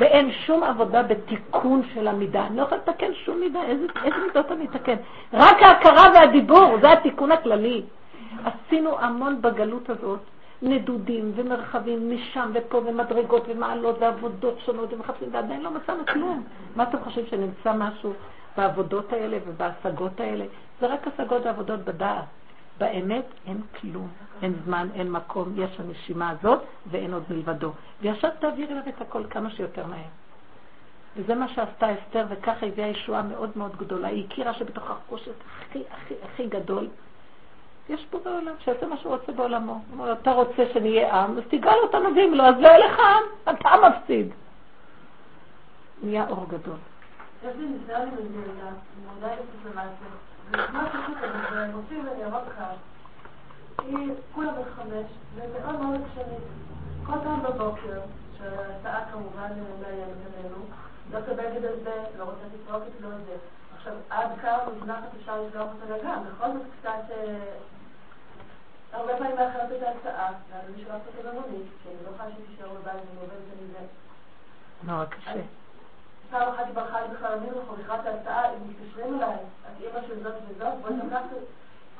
[0.00, 2.46] ואין שום עבודה בתיקון של המידה.
[2.46, 4.96] אני לא יכולה לתקן שום מידה, איזה, איזה מידות אני אתקן?
[5.32, 7.82] רק ההכרה והדיבור, זה התיקון הכללי.
[8.44, 10.20] עשינו המון בגלות הזאת,
[10.62, 16.44] נדודים ומרחבים משם ופה ומדרגות ומעלות ועבודות שונות ומחפשים ועדיין לא מצאנו כלום.
[16.76, 18.12] מה אתם חושבים שנמצא משהו?
[18.56, 20.44] בעבודות האלה ובהשגות האלה.
[20.80, 22.24] זה רק השגות ועבודות בדעת.
[22.78, 24.08] באמת אין כלום,
[24.42, 27.72] אין זמן, אין מקום, יש הנשימה הזאת ואין עוד מלבדו.
[28.00, 30.08] וישר תעביר אליו את הכל כמה שיותר מהר.
[31.16, 34.08] וזה מה שעשתה אסתר, וככה הביאה ישועה מאוד מאוד גדולה.
[34.08, 36.88] היא הכירה שבתוך החושך הכי הכי הכי גדול,
[37.88, 39.72] יש פה בעולם, שיעשה מה שהוא רוצה בעולמו.
[39.72, 42.98] הוא אומר, אתה רוצה שנהיה עם, אז תגאל אותנו, ואם לא, אז לא יהיה לך
[42.98, 44.28] עם, אתה מפסיד.
[46.02, 46.76] נהיה אור גדול.
[47.44, 49.82] ניסיון עם איזה ילדה, אני מודה
[50.52, 50.72] יוסף למעשה.
[50.72, 52.62] זה נשמע פשוט, אבל הם עושים ואני אראה לך.
[53.82, 56.44] היא כולה בת חמש, ומאוד מאוד עקשנית.
[57.06, 58.00] כל פעם בבוקר,
[58.38, 59.50] שההצעה כמובן
[59.82, 60.56] מאיימת עלינו,
[61.10, 63.36] לא תבגד על זה, לא רוצה לצרוק את לא זה.
[63.76, 67.14] עכשיו, עד כמה מזנחת אפשר לשלוח אותה לגן, בכל זאת קצת...
[68.92, 72.68] הרבה פעמים מאחרת את ההצעה, ואז אני שולחת אותה במונית, כי אני לא יכולה שתישאר
[72.68, 73.86] בבית ואני עובדת על זה.
[74.82, 75.30] נורא קשה.
[76.34, 80.22] פעם אחת היא ברחה לי בכלל למינוס, לקראת ההצעה, הם מתקשרים אליי, את אימא של
[80.22, 81.24] זאת וזאת, בואי נקחת,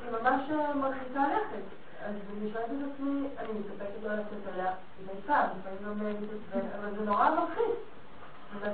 [0.03, 0.43] היא ממש
[0.75, 1.65] מרחיקה לכת.
[2.05, 6.69] אז אני שואלת את עצמי, אני מתאפקת לא לצאת עליה, היא נעשה, לפעמים לא מתעצבן,
[6.81, 7.77] אבל זה נורא מלחיץ,
[8.61, 8.69] זה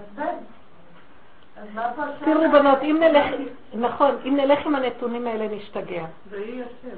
[1.74, 2.06] מעצבן.
[2.24, 3.26] תראו בנות, אם נלך,
[3.74, 6.04] נכון, אם נלך עם הנתונים האלה נשתגע.
[6.28, 6.96] ויהי השם.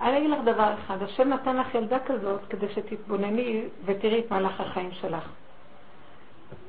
[0.00, 4.60] אני אגיד לך דבר אחד, השם נתן לך ילדה כזאת כדי שתתבונני ותראי את מהלך
[4.60, 5.28] החיים שלך.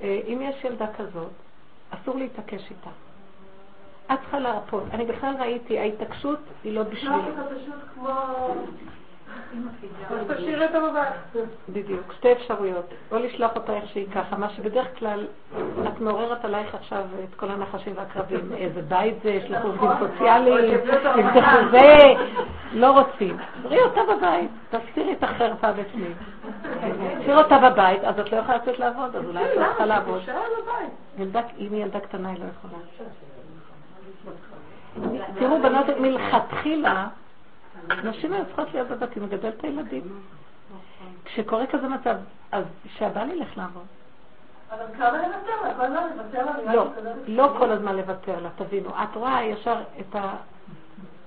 [0.02, 1.32] אה, אם יש ילדה כזאת,
[1.90, 2.90] אסור להתעקש איתה.
[4.14, 4.84] את צריכה להרפות.
[4.92, 7.16] אני בכלל ראיתי, ההתעקשות היא לא בשבילי.
[10.10, 10.72] אז תשאיר את.
[11.70, 12.86] בדיוק, שתי אפשרויות.
[13.12, 15.28] או לשלוח אותה איך שהיא ככה, מה שבדרך כלל
[15.88, 18.52] את מעוררת עלייך עכשיו את כל הנחשים והקרבים.
[18.58, 22.14] איזה בית זה, יש לך עובדים סוציאליים, תפתחו זה,
[22.74, 23.38] לא רוצים.
[23.64, 26.14] תראי אותה בבית, תסתירי את החרפה בפנים.
[27.26, 30.22] תראי אותה בבית, אז את לא יכולה לצאת לעבוד, אז אולי את לא צריכה לעבוד.
[31.60, 32.78] אם היא ילדה קטנה היא לא יכולה.
[35.40, 37.08] תראו, בנות, מלכתחילה,
[38.04, 40.04] נשים היו צריכות להיות בבתים, לגדל את הילדים.
[41.26, 42.16] כשקורה כזה מצב,
[42.52, 42.66] אז
[42.98, 43.86] שהבעל ילך לעבוד.
[44.72, 45.74] אבל כמה לוותר לה?
[45.74, 46.74] כל הזמן לוותר לה?
[46.74, 46.86] לא,
[47.28, 48.90] לא כל הזמן לוותר לה, תבינו.
[48.90, 50.36] את רואה ישר את ה...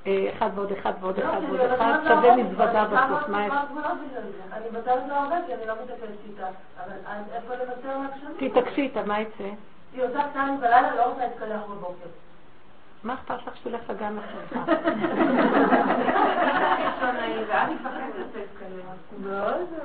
[0.06, 3.52] אה, אחד ועוד אחד ועוד לא, אחד ועוד אחד, שווה מזוודה בסוף, מה יש?
[4.52, 6.46] אני מוותרת לה הרבה כי אני לא מתעקשת איתה,
[6.84, 6.92] אבל
[7.32, 8.48] איפה לוותר לה?
[8.48, 9.44] תתעקשי איתה, מה יצא?
[9.92, 12.06] היא עושה שתיים בלילה, לא רוצה להתקלח בבוקר.
[13.04, 14.58] מה אכפת לך שתלך לגן אחריך?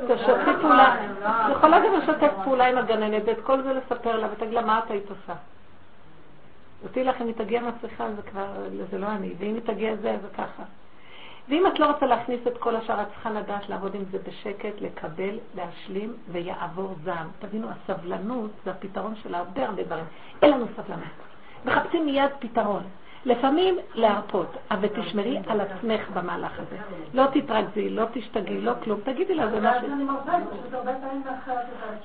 [0.08, 0.96] תשתפי פעולה.
[1.22, 4.80] את יכולה גם לשתף פעולה עם הגננת ואת כל זה לספר לה ותגיד לה מה
[4.80, 5.34] את היית עושה.
[6.84, 8.48] אותי לך אם היא תגיע מצליחה זה כבר,
[8.92, 10.64] זה לא אני, ואם היא תגיע זה, זה ככה.
[11.50, 14.82] ואם את לא רוצה להכניס את כל השאר, את צריכה לדעת לעבוד עם זה בשקט,
[14.82, 17.28] לקבל, להשלים ויעבור זעם.
[17.40, 20.06] תבינו, הסבלנות זה הפתרון של הרבה הרבה דברים.
[20.42, 21.04] אין לנו סבלנות.
[21.66, 22.84] מחפשים מיד פתרון.
[23.26, 26.78] לפעמים להרפות, אבל תשמרי על עצמך במהלך הזה.
[27.14, 29.00] לא תתרכזי, לא תשתגעי, לא כלום.
[29.04, 29.88] תגידי לה, זה משהו.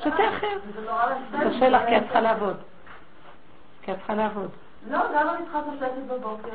[0.05, 0.59] שותה אחר.
[1.51, 2.57] קשה לך, כי את צריכה לעבוד.
[3.83, 4.51] כי את צריכה לעבוד.
[4.91, 6.49] לא, למה אני צריכה לשקט בבוקר?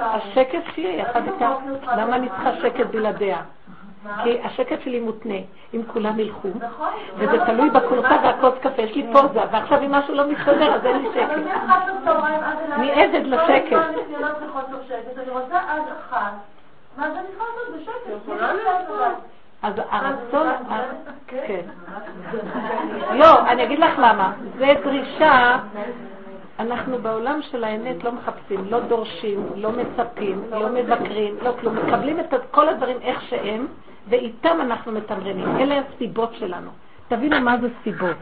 [0.14, 1.56] השקט שיהיה יחד איתה.
[1.96, 3.42] למה אני צריכה שקט בלעדיה?
[4.22, 5.34] כי השקט שלי מותנה.
[5.74, 6.88] אם כולם ילכו, נכון.
[7.16, 11.02] וזה תלוי בקורסה והכוס קפה, יש לי פוזה, ועכשיו אם משהו לא מסתדר, אז אין
[11.02, 11.30] לי שקט.
[13.26, 13.72] לשקט.
[15.18, 16.32] אני רוצה עד אחת.
[16.98, 18.32] לעשות בשקט?
[19.62, 20.48] אז הרצון,
[21.26, 21.60] כן.
[23.12, 24.32] לא, אני אגיד לך למה.
[24.58, 25.58] זה דרישה,
[26.58, 31.76] אנחנו בעולם של האמת לא מחפשים, לא דורשים, לא מצפים, לא מבקרים, לא כלום.
[31.76, 33.66] מקבלים את כל הדברים איך שהם,
[34.08, 35.56] ואיתם אנחנו מתמרנים.
[35.56, 36.70] אלה הסיבות שלנו.
[37.08, 38.16] תבינו מה זה סיבות.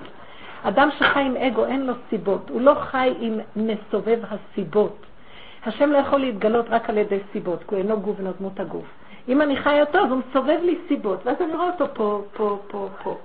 [0.62, 4.96] אדם שחי עם אגו אין לו סיבות, הוא לא חי עם מסובב הסיבות.
[5.66, 8.86] השם לא יכול להתגלות רק על ידי סיבות, כי הוא אינו גוף אינו דמות הגוף.
[9.28, 12.58] אם אני חי אותו, אז הוא מסובב לי סיבות, ואז אני רואה אותו פה, פה,
[12.68, 13.16] פה, פה.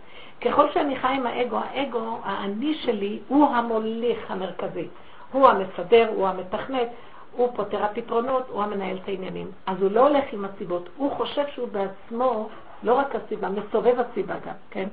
[0.42, 4.88] ככל שאני חי עם האגו, האגו, האני שלי, הוא המוליך המרכזי.
[5.32, 6.88] הוא המסדר, הוא המתכנת,
[7.36, 9.52] הוא פותר הפתרונות, הוא המנהל את העניינים.
[9.66, 12.50] אז הוא לא הולך עם הסיבות, הוא חושב שהוא בעצמו,
[12.84, 14.88] לא רק הסיבה, מסובב הסיבה גם, כן?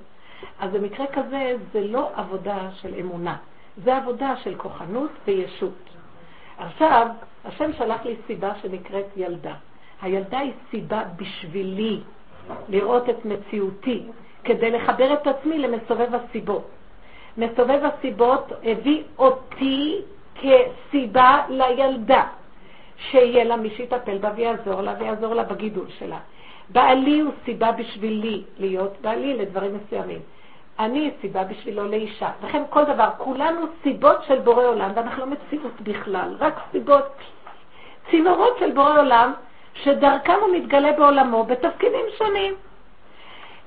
[0.58, 3.36] אז במקרה כזה זה לא עבודה של אמונה,
[3.84, 5.72] זה עבודה של כוחנות וישות.
[6.58, 7.06] עכשיו,
[7.44, 9.54] השם שלח לי סיבה שנקראת ילדה.
[10.02, 12.00] הילדה היא סיבה בשבילי
[12.68, 14.02] לראות את מציאותי,
[14.44, 16.68] כדי לחבר את עצמי למסובב הסיבות.
[17.36, 20.00] מסובב הסיבות הביא אותי
[20.38, 22.24] כסיבה לילדה,
[22.96, 26.18] שיהיה לה מי שיטפל בה ויעזור לה ויעזור לה בגידול שלה.
[26.68, 30.20] בעלי הוא סיבה בשבילי להיות בעלי לדברים מסוימים.
[30.78, 32.30] אני סיבה בשבילו לאישה.
[32.44, 37.08] לכן כל דבר, כולנו סיבות של בורא עולם, ואנחנו לא מציאות בכלל, רק סיבות,
[38.10, 39.32] צינורות של בורא עולם,
[39.74, 42.54] שדרכם הוא מתגלה בעולמו בתפקידים שונים.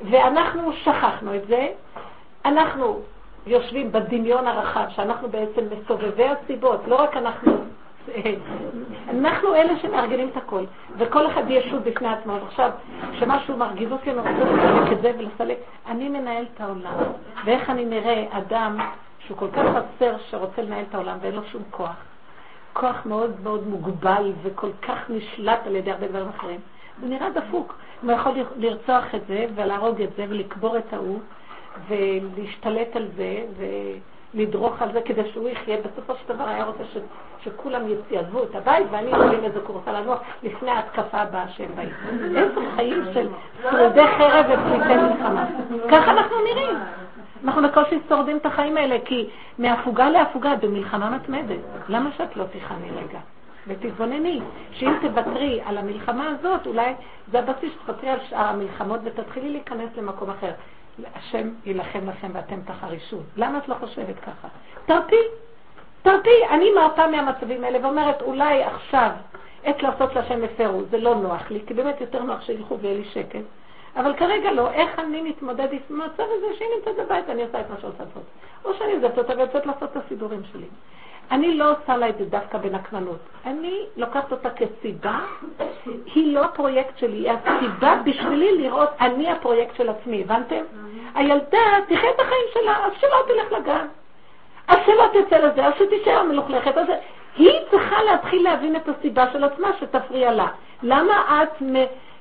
[0.01, 1.67] ואנחנו שכחנו את זה,
[2.45, 3.01] אנחנו
[3.47, 7.51] יושבים בדמיון הרחב, שאנחנו בעצם מסובבי הסיבות, לא רק אנחנו,
[9.09, 10.63] אנחנו אלה שמארגנים את הכל,
[10.97, 12.33] וכל אחד ישות בפני עצמו.
[12.47, 12.71] עכשיו,
[13.11, 15.57] כשמשהו מרגיז אותי, אני רוצה לסלק את זה ולסלק.
[15.87, 16.93] אני מנהל את העולם,
[17.45, 18.77] ואיך אני נראה אדם
[19.19, 21.95] שהוא כל כך חסר שרוצה לנהל את העולם ואין לו שום כוח.
[22.73, 26.59] כוח מאוד מאוד מוגבל וכל כך נשלט על ידי הרבה דברים אחרים.
[27.01, 27.75] הוא נראה דפוק.
[28.01, 31.19] הוא יכול לרצוח את זה ולהרוג את זה ולקבור את ההוא
[31.87, 33.43] ולהשתלט על זה
[34.33, 35.77] ולדרוך על זה כדי שהוא יחיה.
[35.77, 36.97] בסופו של דבר היה רוצה ש,
[37.43, 37.81] שכולם
[38.11, 41.89] יעזבו את הבית ואני אבין איזה קורסה לנוח לפני ההתקפה הבאה שהם באים.
[42.37, 43.27] איזה חיים של
[43.71, 45.45] שרידי חרב ופליטי מלחמה.
[45.91, 46.75] ככה אנחנו נראים.
[47.43, 51.59] אנחנו בקושי שורדים את החיים האלה, כי מהפוגה להפוגה במלחמה מתמדת.
[51.89, 53.19] למה שאת לא תיכני רגע?
[53.67, 54.41] ותתבונני,
[54.71, 56.93] שאם תוותרי על המלחמה הזאת, אולי
[57.31, 60.51] זה הבסיס שתוותרי על שאר המלחמות ותתחילי להיכנס למקום אחר.
[61.15, 63.17] השם יילחם לכם ואתם תחרישו.
[63.35, 64.47] למה את לא חושבת ככה?
[64.85, 65.15] תרפי,
[66.01, 66.47] תרפי.
[66.49, 69.09] אני מרפה מהמצבים האלה ואומרת, אולי עכשיו
[69.63, 73.05] עת לעשות להשם הפרו, זה לא נוח לי, כי באמת יותר נוח שילכו ויהיה לי
[73.05, 73.39] שקט.
[73.95, 77.69] אבל כרגע לא, איך אני מתמודד עם המצב הזה שהיא נמצאת בבית, אני עושה את
[77.69, 78.23] מה שרוצה לעשות.
[78.65, 80.67] או שאני עוזבת אותה ויוצאת לעשות את הסידורים שלי.
[81.31, 83.19] אני לא עושה לה את זה דווקא בנקמנות.
[83.45, 85.19] אני לוקחת אותה כסיבה,
[85.85, 90.63] היא לא הפרויקט שלי, היא הסיבה בשבילי לראות אני הפרויקט של עצמי, הבנתם?
[91.15, 93.85] הילדה תחיה את החיים שלה, אז שלא תלך לגן.
[94.67, 96.77] אז שלא תצא לזה, אז שתישאר מלוכלכת.
[96.77, 96.87] אז
[97.37, 100.47] היא צריכה להתחיל להבין את הסיבה של עצמה שתפריע לה.
[100.83, 101.61] למה את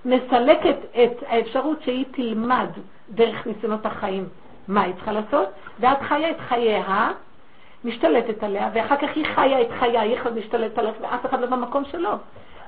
[0.04, 2.68] מסלקת את האפשרות שהיא תלמד
[3.10, 4.28] דרך ניסיונות החיים
[4.68, 5.48] מה היא צריכה לעשות,
[5.80, 7.10] ואת חיה את חייה,
[7.84, 11.84] משתלטת עליה, ואחר כך היא חיה את חייה, היא משתלטת עליה, ואף אחד לא במקום
[11.84, 12.10] שלו.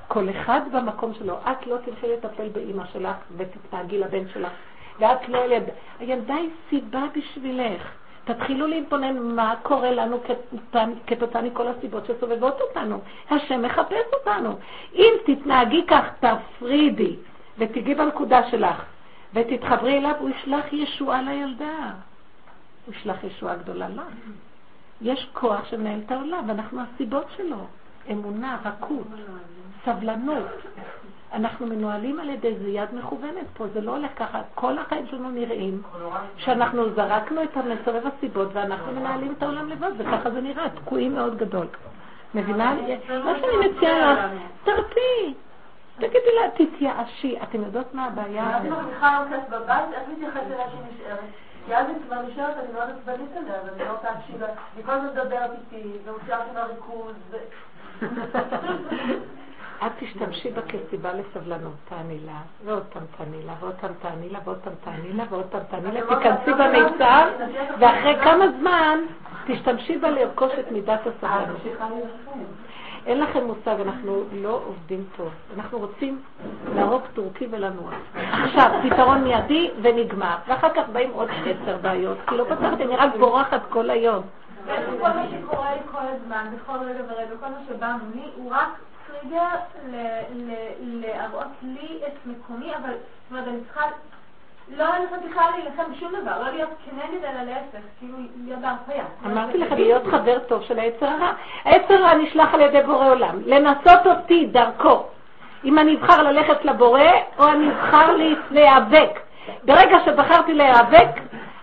[0.07, 1.37] כל אחד במקום שלו.
[1.51, 4.51] את לא תלכי לטפל באימא שלך ותתנהגי לבן שלך,
[4.99, 5.63] ואת לא ילד...
[5.99, 8.02] הילדה היא סיבה בשבילך.
[8.23, 10.19] תתחילו להתבונן מה קורה לנו
[11.07, 13.01] כתוצאה מכל הסיבות שסובבות אותנו.
[13.29, 14.57] השם מחפש אותנו.
[14.95, 17.15] אם תתנהגי כך, תפרידי
[17.57, 18.85] ותיגעי בנקודה שלך
[19.33, 21.91] ותתחברי אליו, הוא ישלח ישועה לילדה.
[22.85, 24.03] הוא ישלח ישועה גדולה לך.
[25.01, 27.67] יש כוח שמנהל את העולם, ואנחנו הסיבות שלו.
[28.11, 29.07] אמונה, רכות,
[29.85, 30.45] סבלנות.
[31.33, 34.41] אנחנו מנוהלים על ידי זה יד מכוונת פה, זה לא הולך ככה.
[34.55, 35.81] כל החיים שלנו נראים
[36.37, 41.37] שאנחנו זרקנו את המסובב הסיבות ואנחנו מנהלים את העולם לבד, וככה זה נראה, תקועים מאוד
[41.37, 41.67] גדול.
[42.35, 42.75] מבינה?
[43.23, 44.19] מה שאני מציעה לך,
[44.63, 45.33] תרפי.
[45.97, 47.37] תגידי לה, תתייאשי.
[47.43, 48.57] אתם יודעות מה הבעיה?
[48.57, 51.19] אני מרוויחה היום כסף בבית, איך מתייחסת אליה שהיא נשארת?
[51.65, 54.47] כי אז היא כבר נשארת, אני מאוד עצבנית עליה, ואני לא רוצה להקשיב לה.
[54.75, 57.15] היא כל הזמן מדברת איתי, ומוציאה אותי מהריכוז.
[59.85, 64.39] את תשתמשי בה כסיבה לסבלנות, תעני לה, ועוד פעם תעני לה, ועוד פעם תעני לה,
[64.45, 67.29] ועוד פעם תעני לה, ועוד פעם תעני לה, תיכנסי במיצר,
[67.79, 68.99] ואחרי כמה זמן
[69.47, 71.61] תשתמשי בה לרכוש את מידת הסבלנות.
[73.05, 75.29] אין לכם מושג, אנחנו לא עובדים טוב.
[75.55, 76.21] אנחנו רוצים
[76.75, 77.91] להרוג טורקי ולנוע.
[78.15, 80.35] עכשיו, פתרון מיידי ונגמר.
[80.47, 84.23] ואחר כך באים עוד עשר בעיות, כי לא פתרתי, אני רק בורחת כל היום.
[84.65, 88.69] כל מה שקורה לי כל הזמן, בכל רגע ורגע, כל מה שבא ממני, הוא רק
[89.07, 89.45] טריגר
[90.79, 93.85] להראות לי את מקומי, אבל זאת אומרת, אני צריכה
[94.77, 99.03] לא אני בכלל להילחם בשום דבר, לא להיות כנגד אלא להפך, כאילו להיות בהרפאיה.
[99.25, 101.31] אמרתי לך, להיות חבר טוב של היצר הרע.
[101.65, 105.03] היצר הרע נשלח על ידי בורא עולם, לנסות אותי דרכו.
[105.63, 107.01] אם אני אבחר ללכת לבורא,
[107.39, 108.15] או אני אבחר
[108.51, 109.19] להיאבק.
[109.63, 111.09] ברגע שבחרתי להיאבק,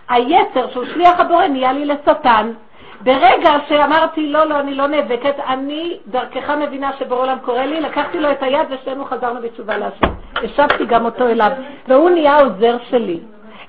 [0.09, 2.51] היצר שהוא שליח הבורא נהיה לי לשטן.
[3.03, 8.19] ברגע שאמרתי, לא, לא, אני לא נאבקת, אני דרכך מבינה שבורא עולם קורא לי, לקחתי
[8.19, 10.07] לו את היד ושנינו חזרנו בתשובה להשם.
[10.35, 11.51] השבתי גם אותו אליו,
[11.87, 13.19] והוא נהיה עוזר שלי.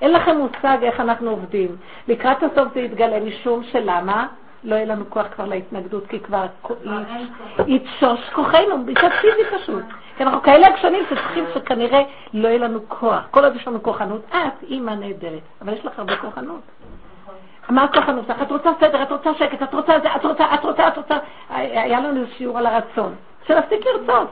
[0.01, 1.77] אין לכם מושג איך אנחנו עובדים.
[2.09, 4.27] לקראת הסוף זה יתגלה משום שלמה?
[4.65, 6.47] לא יהיה לנו כוח כבר להתנגדות, כי כבר
[7.67, 9.85] יתשוש כוחנו, מצד פיזי פשוט.
[10.17, 12.03] כי אנחנו כאלה עקשנים שצריכים שכנראה
[12.35, 13.29] לא יהיה לנו כוח.
[13.31, 16.61] כל עוד יש לנו כוחנות, את אימא נהדרת, אבל יש לך הרבה כוחנות.
[17.69, 18.43] מה הכוחנות שלך?
[18.43, 21.19] את רוצה סדר, את רוצה שקט, את רוצה זה, את רוצה, את רוצה, את רוצה.
[21.51, 23.15] היה לנו שיעור על הרצון.
[23.47, 24.29] שנפסיק לרצות.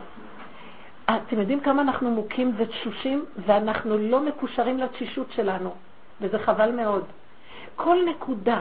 [1.05, 5.75] אתם יודעים כמה אנחנו מוכים ותשושים, ואנחנו לא מקושרים לתשישות שלנו,
[6.21, 7.05] וזה חבל מאוד.
[7.77, 8.61] כל נקודה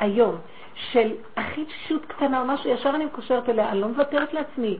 [0.00, 0.36] היום
[0.74, 4.78] של הכי תשישות קטנה או משהו, ישר אני מקושרת אליה, אני לא מוותרת לעצמי.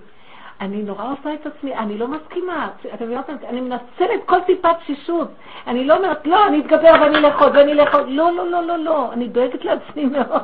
[0.61, 2.69] אני נורא עושה את עצמי, אני לא מסכימה.
[2.95, 5.29] אתם מבינות, אני מנצלת כל טיפת תשישות.
[5.67, 8.09] אני לא אומרת, לא, אני אתגבר ואני אלך עוד ואני אלך עוד.
[8.09, 10.43] לא, לא, לא, לא, לא, אני דואגת לעצמי מאוד.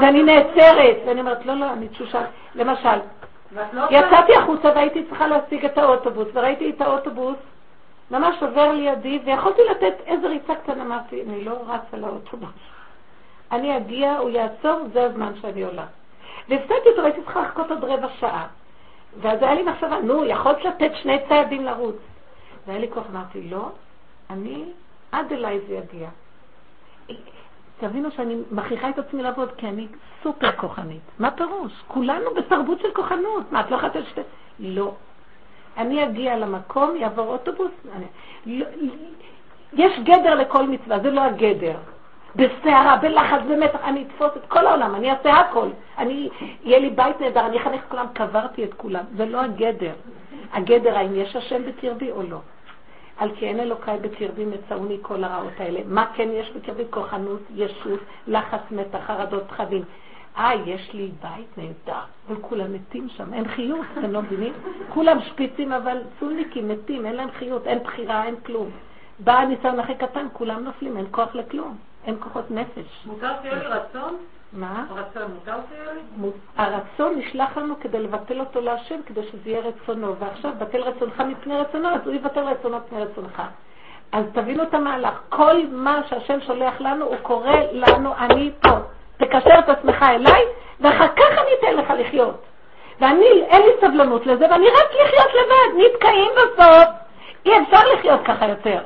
[0.00, 2.22] ואני נעצרת, ואני אומרת, לא, לא, אני תשושה.
[2.54, 2.98] למשל,
[3.72, 7.36] לא יצאתי החוצה והייתי צריכה להשיג את האוטובוס, וראיתי את האוטובוס
[8.10, 12.50] ממש עובר לידי, ויכולתי לתת איזה ריצה קטנה, אמרתי, אני לא רצה לאוטובוס.
[13.52, 15.84] אני אגיע, הוא יעצור, זה הזמן שאני עולה.
[16.48, 18.46] והפסדתי אותו, הייתי צריכה לחכות עוד רבע שעה.
[19.20, 21.96] ואז היה לי מחשבה, נו, יכולת לתת שני צעדים לרוץ.
[22.66, 23.68] והיה לי כוח, אמרתי, לא,
[24.30, 24.64] אני,
[25.12, 26.08] עד אליי זה יגיע.
[27.80, 29.86] תבינו שאני מכריחה את עצמי לעבוד, כי אני
[30.22, 31.00] סופר כוחנית.
[31.18, 31.72] מה פירוש?
[31.88, 33.52] כולנו בתרבות של כוחנות.
[33.52, 34.24] מה, את לא יכולה לתת
[34.58, 34.94] לא.
[35.76, 37.70] אני אגיע למקום, יעבור אוטובוס.
[37.96, 38.06] אני...
[38.46, 38.66] לא,
[39.72, 41.76] יש גדר לכל מצווה, זה לא הגדר.
[42.36, 45.68] בסערה, בלחץ, במתח, אני אתפוס את כל העולם, אני אעשה הכל.
[45.98, 46.28] אני,
[46.64, 49.04] יהיה לי בית נהדר, אני אחנך את כולם, קברתי את כולם.
[49.16, 49.92] זה לא הגדר.
[50.52, 52.38] הגדר, האם יש השם בקרבי או לא.
[53.16, 55.80] על כי אין אלוקיי בקרבי מצאוני כל הרעות האלה.
[55.86, 56.82] מה כן יש בקרבי?
[56.90, 59.82] כוחנות, ישות, לחץ, מתח, חרדות, פחדים.
[60.38, 64.52] אה, יש לי בית נהדר, וכולם מתים שם, אין חיות, אתם לא מבינים?
[64.88, 68.70] כולם שפיצים, אבל צולניקים מתים, אין להם חיות, אין בחירה, אין כלום.
[69.18, 71.76] בא הניסיון הכי קטן, כולם נופלים, אין כוח לכלום.
[72.06, 73.06] אין כוחות נפש.
[73.06, 74.16] מותר שיהיה לי רצון?
[74.52, 74.84] מה?
[74.90, 76.30] רצון, מותר שיהיה לי?
[76.56, 80.16] הרצון נשלח לנו כדי לבטל אותו להשם, כדי שזה יהיה רצונו.
[80.16, 83.42] ועכשיו, בטל רצונך מפני רצונו, אז הוא יבטל רצונו מפני רצונך.
[84.12, 85.20] אז תבינו את המהלך.
[85.28, 88.70] כל מה שהשם שולח לנו, הוא קורא לנו, אני פה.
[89.16, 90.42] תקשר את עצמך אליי,
[90.80, 92.42] ואחר כך אני אתן לך לחיות.
[93.00, 95.84] ואני, אין לי סבלנות לזה, ואני רק לחיות לבד.
[95.84, 96.88] נתקעים בסוף.
[97.46, 98.80] אי אפשר לחיות ככה יותר.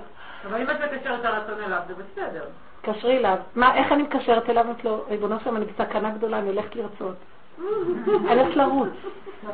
[0.49, 2.45] אבל אם את מקשרת את הרצון אליו, זה בסדר.
[2.93, 3.37] תתקשרי אליו.
[3.55, 4.65] מה, איך אני מקשרת אליו?
[4.65, 7.17] אמרתי לו, ריבונו שלום, אני בסכנה גדולה, אני הולכת לרצות.
[7.59, 8.89] אני הולכת לרוץ.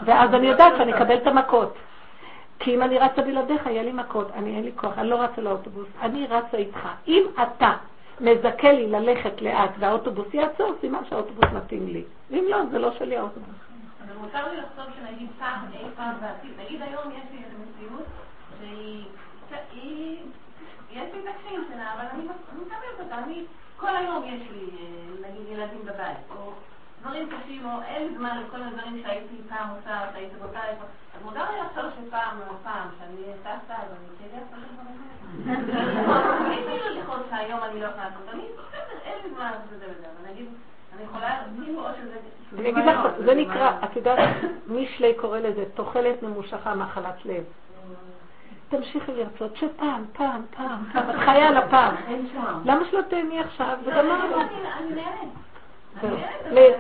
[0.05, 1.75] ואז אני יודעת שאני אקבל את המכות.
[2.59, 4.31] כי אם אני רצה בלעדיך, יהיה לי מכות.
[4.35, 5.87] אני, אין לי כוח, אני לא רצה לאוטובוס.
[6.03, 6.89] אני רצה איתך.
[7.09, 7.73] אם אתה
[8.21, 12.03] מזכה לי ללכת לאט והאוטובוס יעצור, סימן שהאוטובוס מתאים לי.
[12.31, 13.55] אם לא, זה לא שלי האוטובוס.
[14.07, 18.07] אבל מותר לי לחשוב שנגיד פעם, אי פעם בעתיד, נגיד היום יש לי איזו מציאות
[19.49, 20.19] שהיא...
[20.95, 23.19] יש לי הקשיים שלה, אבל אני מקבלת אותה.
[23.19, 23.45] אני,
[23.77, 26.53] כל היום יש לי, אה, נגיד, ילדים בבית, או
[27.01, 30.85] דברים קשים, או אין זמן לכל הדברים שהייתי פעם עושה, שהייתי רוצה איפה.
[31.17, 34.99] אז מותר לי לחשוב שפעם או פעם, שאני טסה, אז אני תהיה לעשות את הדברים
[35.07, 36.75] האלה.
[36.77, 38.29] אפשר לכעוס שהיום אני לא יכולה לעשות.
[38.33, 40.49] אני, בסדר, אין לי זמן לעשות את זה וזה, אבל נגיד...
[40.97, 41.41] אני יכולה.
[42.59, 44.19] אני אגיד לך, זה נקרא, את יודעת,
[44.67, 47.45] מישלי קורא לזה תוחלת ממושכה מחלת לב.
[48.77, 51.95] תמשיכי לרצות שפעם, פעם, פעם, פעם, את חיה על הפעם.
[52.65, 53.79] למה שלא תהני עכשיו?
[53.85, 54.37] זה גמרנו.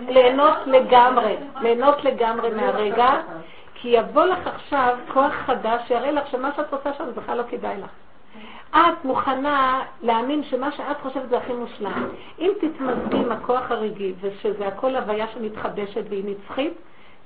[0.08, 3.10] ליהנות לגמרי, ליהנות לגמרי מהרגע,
[3.74, 7.42] כי יבוא לך עכשיו כוח חדש שיראה לך שמה שאת רוצה שם זה בכלל לא
[7.50, 7.90] כדאי לך.
[8.70, 12.08] את מוכנה להאמין שמה שאת חושבת זה הכי מושלם.
[12.38, 16.72] אם תתמזגי עם הכוח הרגעי ושזה הכל הוויה שמתחדשת והיא נצחית,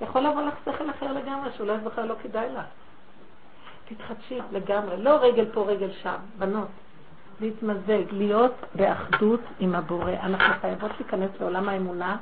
[0.00, 2.64] יכול לבוא לך שכל אחר לגמרי, שאולי זה בכלל לא כדאי לך.
[3.88, 6.68] תתחדשי לגמרי, לא רגל פה, רגל שם, בנות.
[7.40, 10.12] להתמזג, להיות באחדות עם הבורא.
[10.22, 12.16] אנחנו חייבות להיכנס לעולם האמונה,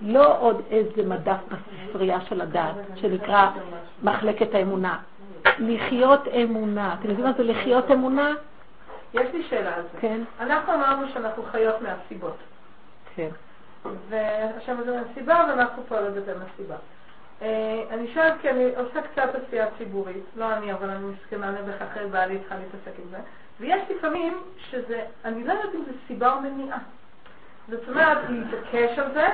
[0.00, 3.50] לא עוד איזה מדף בספרייה של הדעת, שנקרא
[4.02, 4.98] מחלקת האמונה.
[5.58, 6.94] לחיות אמונה.
[6.94, 8.30] אתם יודעים מה זה לחיות אמונה?
[9.14, 10.00] יש לי שאלה על זה.
[10.00, 10.20] כן.
[10.40, 12.36] אנחנו אמרנו שאנחנו חיות מהסיבות.
[13.14, 13.28] כן.
[14.08, 16.76] והשם הזה מהסיבה, ואנחנו פועלות בזה מהסיבה.
[17.42, 21.82] אה, אני שואלת כי אני עושה קצת עשייה ציבורית, לא אני, אבל אני מסכנה נבח
[21.90, 23.18] אחרי בעלי צריכה להתעסק עם זה,
[23.60, 26.78] ויש לפעמים שזה, אני לא יודעת אם זה סיבה או מניעה.
[27.68, 29.26] זאת אומרת, להתעקש על זה,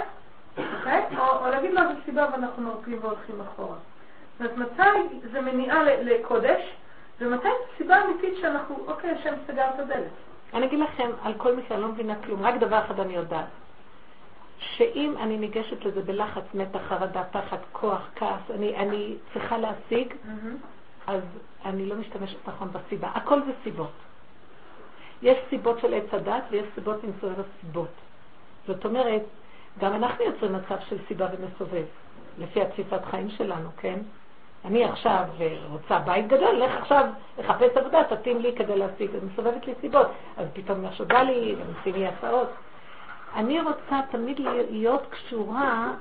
[0.59, 1.05] אוקיי?
[1.19, 3.77] או, או להגיד לו זה סיבה ואנחנו נורקים והולכים אחורה.
[4.41, 6.77] זאת אומרת, מתי זה מניעה לקודש,
[7.20, 10.11] ומתי זה סיבה אמיתית שאנחנו, אוקיי, השם סגר את הדלת.
[10.55, 13.47] אני אגיד לכם, על כל מקרה, אני לא מבינה כלום, רק דבר אחד אני יודעת.
[14.59, 20.66] שאם אני ניגשת לזה בלחץ, מתח, חרדה, פחד, כוח, כעס, אני, אני צריכה להשיג, mm-hmm.
[21.07, 21.23] אז
[21.65, 23.09] אני לא משתמשת נכון בסיבה.
[23.15, 23.93] הכל זה סיבות.
[25.23, 27.91] יש סיבות של עץ הדת ויש סיבות עם סובב הסיבות.
[28.66, 29.23] זאת אומרת,
[29.78, 31.85] גם אנחנו יוצרים מצב של סיבה ומסובב,
[32.39, 33.99] לפי התפיסת חיים שלנו, כן?
[34.65, 35.24] אני עכשיו
[35.70, 37.07] רוצה בית גדול, לך עכשיו
[37.39, 40.07] לחפש עבודה, תתאים לי כדי להשיג, אני מסובבת לי סיבות.
[40.37, 42.49] אז פתאום משהו בא לי, ומציעים לי הצעות.
[43.35, 44.40] אני רוצה תמיד
[44.70, 45.94] להיות קשורה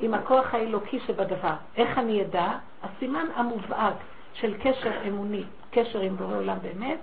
[0.00, 1.54] עם הכוח האלוקי שבדבר.
[1.76, 2.50] איך אני אדע?
[2.82, 3.94] הסימן המובהק
[4.34, 6.98] של קשר אמוני, קשר עם בורא עולם באמת,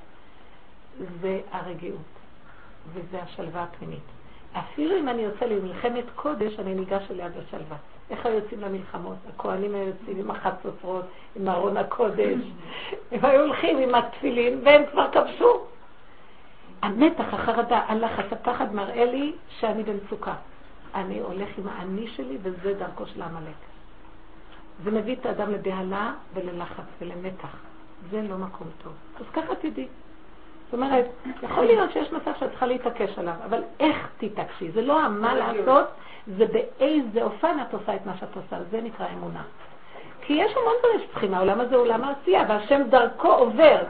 [1.22, 2.02] זה הרגיעות,
[2.94, 4.04] וזה השלווה הפנימית.
[4.54, 7.78] אפילו אם אני יוצא למלחמת קודש, אני ניגש אליה בשלווה.
[8.10, 9.16] איך היו יוצאים למלחמות?
[9.30, 12.40] הכוהנים היו יוצאים עם החצוצרות, עם ארון הקודש.
[13.12, 15.60] הם היו הולכים עם התפילין, והם כבר כבשו.
[16.82, 20.34] המתח, החרדה, הלחץ, הפחד מראה לי שאני במצוקה.
[20.96, 23.56] אני הולך עם האני שלי, וזה דרכו של העמלק.
[24.84, 27.56] זה מביא את האדם לבהלה וללחץ ולמתח.
[28.12, 28.94] זה לא מקום טוב.
[29.20, 29.88] אז ככה תדעי.
[30.66, 31.06] זאת אומרת,
[31.44, 34.72] יכול להיות שיש מצב שאת צריכה להתעקש עליו, אבל איך תתעקשי?
[34.72, 35.88] זה לא מה לעשות,
[36.38, 38.64] זה באיזה אופן את עושה את מה שאת עושה.
[38.72, 39.44] זה נקרא אמונה.
[40.22, 43.84] כי יש המון דברים שצריכים, העולם הזה הוא עולם העשייה, והשם דרכו עובר.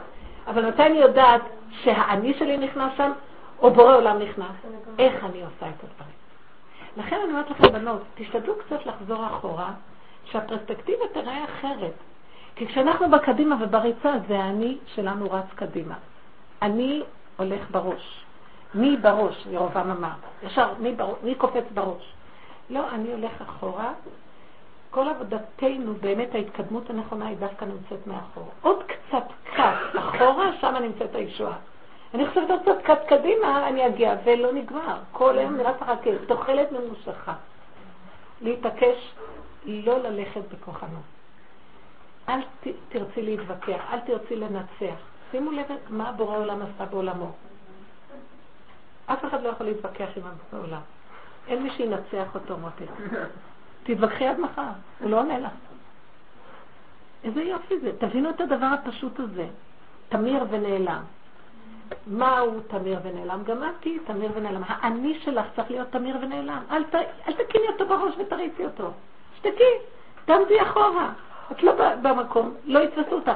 [0.46, 3.12] אבל מתי אני יודעת שהאני שלי נכנס שם,
[3.58, 4.52] או בורא עולם נכנס?
[4.98, 6.20] איך אני עושה את הדברים?
[6.96, 9.70] לכן אני אומרת לכם, בנות, תשתדלו קצת לחזור אחורה,
[10.24, 11.92] שהפרספקטיבה תראה אחרת.
[12.56, 15.94] כי כשאנחנו בקדימה ובריצה, זה האני שלנו רץ קדימה.
[16.62, 17.02] אני
[17.36, 18.24] הולך בראש.
[18.74, 20.12] מי בראש, ירובעם אמר.
[20.42, 21.14] ישר, מי, בר...
[21.22, 22.12] מי קופץ בראש?
[22.70, 23.92] לא, אני הולך אחורה.
[24.90, 28.48] כל עבודתנו, באמת ההתקדמות הנכונה היא דווקא נמצאת מאחור.
[28.62, 31.56] עוד קצת קט אחורה, שם נמצאת הישועה.
[32.14, 34.96] אני חושבת עוד קצת קט קדימה, אני אגיע, ולא נגמר.
[35.12, 37.34] כל היום נראה לך רק תוחלת ממושכה.
[38.40, 39.14] להתעקש,
[39.64, 41.02] לא ללכת בכוחנות.
[42.28, 42.40] אל
[42.88, 45.00] תרצי להתווכח, אל תרצי לנצח.
[45.30, 47.30] שימו לב מה בורא עולם עשה בעולמו.
[49.06, 50.22] אף אחד לא יכול להתווכח עם
[50.52, 50.80] העולם.
[51.48, 52.84] אין מי שינצח אותו, מוטי.
[53.82, 54.62] תתווכחי עד מחר,
[55.00, 55.52] הוא לא עונה לך.
[57.24, 57.92] איזה יופי זה.
[57.98, 59.46] תבינו את הדבר הפשוט הזה.
[60.08, 61.02] תמיר ונעלם.
[62.06, 63.42] מהו תמיר ונעלם?
[63.44, 64.62] גם את תהיי תמיר ונעלם.
[64.66, 66.62] האני שלך צריך להיות תמיר ונעלם.
[66.70, 66.94] אל, ת,
[67.28, 68.90] אל תקיני אותו בראש ותריצי אותו.
[69.36, 69.74] שתקי,
[70.24, 71.12] תעמדי אחורה.
[71.52, 73.32] את לא במקום, לא יתפסו אותך.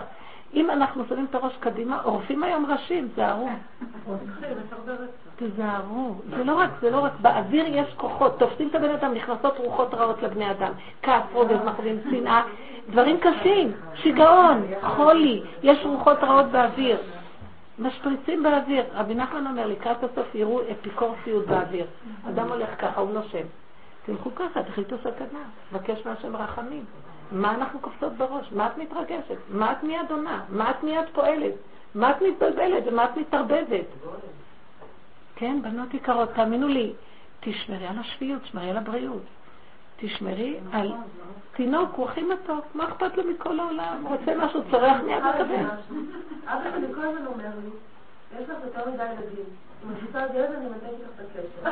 [0.54, 3.48] אם אנחנו שמים את הראש קדימה, עורפים היום ראשים, תזהרו.
[5.36, 6.14] תזהרו.
[6.36, 9.94] זה לא רק, זה לא רק, באוויר יש כוחות, תופסים את הבן אדם, נכנסות רוחות
[9.94, 10.72] רעות לבני אדם.
[11.02, 12.42] כעס, רוגז, מחבים, שנאה,
[12.90, 16.98] דברים קשים, שיגעון, חולי, יש רוחות רעות באוויר.
[17.78, 18.84] משפריצים באוויר.
[18.94, 21.86] רבי נחמן אומר, לקראת הסוף יראו אפיקורסיות באוויר.
[22.28, 23.46] אדם הולך ככה, הוא נושם.
[24.06, 26.84] תלכו ככה, תחליטו סכנה, תבקש מהשם רחמים.
[27.32, 28.52] מה אנחנו קופצות בראש?
[28.52, 29.36] מה את מתרגשת?
[29.50, 30.40] מה את מיד עונה?
[30.48, 31.52] מה את מיד פועלת?
[31.94, 33.86] מה את מתבלבלת ומה את מתערבבת?
[35.36, 36.92] כן, בנות יקרות, תאמינו לי,
[37.40, 39.22] תשמרי על השפיות, תשמרי על הבריאות.
[39.96, 40.92] תשמרי על
[41.52, 44.04] תינוק, הוא הכי מתוק, מה אכפת לו מכל העולם?
[44.06, 45.66] רוצה משהו, צורח מיד מקבל.
[46.46, 47.70] אבא שלי כל הזמן אומר לי,
[48.40, 49.44] יש לך יותר מדי ילדים.
[49.84, 51.64] אם את רוצה ילד, אני מתארת לך את הקשר.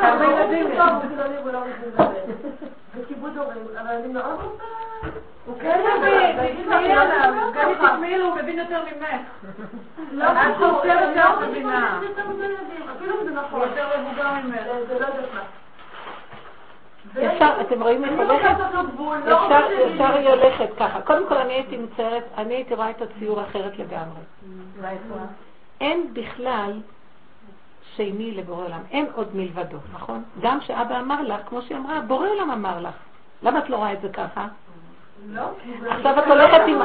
[0.00, 0.78] כמה ילדים יש?
[1.42, 2.20] הוא לא מבין בזה.
[2.96, 4.64] וכיבוד הורים, אבל אני מאוד רוצה...
[5.46, 9.08] הוא כן מבין, תשמעי עליו, גם אם תשמעי לו, הוא מבין יותר ממך.
[10.12, 12.00] לא, את חושבת שאת מבינה.
[12.96, 13.60] אפילו אם זה נכון.
[13.60, 14.56] הוא יותר מבוגר ממך.
[14.88, 15.40] זה לא יודעת מה.
[17.16, 18.56] ישר, אתם רואים איך הולכת?
[19.94, 21.00] ישר היא הולכת ככה.
[21.00, 24.20] קודם כל אני הייתי מציירת, אני הייתי רואה את הציור אחרת לגמרי.
[25.80, 26.72] אין בכלל
[27.96, 30.22] שני לבורא עולם, אין עוד מלבדו, נכון?
[30.40, 32.94] גם שאבא אמר לך, כמו שהיא אמרה, בורא עולם אמר לך.
[33.42, 34.46] למה את לא רואה את זה ככה?
[35.26, 35.42] לא,
[35.90, 36.78] עכשיו את הולכת עם...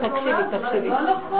[0.00, 0.90] תקשיבי, תקשיבי.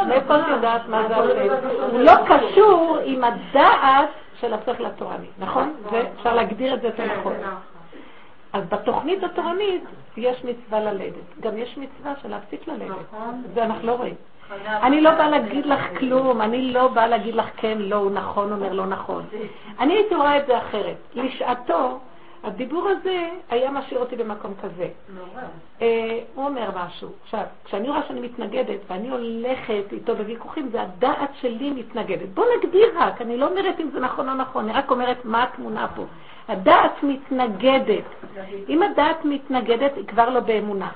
[0.08, 1.54] מאיפה את יודעת מה זה השם?
[1.92, 4.08] הוא לא קשור עם הדעת
[4.40, 5.74] של השכל התורני, נכון?
[5.90, 7.32] ואפשר להגדיר את זה יותר נכון.
[8.56, 9.84] אז בתוכנית התורנית
[10.16, 11.40] יש מצווה ללדת.
[11.40, 12.96] גם יש מצווה של להפסיק ללדת.
[13.54, 14.14] זה אנחנו לא רואים.
[14.66, 18.52] אני לא באה להגיד לך כלום, אני לא באה להגיד לך כן, לא, הוא נכון,
[18.52, 19.24] אומר לא נכון.
[19.78, 20.96] אני הייתי רואה את זה אחרת.
[21.14, 21.98] לשעתו,
[22.44, 24.88] הדיבור הזה היה משאיר אותי במקום כזה.
[25.82, 27.08] אה, הוא אומר משהו.
[27.22, 32.28] עכשיו, כשאני רואה שאני מתנגדת ואני הולכת איתו בוויכוחים, זה הדעת שלי מתנגדת.
[32.34, 35.42] בוא נגדיר רק, אני לא אומרת אם זה נכון או נכון, אני רק אומרת מה
[35.42, 36.04] התמונה פה.
[36.48, 38.04] הדעת מתנגדת.
[38.68, 40.90] אם הדעת מתנגדת, היא כבר לא באמונה.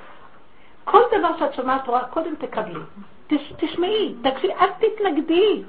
[0.84, 2.80] כל דבר שאת שומעת תורה, קודם תקבלי.
[3.26, 5.62] תש, תשמעי, תקשיבי, אל תתנגדי.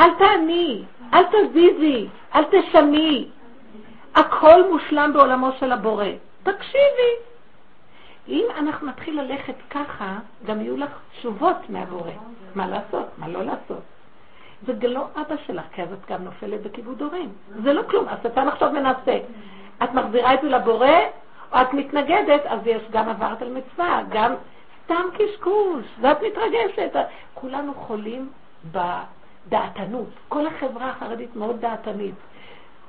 [0.00, 0.84] אל תעני,
[1.14, 3.28] אל תזיזי, אל תשני.
[4.14, 6.04] הכל מושלם בעולמו של הבורא.
[6.42, 7.12] תקשיבי.
[8.28, 12.10] אם אנחנו נתחיל ללכת ככה, גם יהיו לך תשובות מהבורא.
[12.54, 13.82] מה לעשות, מה לא לעשות.
[14.66, 17.28] זה לא אבא שלך, כי אז את גם נופלת בכיבוד הורים.
[17.62, 19.18] זה לא כלום, השטן עכשיו מנסה.
[19.82, 20.88] את מחזירה את זה לבורא,
[21.52, 24.34] או את מתנגדת, אז יש גם עברת על מצווה, גם
[24.84, 26.96] סתם קשקוש, ואת מתרגשת.
[27.34, 28.30] כולנו חולים
[28.72, 30.08] בדעתנות.
[30.28, 32.14] כל החברה החרדית מאוד דעתנית.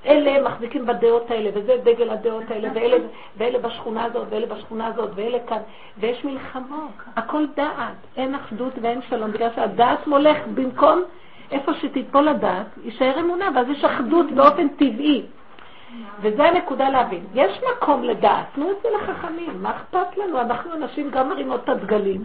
[0.05, 2.97] אלה מחזיקים בדעות האלה, וזה דגל הדעות האלה, ואלה,
[3.37, 5.61] ואלה בשכונה הזאת, ואלה בשכונה הזאת, ואלה כאן,
[5.97, 11.03] ויש מלחמות, הכל דעת, אין אחדות ואין שלום, בגלל שהדעת מולך במקום
[11.51, 15.25] איפה שתיפול הדעת, יישאר אמונה, ואז יש אחדות באופן טבעי.
[16.21, 17.25] וזה הנקודה להבין.
[17.33, 20.41] יש מקום לדעת, תנו את זה לחכמים, מה אכפת לנו?
[20.41, 22.23] אנחנו אנשים גם מרימות את הדגלים,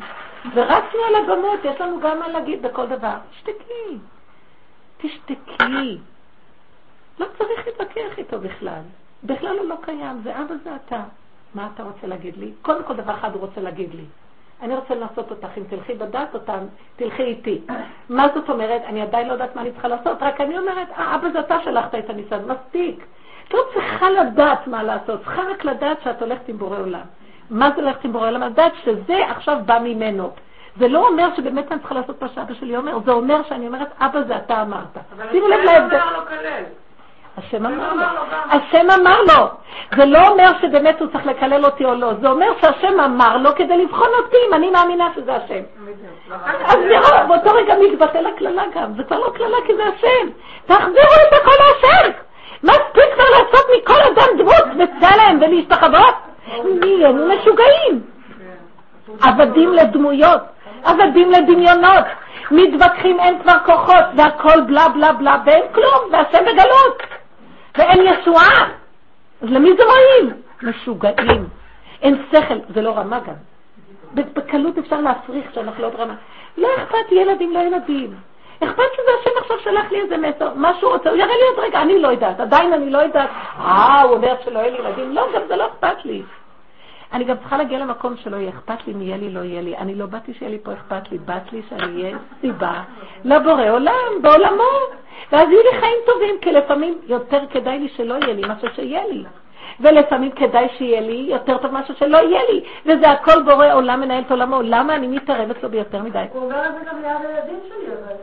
[0.55, 3.17] ורצנו על הבמות, יש לנו גם מה להגיד בכל דבר.
[3.31, 3.99] תשתקי,
[4.97, 5.99] תשתקי.
[7.19, 8.83] לא צריך להתווכח איתו בכלל.
[9.25, 11.03] בכלל הוא לא קיים, זה אבא זה אתה.
[11.55, 12.53] מה אתה רוצה להגיד לי?
[12.63, 14.05] קודם כל דבר אחד הוא רוצה להגיד לי.
[14.63, 16.59] אני רוצה לנסות אותך, אם תלכי בדת אותם,
[16.97, 17.61] תלכי איתי.
[18.09, 18.83] מה זאת אומרת?
[18.87, 21.57] אני עדיין לא יודעת מה אני צריכה לעשות, רק אני אומרת, אה, אבא זה אתה
[21.65, 23.05] שלחת את הניסיון, מספיק.
[23.49, 27.05] את לא צריכה לדעת מה לעשות, צריכה רק לדעת שאת הולכת עם בורא עולם.
[27.51, 28.43] מה זה ללכת עם בורא עולם?
[28.43, 30.31] לדעת שזה עכשיו בא ממנו.
[30.77, 33.89] זה לא אומר שבאמת אני צריכה לעשות מה שאבא שלי אומר, זה אומר שאני אומרת,
[33.99, 34.99] אבא זה אתה אמרת.
[35.31, 35.99] שימו לב להבדל.
[37.39, 38.03] השם אמר לו.
[38.51, 39.47] השם אמר לו.
[39.97, 43.55] זה לא אומר שבאמת הוא צריך לקלל אותי או לא, זה אומר שהשם אמר לו
[43.55, 45.63] כדי לבחון אותי אם אני מאמינה שזה השם.
[46.65, 50.29] אז נראה, באותו רגע מתבטל הקללה גם, זה כבר לא קללה כי זה השם.
[50.67, 52.11] תחזירו את הכל להשם.
[52.63, 56.15] מספיק כבר לעשות מכל אדם דמות וצלם ולהשתחוות?
[56.65, 58.01] נהיינו משוגעים.
[59.23, 60.41] עבדים לדמויות,
[60.85, 62.05] עבדים לדמיונות.
[62.51, 67.03] מתווכחים, אין כבר כוחות, והכל בלה בלה בלה, ואין כלום, והשם בגלות.
[67.79, 68.71] ואין ישועה.
[69.43, 70.35] אז למי זה רואים?
[70.63, 71.49] משוגעים.
[72.03, 73.35] אין שכל, זה לא רמה גם.
[74.15, 76.15] בקלות אפשר להפריך שאנחנו לא ברמה.
[76.59, 78.15] לא אכפת ילדים, לא ילדים.
[78.65, 81.59] אכפת שזה השם עכשיו שלח לי איזה מסר, מה שהוא רוצה, הוא יראה לי עוד
[81.59, 83.31] רגע, אני לא יודעת, עדיין אני לא יודעת.
[83.59, 86.23] אה, הוא אומר שלא יהיה לי ילדים, לא, גם זה לא אכפת לי.
[87.13, 89.77] אני גם צריכה להגיע למקום שלא יהיה אכפת לי אם יהיה לי, לא יהיה לי.
[89.77, 92.83] אני לא באתי שיהיה לי פה אכפת לי, בת לי שאני אהיה סיבה
[93.25, 94.63] לבורא עולם, בעולמו.
[95.33, 99.07] ואז יהיו לי חיים טובים, כי לפעמים יותר כדאי לי שלא יהיה לי מאשר שיהיה
[99.07, 99.25] לי.
[99.81, 102.65] ולפעמים כדאי שיהיה לי יותר טוב מאשר שלא יהיה לי.
[102.87, 104.63] וזה הכל בורא עולם מנהל את עולמו.
[104.63, 106.25] למה אני מתערבת לו ביותר מדי?
[106.33, 108.15] הוא אומר את זה גם ליד הילדים שלי, אבל...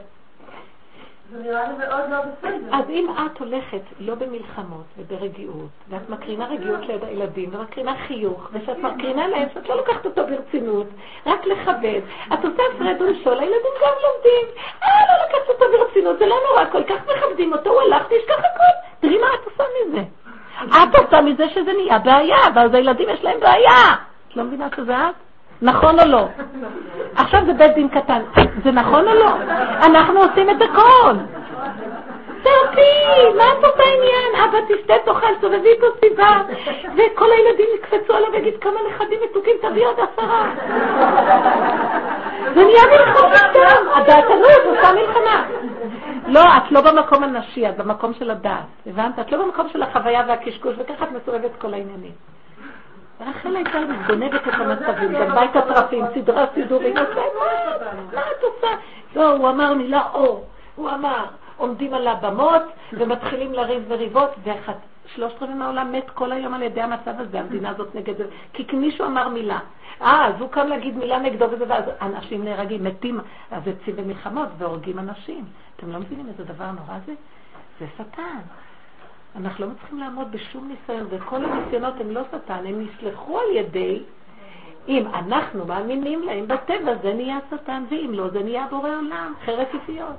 [1.31, 1.59] לא
[2.71, 8.77] אז אם את הולכת לא במלחמות וברגיעות, ואת מקרינה רגיעות ליד הילדים, ומקרינה חיוך, ושאת
[8.77, 10.87] מקרינה להם שאת לא לוקחת אותו ברצינות,
[11.25, 12.01] רק לכבד,
[12.33, 16.65] את עושה הפרד ומשול, הילדים גם לומדים, אה, לא לקחת אותו ברצינות, זה לא נורא,
[16.71, 18.71] כל כך מכבדים אותו, הוא הלך, תשכח הכל.
[18.99, 20.03] תראי מה את עושה מזה.
[20.63, 23.95] את עושה מזה שזה נהיה בעיה, ואז הילדים יש להם בעיה.
[24.27, 25.30] את לא מבינה שזה את?
[25.61, 26.27] נכון או לא?
[27.15, 28.21] עכשיו זה בית דין קטן.
[28.63, 29.31] זה נכון או לא?
[29.83, 31.15] אנחנו עושים את הכל.
[32.43, 34.43] תרפי, מה את עושה עניין?
[34.49, 36.41] אבא תשתה תאכל, סובבי איתו סיבה.
[36.95, 40.51] וכל הילדים יקפצו עליו ויגיד כמה נכדים מתוקים, תביא עוד עשרה.
[42.55, 43.89] זה נהיה מלחמה סתם.
[43.95, 45.45] הדעתנות עושה מלחמה.
[46.27, 48.65] לא, את לא במקום הנשי, את במקום של הדעת.
[48.88, 49.19] הבנת?
[49.19, 52.11] את לא במקום של החוויה והקשקוש, וככה את מסובבת כל העניינים.
[53.22, 58.68] רחל הייתה מתגונבת את המצבים, גנבה את הטרפים, סדרה סידורית, מה את עושה?
[59.15, 60.45] לא, הוא אמר מילה אור,
[60.76, 61.26] הוא אמר,
[61.57, 64.30] עומדים על הבמות ומתחילים לריב וריבות,
[65.06, 68.65] ושלושת רבעים מהעולם מת כל היום על ידי המצב הזה, המדינה הזאת נגד זה, כי
[68.73, 69.60] מישהו אמר מילה.
[70.02, 73.19] אה, אז הוא קם להגיד מילה נגדו וזה, ואז אנשים נהרגים, מתים,
[73.52, 75.45] אז יוצאים במלחמות והורגים אנשים.
[75.76, 77.14] אתם לא מבינים איזה דבר נורא זה?
[77.80, 78.39] זה שטן.
[79.35, 84.03] אנחנו לא מצליחים לעמוד בשום ניסיון, וכל הניסיונות הם לא שטן, הם נסלחו על ידי,
[84.87, 89.67] אם אנחנו מאמינים להם בטבע, זה נהיה שטן, ואם לא, זה נהיה בורא עולם, חרס
[89.73, 90.15] יפיות.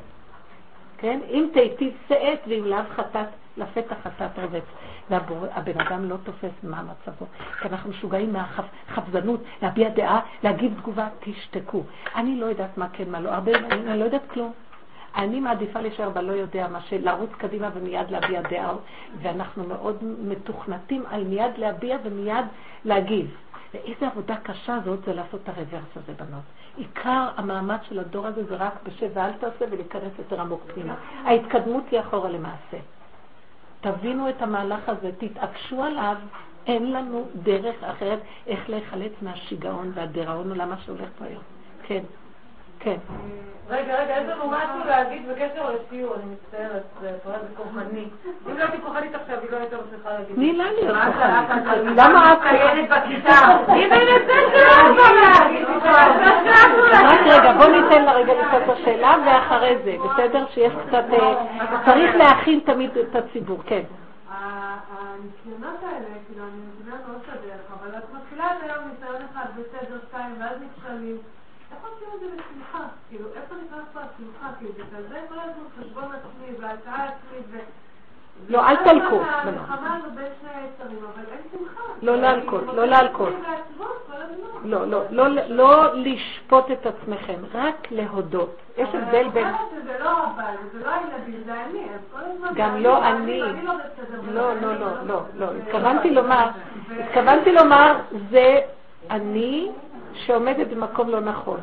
[0.99, 1.21] כן?
[1.29, 3.27] אם תיטיב שאת ואם לאו חטאת,
[3.57, 4.63] לפתח חטאת רבץ.
[5.11, 7.27] והבן אדם לא תופס מה מצבו.
[7.61, 11.83] כי אנחנו משוגעים מהחפזנות, להביע דעה, להגיד תגובה, תשתקו.
[12.17, 13.31] אני לא יודעת מה כן, מה לא.
[13.31, 14.53] הרבה, אני לא יודעת כלום.
[15.17, 18.75] אני מעדיפה להישאר בלא יודע מה, לרוץ קדימה ומיד להביע דעה,
[19.23, 22.45] ואנחנו מאוד מתוכנתים על מיד להביע ומיד
[22.85, 23.37] להגיב.
[23.75, 26.43] ואיזה עבודה קשה זאת זה לעשות את הרוורס הזה, בנות.
[26.77, 30.95] עיקר המאמץ של הדור הזה זה רק בשב ואל תעשה ולהיכנס יותר עמוק פנימה.
[31.25, 32.79] ההתקדמות היא אחורה למעשה.
[33.81, 36.17] תבינו את המהלך הזה, תתעקשו עליו,
[36.67, 41.43] אין לנו דרך אחרת איך להיחלץ מהשיגעון והדיראון עולם מה שהולך פה היום.
[41.83, 42.03] כן.
[42.83, 42.97] כן.
[43.69, 47.11] רגע, רגע, יש לנו משהו להגיד בקשר לשיעור, אני מצטערת, זה
[47.57, 48.09] כוחני.
[48.47, 50.37] אם לא הייתי כוחנית עכשיו, היא לא הייתה מצליחה להגיד.
[50.37, 51.97] תני לה להיות כוחנית.
[51.97, 53.73] למה את קיימת בכיתה?
[53.73, 54.43] היא בנצל
[56.93, 60.47] רק רגע, בוא ניתן לה רגע לשאול את השאלה, ואחרי זה, בסדר?
[60.51, 61.05] שיש קצת...
[61.13, 61.47] אה,
[61.85, 63.83] צריך להכין תמיד את הציבור, כן.
[64.29, 69.47] הניסיונות האלה, כאילו, אני מבינה מאוד את הדרך, אבל את מתחילה את היום ניסיון אחד
[69.57, 71.17] בסדר שתיים, ואז נכשלים.
[71.73, 72.85] איך עושים את זה בשמחה?
[73.09, 74.49] כאילו, איפה נכנס פה השמחה?
[74.59, 77.59] כאילו, זה כזה כל הזמן חשבון עצמי והצעה עצמית ו...
[78.49, 79.21] לא, אל תלקו.
[82.03, 83.35] לא להלקות, לא להלקות.
[84.65, 88.57] לא, לא, לא, לא לשפוט את עצמכם, רק להודות.
[88.77, 89.47] יש הבדל בין...
[89.85, 91.87] זה לא אבל, זה לא הילדים, זה אני.
[92.55, 93.41] גם לא אני.
[94.33, 95.47] לא, לא, לא, לא, לא.
[95.63, 96.49] התכוונתי לומר,
[96.99, 97.97] התכוונתי לומר,
[98.31, 98.61] זה
[99.11, 99.71] אני
[100.15, 101.61] שעומדת במקום לא נכון.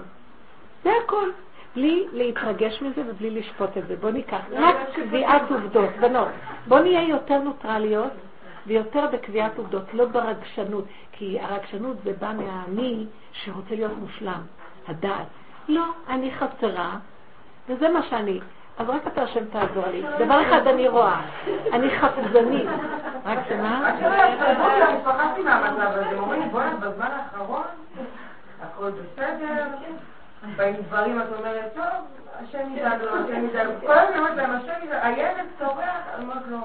[0.83, 1.29] זה הכל.
[1.75, 3.95] בלי להתרגש מזה ובלי לשפוט את זה.
[3.95, 5.89] בואו ניקח רק קביעת עובדות.
[5.99, 6.27] בנות,
[6.67, 8.11] בואו נהיה יותר נוטרליות
[8.67, 10.85] ויותר בקביעת עובדות, לא ברגשנות.
[11.11, 14.41] כי הרגשנות זה בא מהאני שרוצה להיות מושלם,
[14.87, 15.27] הדעת.
[15.67, 16.97] לא, אני חסרה,
[17.69, 18.39] וזה מה שאני.
[18.77, 20.03] אז רק אתה השם תעזור לי.
[20.19, 21.21] דבר אחד אני רואה,
[21.73, 22.69] אני חפזנית.
[23.25, 23.89] רק שמה?
[23.89, 27.63] אני פחדתי מהמצב הזה, אומרים, בואי, בזמן האחרון
[28.61, 29.65] הכל בסדר,
[30.55, 31.85] באים דברים, את אומרת, טוב,
[32.39, 33.73] השם ידאג לו, השם ידאג לו.
[33.81, 36.57] כל הזמן אומרת להם, השם ידאג, הילד צורח, אני אומרת לו,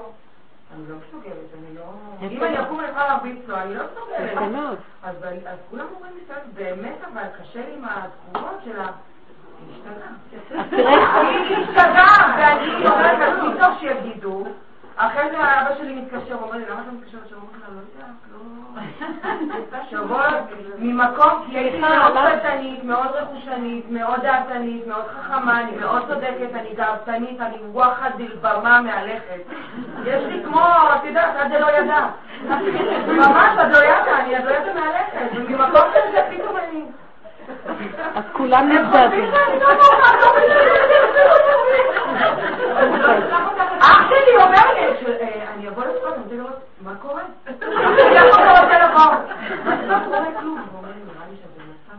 [0.75, 1.83] אני לא מסוגלת, אני לא...
[2.21, 4.37] אם אני אקום לך להרביץ לו, אני לא מסוגלת.
[5.03, 8.87] אז כולם אומרים לי, באמת, אבל קשה לי עם התגובות של ה...
[10.75, 14.43] היא השתגעה, ואני אומרת לעצמי, טוב שיגידו.
[14.97, 17.17] אחרי זה אבא שלי מתקשר, אומר לי, למה אתה מתקשר?
[17.27, 19.81] אני אומרת לה, לא יודעת, לא...
[19.91, 20.27] שבוע
[20.77, 26.73] ממקום, כי הייתי מאוד פתנית, מאוד רכושנית, מאוד דעתנית, מאוד חכמה, אני מאוד צודקת, אני
[26.75, 28.09] גאוותנית, אני וואחד
[28.41, 29.41] במה מהלכת.
[30.05, 30.65] יש לי כמו,
[30.95, 32.07] את יודעת, עד לא ידע.
[33.19, 35.35] ממש, עד לא ידע, אני עד לא ידע מהלכת.
[35.35, 36.85] וממקום כזה פתאום אני...
[38.15, 39.31] אז כולם נבדדים.
[43.79, 44.85] אח שלי אומר לי,
[45.53, 47.21] אני אבוא לצפות, אני רוצה לראות מה קורה.
[47.47, 49.11] אני יכול רוצה לבוא.
[49.87, 50.65] מה קורה כלום?
[50.71, 51.95] הוא אומר לי, נראה לי שזה מצב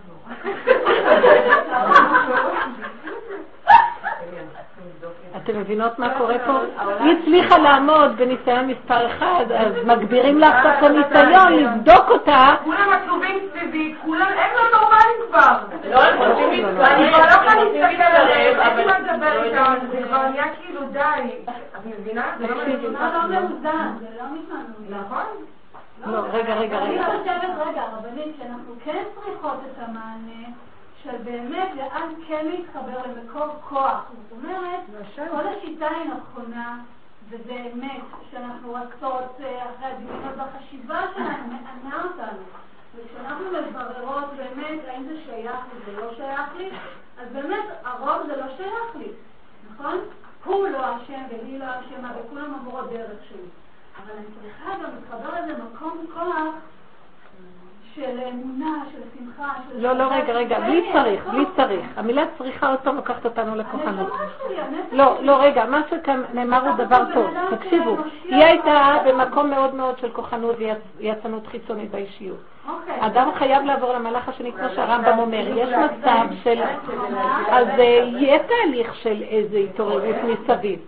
[5.56, 6.58] אתם מבינות מה קורה פה?
[7.00, 12.54] היא הצליחה לעמוד בניסיון מספר אחד, אז מגבירים לך את הניסיון לבדוק אותה.
[12.64, 15.56] כולם עצובים סביבי, כולם, הם לא נורמליים כבר.
[15.90, 16.80] לא, הם רוצים להתקרב.
[16.80, 21.30] אני כבר לא יכולה להסתכל עליהם, אבל אני מדבר איתם, זה כבר נהיה כאילו די.
[21.48, 22.22] את מבינה?
[22.38, 22.56] זה לא
[23.28, 23.92] מאוזן,
[24.90, 25.24] לא נכון?
[26.06, 27.06] לא, רגע, רגע, רגע.
[27.06, 30.46] אני חושבת, רגע, רבנית, שאנחנו כן צריכות את המענה.
[31.06, 34.04] של באמת לאן כן להתחבר למקור כוח.
[34.10, 34.80] זאת אומרת,
[35.16, 36.78] כל השיטה היא נכונה,
[37.28, 42.42] וזה אמת, שאנחנו רצות אה, אחרי הדמיונות והחשיבה שלנו מענה אותנו.
[42.94, 46.70] וכשאנחנו מבררות באמת האם זה שייך לי זה לא שייך לי,
[47.18, 49.08] אז באמת הרוב זה לא שייך לי,
[49.72, 49.98] נכון?
[50.44, 53.48] הוא לא אשם והיא לא אשמה וכולם עברו הדרך שלי.
[54.02, 56.54] אבל אני צריכה גם להתחבר לזה מקום כוח
[57.96, 59.80] של אמונה, של שמחה, של...
[59.82, 61.86] לא, לא, רגע, רגע, בלי צריך, בלי צריך.
[61.96, 64.12] המילה צריכה עוד פעם לוקחת אותנו לכוחנות.
[64.92, 67.26] לא, לא, רגע, מה שכאן נאמר הוא דבר טוב.
[67.50, 70.56] תקשיבו, היא הייתה במקום מאוד מאוד של כוחנות
[70.98, 72.38] ויצנות חיצונית באישיות.
[72.68, 72.94] אוקיי.
[73.00, 75.48] אדם חייב לעבור למהלך השני, כמו שהרמב"ם אומר.
[75.48, 76.62] יש מצב של...
[77.50, 77.84] אז אה,
[78.18, 80.78] יהיה תהליך של איזו התעוררות מסביב.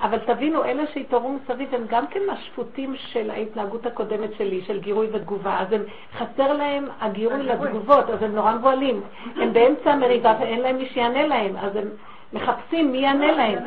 [0.00, 5.08] אבל תבינו, אלה שהתעוררו מסביב הם גם כן מהשפוטים של ההתנהגות הקודמת שלי, של גירוי
[5.12, 5.60] ותגובה.
[5.60, 5.82] אז הם,
[6.14, 9.00] חסר להם הגירוי לתגובות, אז הם נורא מבוהלים.
[9.36, 11.88] הם באמצע המריבה ואין להם מי שיענה להם, אז הם
[12.32, 13.58] מחפשים מי יענה להם.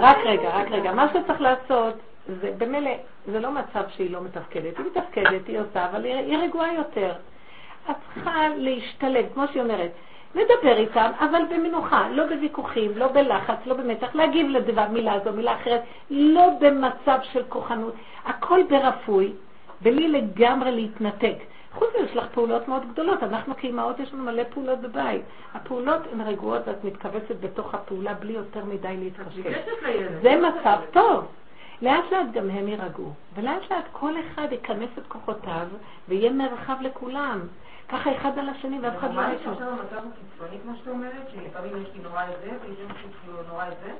[0.00, 0.92] רק רגע, רק רגע.
[0.92, 1.94] מה שצריך לעשות,
[2.26, 2.90] זה במילא,
[3.26, 4.78] זה לא מצב שהיא לא מתפקדת.
[4.78, 7.12] היא מתפקדת, היא עושה, אבל היא רגועה יותר.
[7.90, 9.90] את צריכה להשתלב, כמו שהיא אומרת.
[10.34, 15.54] לדבר איתם, אבל במנוחה, לא בוויכוחים, לא בלחץ, לא במתח, להגיב לדבר, מילה זו, מילה
[15.54, 17.94] אחרת, לא במצב של כוחנות,
[18.24, 19.32] הכל ברפוי,
[19.80, 21.34] בלי לגמרי להתנתק.
[21.72, 25.22] חוץ מזה יש לך פעולות מאוד גדולות, אנחנו כאימהות יש לנו מלא פעולות בבית.
[25.54, 29.42] הפעולות הן רגועות ואת מתכווצת בתוך הפעולה בלי יותר מדי להתחשב.
[30.22, 31.26] זה מצב טוב.
[31.82, 35.66] לאט לאט גם הם יירגעו, ולאט לאט כל אחד ייכנס את כוחותיו
[36.08, 37.40] ויהיה מרחב לכולם.
[37.92, 39.46] ככה אחד על השני ואף אחד לא ישמע.
[39.46, 43.32] מה עכשיו המצב הקיצוני, כמו שאת אומרת, שלפעמים יש לי נורא את זה, ויש לי
[43.48, 43.92] נורא את זה?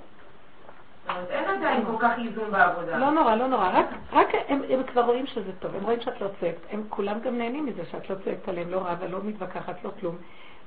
[1.31, 2.99] אין עדיין כל כך איזון בעבודה.
[2.99, 6.21] לא נורא, לא נורא, רק, רק הם, הם כבר רואים שזה טוב, הם רואים שאת
[6.21, 9.85] לא צועקת, הם כולם גם נהנים מזה שאת לא צועקת עליהם, לא רבה, לא מתווכחת,
[9.85, 10.17] לא כלום.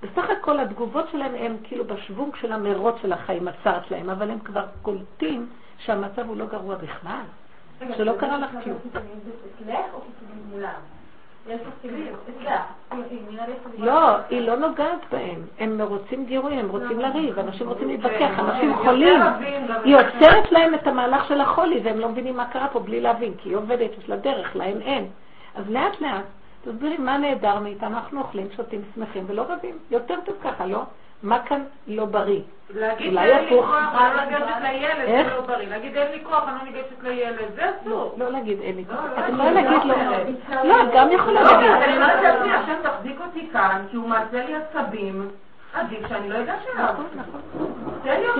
[0.02, 4.39] בסך הכל התגובות שלהם הם כאילו בשוונג של המרוץ של החיים, הצער שלהם, אבל הם
[4.39, 7.23] כבר קולטים שהמצב הוא לא גרוע בכלל,
[7.97, 8.77] שלא קרה לך כלום.
[13.77, 15.41] לא, היא לא נוגעת בהם.
[15.59, 19.22] הם רוצים גירוי, הם רוצים לריב, אנשים רוצים להתווכח, אנשים חולים.
[19.84, 23.34] היא עוצרת להם את המהלך של החולי, והם לא מבינים מה קרה פה בלי להבין,
[23.38, 25.07] כי היא עובדת, יש לה דרך, להם אין.
[25.55, 26.26] אז לאט לאט,
[26.63, 29.77] תסבירי מה נהדר מאיתנו, אנחנו אוכלים, שותים, שמחים ולא רבים.
[29.91, 30.81] יותר טוב ככה, לא?
[31.26, 32.39] מה כאן לא בריא?
[32.69, 35.68] להגיד אין לי כוח, אני לא ניגשת לילד, זה לא בריא.
[35.69, 38.15] להגיד אין לי כוח, אני לא ניגשת לילד, זה אסור.
[38.18, 38.99] לא להגיד אין לי כוח.
[39.19, 40.64] את יכולה להגיד לא.
[40.64, 41.72] לא, גם יכולה להגיד.
[41.72, 45.27] אני אומרת לעצמי, עכשיו תחזיק אותי כאן, כי הוא מעשה לי עצבים,
[45.73, 46.93] עדיף שאני לא אגש אליו.
[46.93, 47.41] נכון, נכון.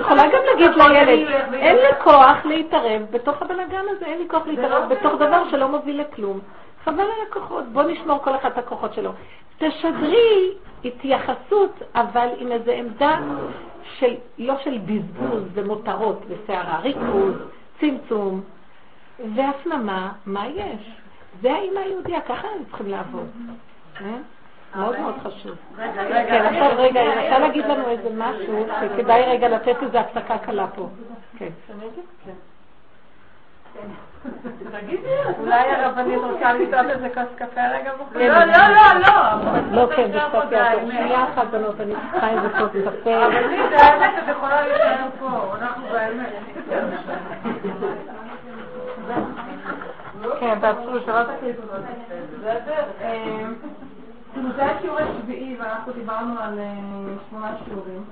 [0.00, 1.54] יכולה גם להגיד לילד.
[1.54, 5.14] אין לי כוח להתערב בתוך הבלגן הזה, אין לי כוח לא להתערב בתוך.
[5.14, 6.40] דבר שלא מוביל לכלום.
[6.86, 9.10] חבל על הכוחות, בוא נשמור כל אחד את הכוחות שלו.
[9.58, 10.54] תשדרי
[10.84, 13.18] התייחסות, אבל עם איזו עמדה
[13.98, 17.34] של, לא של בזבוז ומותרות וסערה, ריכוז,
[17.80, 18.40] צמצום
[19.34, 21.00] והפנמה, מה יש?
[21.42, 23.28] זה האימא היהודיה, ככה הם צריכים לעבוד.
[24.00, 24.16] אה?
[24.76, 25.54] מאוד מאוד חשוב.
[25.78, 30.38] רגע, כן, עכשיו רגע, היא רוצה להגיד לנו איזה משהו שכדאי רגע לתת איזו הפסקה
[30.38, 30.88] קלה פה.
[31.38, 31.50] כן.
[35.40, 38.14] אולי הרבנית רוצה לשתות איזה כוס קפה רגע בחוץ?
[38.14, 39.52] לא, לא, לא, לא.
[39.70, 40.90] לא, כן, זה קצת יעזור.
[40.90, 43.26] שנייה אחת, בנות, אני צריכה איזה כוס קפה.
[43.26, 46.32] אבל לי זה האמת, את יכולה להישאר פה, אנחנו באמת.
[50.40, 51.76] כן, תעצרו, שלא תקליטו זה.
[52.38, 52.84] בסדר?
[53.00, 53.54] אמ,
[54.32, 56.64] כאילו זה השיעור השביעי ואנחנו דיברנו על אה,
[57.30, 58.04] שמונה שיעורים.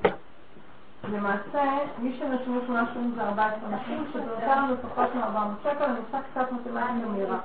[1.13, 1.63] למעשה,
[1.99, 6.19] מי שנרשמו שמונה שיעורים זה 14 נשים, שזה נותן לנו פחות מ-400 שקל, אני עושה
[6.31, 7.39] קצת מתמטיקה מהירה.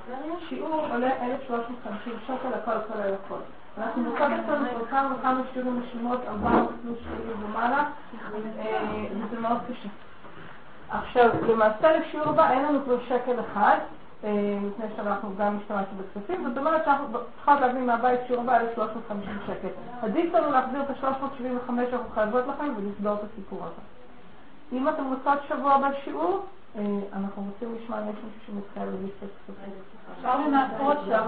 [0.50, 3.40] שיעור עולה 1,350 שקל לכל כולל הכל.
[3.78, 7.84] אנחנו מוצאות אצלנו כבר כמה וכמה שיעורים רשימות, 400 פלוס שיעורים ומעלה,
[8.60, 8.82] אה,
[9.12, 9.90] וזה מאוד קשה.
[10.90, 16.44] עכשיו, למעשה לשיעור הבא אין לנו כבר שקל אחד, אה, מפני שאנחנו גם משתמשנו בכספים,
[16.50, 17.06] זאת אומרת שאנחנו
[17.36, 19.68] צריכות להביא מהבית שיעור הבא 1,350 שקל.
[20.02, 23.82] עדיף לנו להחזיר את ה-375 שאנחנו חייבות לכם ולסגור את הסיפור הזה.
[24.72, 26.59] אם אתם רוצות שבוע הבא שיעור, אה,
[27.14, 29.72] אנחנו רוצים לשמוע אם יש מישהו שמתחייב כספים.
[30.18, 31.28] אפשר לנעשות שם.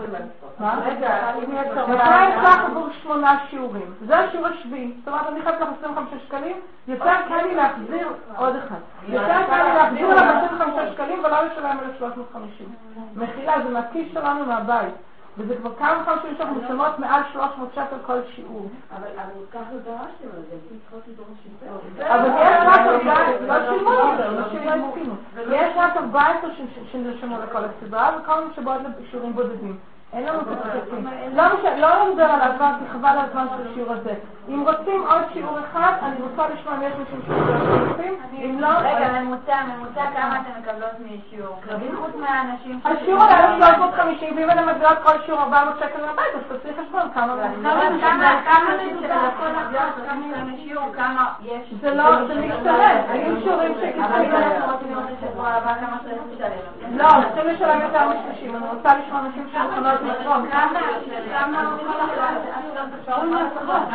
[0.59, 0.80] מה?
[0.85, 3.93] רגע, אם יש הרבה- 200 ש"ח עבור שמונה שיעורים.
[4.07, 4.93] זה השיעור השביעי.
[4.99, 6.55] זאת אומרת, אני חייבת לך 25 שקלים,
[6.88, 8.07] יותר קל לי להחזיר
[8.38, 8.76] עוד אחד.
[9.07, 12.76] יותר קל לי להחזיר לך 25 שקלים ולא לשלם 1,350.
[13.15, 14.93] מחילה, זה מהכיס שלנו מהבית.
[15.38, 18.70] וזה כבר כמה חודשים שאנחנו משלמות מעל 300 שקל כל שיעור.
[18.95, 19.08] אבל
[19.53, 19.98] ככה דרשתם
[20.36, 22.06] על זה, אתם צריכות לדרוש יותר.
[22.16, 25.14] אבל יש רק 14, לא שילמו יותר, נשים לא הסכימו.
[25.52, 29.78] יש רק 14 ש- שנרשמו לכל הסדרה, וכל מי שבאות לשיעורים בודדים.
[30.13, 31.07] אין לנו כספים.
[31.33, 34.13] לא משנה, לא נדבר על הזמן, כי חבל על הזמן של השיעור הזה.
[34.49, 38.15] אם רוצים עוד שיעור אחד, אני רוצה לשמוע אם יש מישהו שמקבלים.
[38.33, 41.55] אם לא, רגע, ממוצע, ממוצע כמה אתם מקבלות משיעור?
[41.95, 42.79] חוץ מהאנשים.
[42.85, 47.35] השיעור עלה 350, ואם אתם מביאות כל שיעור 400 שקל מהבית, אז תעשי חשבון כמה...
[47.63, 48.71] כמה, כמה, כמה
[51.41, 51.73] יש?
[51.81, 52.97] זה לא, זה משתלם.
[53.09, 54.07] היו שיעורים שקיבלו...
[56.97, 58.55] לא, צריכים לשלם יותר מ-30.
[58.55, 60.01] אני רוצה לשמוע אנשים שמוכנות לתרום.
[60.02, 60.41] כמה,
[63.60, 63.86] כמה,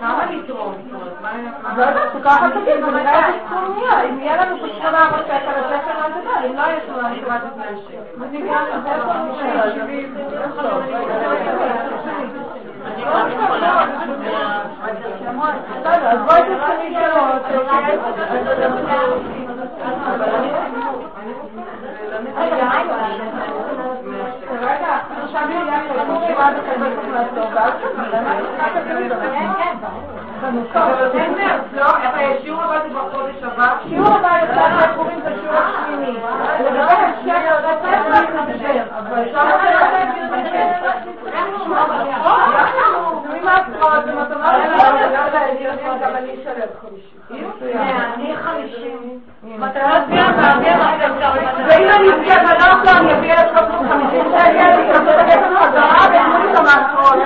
[0.00, 0.74] כמה לתרום?
[1.76, 4.02] לא יודעת, שככה תגיד, ונראה איזה סכום נהיה.
[4.02, 7.06] אם יהיה לנו פה 800 שקל, אז יש לנו את זה, אם לא יש לנו,
[7.06, 7.96] אני כמעט את 100 שקל.
[8.18, 9.30] זה נגמר, זה איפה אני
[15.80, 17.42] בסדר, אז בואי תסכמי שאלות.
[22.36, 22.66] רגע,
[25.24, 25.76] עכשיו יהיה
[30.40, 31.86] חנוכה, אין מרץ, לא?
[32.42, 33.76] שיעור הבא זה בחודש הבא.
[33.88, 36.12] שיעור הבא יוצא מהפורים זה שיעור השמיני.
[36.12, 36.82] לא
[38.98, 39.40] אבל אפשר
[48.14, 49.20] אני חמישים.
[51.68, 56.58] ואם אני אזכה בלוטו אני אביא 1,350 שקל, יקבלו את הכסף חזרה ויתנו לי את
[56.58, 57.18] המעשרות.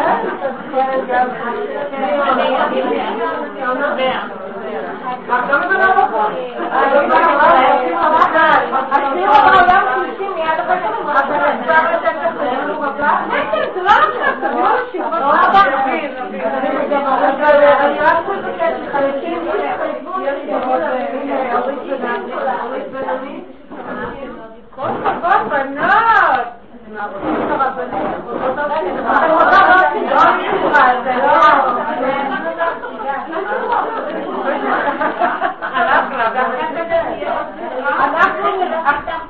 [24.74, 26.59] כל הכבוד, בנות!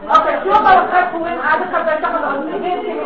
[0.09, 3.01] אוקיי, שוב על אחרי פורים עד אחד פסח אנחנו מציגים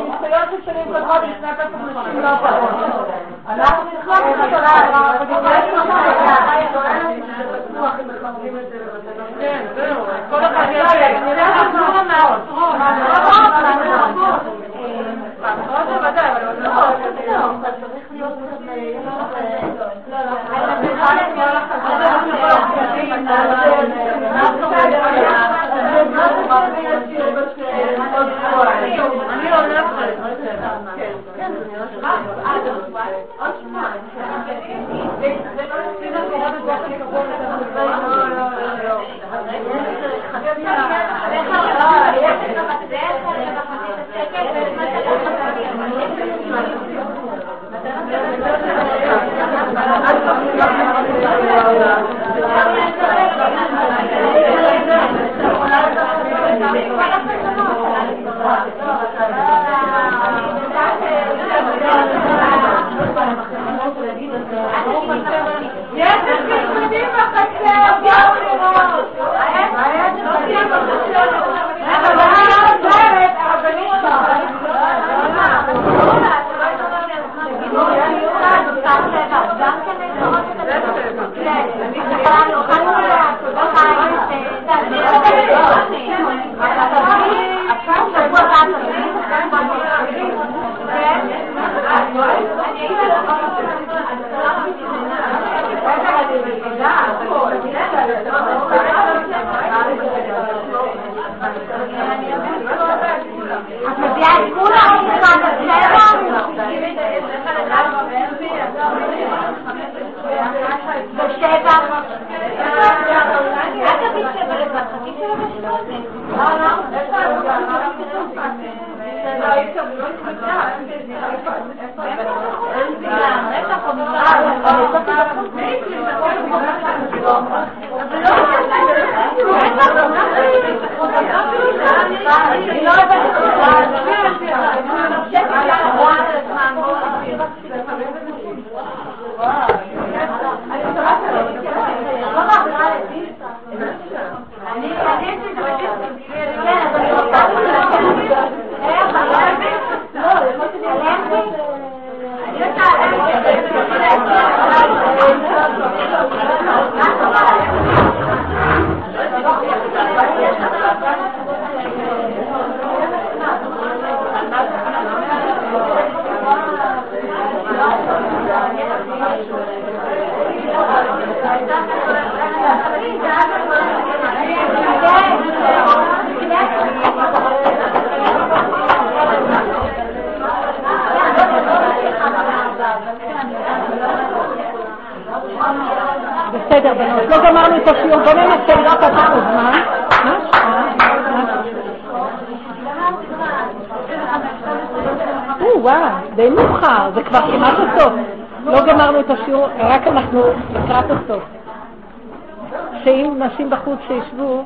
[203.05, 204.65] שאם נשים בחוץ שישבו,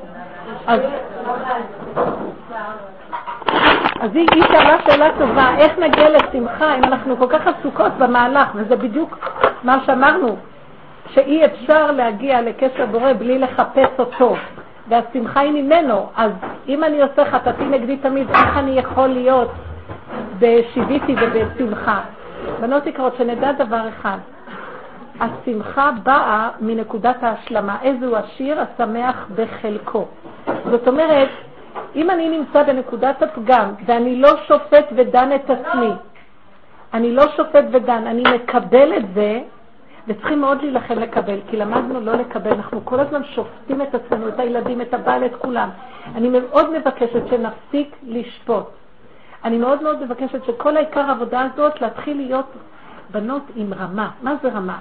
[0.67, 0.81] אז...
[4.01, 8.49] אז היא, היא שאלה שאלה טובה, איך נגיע לשמחה אם אנחנו כל כך עסוקות במהלך,
[8.55, 9.19] וזה בדיוק
[9.63, 10.37] מה שאמרנו,
[11.09, 14.37] שאי אפשר להגיע לקשר בורא בלי לחפש אותו,
[14.89, 16.31] והשמחה היא ממנו, אז
[16.69, 19.51] אם אני עושה חטאתי נגדי תמיד, איך אני יכול להיות
[20.39, 22.01] בשיוויתי ובשמחה?
[22.61, 24.19] בנות יקרות, שנדע דבר אחד,
[25.49, 27.77] השמחה באה מנקודת ההשלמה.
[27.83, 30.07] איזהו עשיר השמח בחלקו.
[30.71, 31.29] זאת אומרת,
[31.95, 35.91] אם אני נמצא בנקודת הפגם ואני לא שופט ודן את עצמי,
[36.95, 39.41] אני לא שופט ודן, אני מקבל את זה,
[40.09, 44.39] וצריכים מאוד להילחם לקבל, כי למדנו לא לקבל, אנחנו כל הזמן שופטים את עצמנו, את
[44.39, 45.69] הילדים, את הבעל, את כולם.
[46.15, 48.65] אני מאוד מבקשת שנפסיק לשפוט.
[49.45, 52.47] אני מאוד מאוד מבקשת שכל העיקר העבודה הזאת להתחיל להיות
[53.11, 54.11] בנות עם רמה.
[54.23, 54.79] מה זה רמה?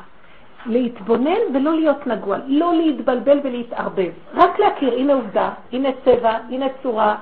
[0.68, 4.12] להתבונן ולא להיות נגוע, לא להתבלבל ולהתערבב.
[4.34, 7.16] רק להכיר, הנה עובדה, הנה צבע, הנה צורה.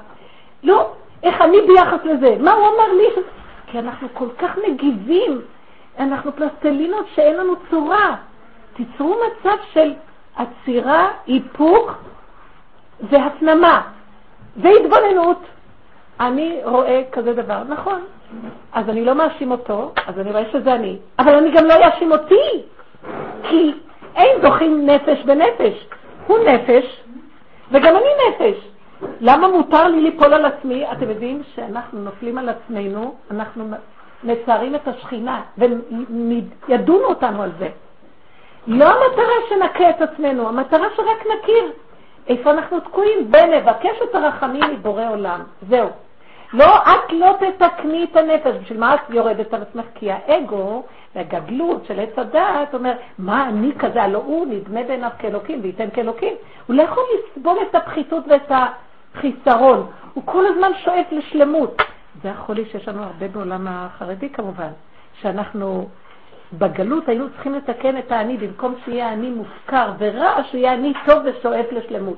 [0.63, 0.91] לא,
[1.23, 2.35] איך אני ביחס לזה?
[2.39, 3.21] מה הוא אמר לי?
[3.67, 5.41] כי אנחנו כל כך מגיבים,
[5.99, 8.15] אנחנו פלסטלינות שאין לנו צורה.
[8.73, 9.93] תיצרו מצב של
[10.35, 11.91] עצירה, היפוך
[13.01, 13.81] והפנמה
[14.57, 15.39] והתבוננות.
[16.19, 18.01] אני רואה כזה דבר, נכון.
[18.73, 22.11] אז אני לא מאשים אותו, אז אני רואה שזה אני, אבל אני גם לא אאשים
[22.11, 22.63] אותי,
[23.43, 23.73] כי
[24.15, 25.87] אין זוכים נפש בנפש.
[26.27, 27.03] הוא נפש,
[27.71, 28.67] וגם אני נפש.
[29.21, 30.91] למה מותר לי ליפול על עצמי?
[30.91, 33.63] אתם יודעים שאנחנו נופלים על עצמנו, אנחנו
[34.23, 37.67] מצערים את השכינה, וידונו אותנו על זה.
[38.67, 41.71] לא המטרה שנכה את עצמנו, המטרה שרק נכיר
[42.27, 45.39] איפה אנחנו תקועים, ונבקש את הרחמים מבורא עולם.
[45.69, 45.89] זהו.
[46.53, 48.55] לא, את לא תתקני את הנפש.
[48.61, 49.85] בשביל מה את יורדת על עצמך?
[49.95, 50.83] כי האגו
[51.15, 54.03] והגדלות של עץ הדעת אומר, מה אני כזה?
[54.03, 56.33] הלא הוא נדמה בעיניו כאלוקים וייתן כאלוקים.
[56.67, 58.51] הוא לא יכול לסבול את הפחיתות ואת
[59.15, 61.81] חיסרון, הוא כל הזמן שואף לשלמות.
[62.23, 64.69] זה החולי שיש לנו הרבה בעולם החרדי כמובן,
[65.21, 65.87] שאנחנו
[66.53, 71.65] בגלות היינו צריכים לתקן את האני, במקום שיהיה אני מופקר ורע, שיהיה אני טוב ושואף
[71.71, 72.17] לשלמות.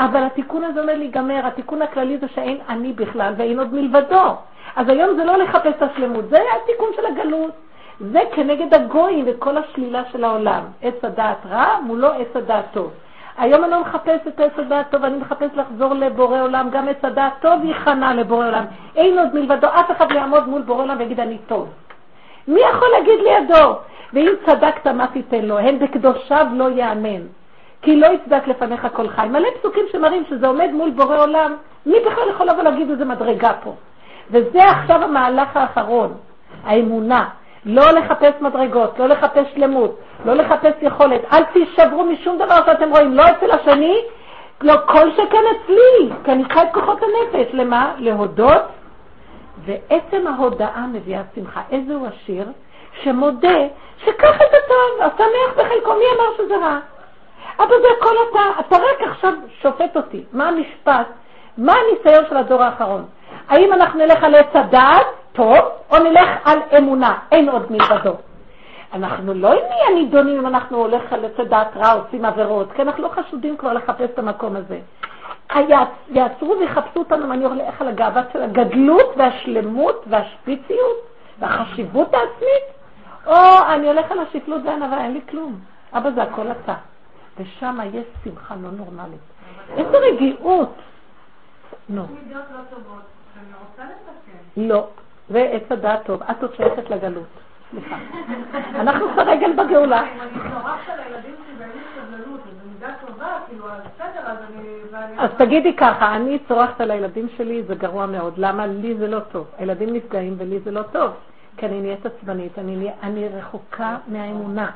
[0.00, 4.34] אבל התיקון הזה אומר להיגמר, התיקון הכללי זה שאין אני בכלל ואין עוד מלבדו.
[4.76, 7.52] אז היום זה לא לחפש את השלמות, זה התיקון של הגלות.
[8.00, 10.62] זה כנגד הגויים וכל השלילה של העולם.
[10.82, 12.90] עץ הדעת רע מולו עץ הדעת טוב.
[13.38, 17.04] היום אני לא מחפש את עץ הדעת טוב, אני מחפש לחזור לבורא עולם, גם עץ
[17.04, 18.64] הדעת טוב ייכנע לבורא עולם.
[18.96, 21.68] אין עוד מלבדו, אף אחד לא יעמוד מול בורא עולם ויגיד אני טוב.
[22.48, 23.74] מי יכול להגיד לידו?
[24.12, 27.22] ואם צדקת מה תיתן לו, הן בקדושיו לא יאמן.
[27.82, 29.28] כי לא יצדק לפניך כל חי.
[29.30, 31.54] מלא פסוקים שמראים שזה עומד מול בורא עולם.
[31.86, 33.74] מי בכלל יכול לבוא להגיד איזה מדרגה פה?
[34.30, 36.14] וזה עכשיו המהלך האחרון,
[36.64, 37.28] האמונה.
[37.64, 41.20] לא לחפש מדרגות, לא לחפש שלמות, לא לחפש יכולת.
[41.32, 43.96] אל תישברו משום דבר שאתם רואים, לא אצל השני,
[44.60, 47.54] לא כל שכן אצלי, כי אני צריכה את כוחות הנפש.
[47.54, 47.92] למה?
[47.98, 48.62] להודות.
[49.64, 51.60] ועצם ההודאה מביאה שמחה.
[51.70, 52.46] איזה הוא השיר?
[53.02, 53.58] שמודה
[54.04, 56.78] שככה זה טוב, השמח בחלקו, מי אמר שזה רע?
[57.58, 59.32] אבל זה הכל אתה, אתה רק עכשיו
[59.62, 60.24] שופט אותי.
[60.32, 61.06] מה המשפט?
[61.58, 63.04] מה הניסיון של הדור האחרון?
[63.50, 65.58] האם אנחנו נלך על עץ הדעת, טוב,
[65.90, 68.14] או נלך על אמונה, אין עוד מלבדו.
[68.92, 73.02] אנחנו לא נהיה נידונים אם אנחנו הולך על עץ הדעת רע, עושים עבירות, כי אנחנו
[73.02, 74.78] לא חשודים כבר לחפש את המקום הזה.
[76.08, 80.96] יעצרו ויחפשו אותנו אם אני הולך על הגאווה של הגדלות והשלמות והשפיציות
[81.38, 82.66] והחשיבות העצמית,
[83.26, 85.60] או אני הולך על השפלות והענווה, אין לי כלום.
[85.92, 86.74] אבא זה הכל אתה.
[87.38, 89.20] ושם יש שמחה לא נורמלית.
[89.76, 90.74] איזה רגיעות.
[91.88, 92.02] נו.
[92.02, 92.38] לא,
[95.30, 96.22] זה עץ הדעת טוב.
[96.22, 97.26] את עוד שייכת לגלות.
[97.70, 97.96] סליחה.
[98.74, 100.02] אנחנו כרגל בגאולה.
[103.46, 103.64] כאילו,
[105.18, 108.34] אז תגידי ככה, אני צורחת על הילדים שלי, זה גרוע מאוד.
[108.36, 108.66] למה?
[108.66, 109.46] לי זה לא טוב.
[109.58, 111.10] הילדים נפגעים ולי זה לא טוב.
[111.56, 112.58] כי אני נהיית עצבנית,
[113.02, 114.70] אני רחוקה מהאמונה.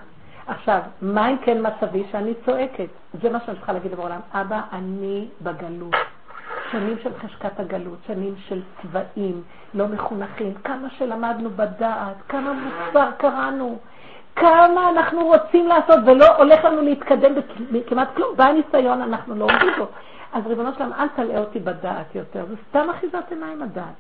[0.46, 2.88] עכשיו, מה אם כן מצבי שאני צועקת?
[3.22, 4.20] זה מה שאני צריכה להגיד בעולם.
[4.32, 5.94] אבא, אני בגלות.
[6.74, 9.42] שנים של חשקת הגלות, שנים של צבעים,
[9.74, 13.78] לא מחונכים, כמה שלמדנו בדעת, כמה מוסר קראנו,
[14.36, 17.32] כמה אנחנו רוצים לעשות ולא הולך לנו להתקדם
[17.86, 18.36] כמעט כלום.
[18.36, 19.86] בא הניסיון, אנחנו לא עומדים בו.
[20.32, 23.94] אז ריבונו שלם, אל תלאה אותי בדעת יותר, זה סתם אחיזת עיניים הדעת.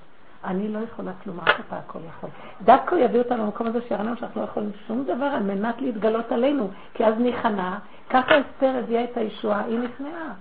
[0.44, 2.30] אני לא יכולה כלום, רק אתה הכל יכול.
[2.62, 6.32] דווקא יביא אותנו למקום הזה שיראה לנו שאנחנו לא יכולים שום דבר על מנת להתגלות
[6.32, 7.76] עלינו, כי אז ניכנע,
[8.10, 10.32] ככה אסתר הביאה את הישועה, היא נכנעה.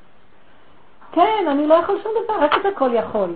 [1.13, 3.29] כן, אני לא יכול שום דבר, רק את הכל יכול.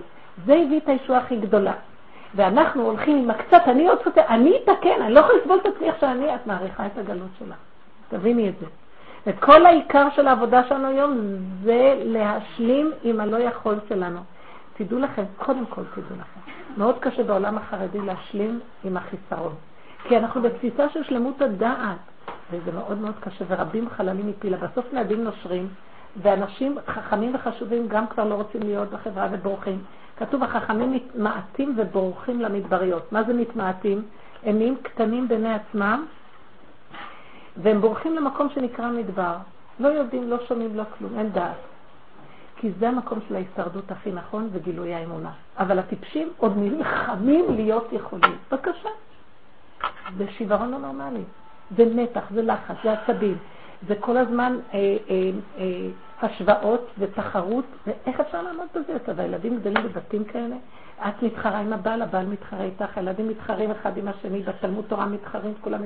[0.45, 1.73] זה הביא את הישועה הכי גדולה.
[2.35, 5.87] ואנחנו הולכים עם הקצת, אני עוד סותר, אני אתקן, אני לא יכולה לסבול את עצמי
[5.87, 7.55] איך שאני, את מעריכה את הגלות שלה.
[8.09, 8.65] תביני את זה.
[9.27, 11.17] וכל העיקר של העבודה שלנו היום
[11.63, 14.19] זה להשלים עם הלא יכול שלנו.
[14.77, 19.55] תדעו לכם, קודם כל תדעו לכם, מאוד קשה בעולם החרדי להשלים עם החיסרון.
[20.03, 21.97] כי אנחנו בתפיסה של שלמות הדעת,
[22.51, 24.57] וזה מאוד מאוד קשה, ורבים חללים מפילה.
[24.57, 25.67] בסוף נהדים נושרים,
[26.21, 29.83] ואנשים חכמים וחשובים גם כבר לא רוצים להיות בחברה ובורחים.
[30.17, 33.11] כתוב, החכמים מתמעטים ובורחים למדבריות.
[33.11, 34.01] מה זה מתמעטים?
[34.43, 36.05] הם נהיים קטנים בעיני עצמם,
[37.57, 39.35] והם בורחים למקום שנקרא מדבר.
[39.79, 41.55] לא יודעים, לא שומעים, לא כלום, אין דעת.
[42.55, 45.31] כי זה המקום של ההישרדות הכי נכון וגילוי האמונה.
[45.57, 48.35] אבל הטיפשים עוד נלחמים להיות יכולים.
[48.51, 48.89] בבקשה.
[50.17, 51.23] זה שיוורון לא נורמלי.
[51.77, 53.37] זה מתח, זה לחץ, זה עצבים.
[53.87, 55.87] זה כל הזמן אה, אה, אה,
[56.21, 59.13] השוואות ותחרות, ואיך אפשר לעמוד בזה יותר?
[59.15, 60.55] והילדים גדלים בבתים כאלה,
[61.07, 65.53] את מתחרה עם הבעל, הבעל מתחרה איתך, הילדים מתחרים אחד עם השני, בתלמוד תורה מתחרים,
[65.61, 65.81] כולם,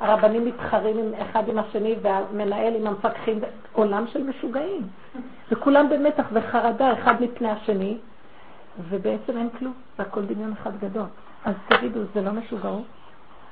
[0.00, 3.38] הרבנים מתחרים אחד עם השני, והמנהל עם המפקחים,
[3.72, 4.82] עולם של משוגעים.
[5.50, 7.98] וכולם במתח וחרדה אחד מפני השני,
[8.88, 11.06] ובעצם אין כלום, זה הכל דמיון אחד גדול.
[11.44, 12.84] אז תגידו, זה לא משוגעות?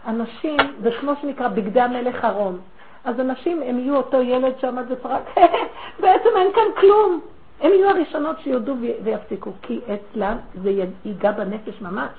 [0.07, 2.59] אנשים, זה כמו שנקרא בגדי המלך ערום.
[3.05, 5.23] אז אנשים, הם יהיו אותו ילד שעמד וצחק,
[6.03, 7.21] בעצם אין כאן כלום.
[7.61, 8.75] הם יהיו הראשונות שיודו
[9.05, 10.71] ויפסיקו, כי אצלם זה
[11.05, 12.11] ייגע בנפש ממש,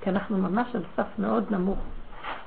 [0.00, 1.78] כי אנחנו ממש על סף מאוד נמוך.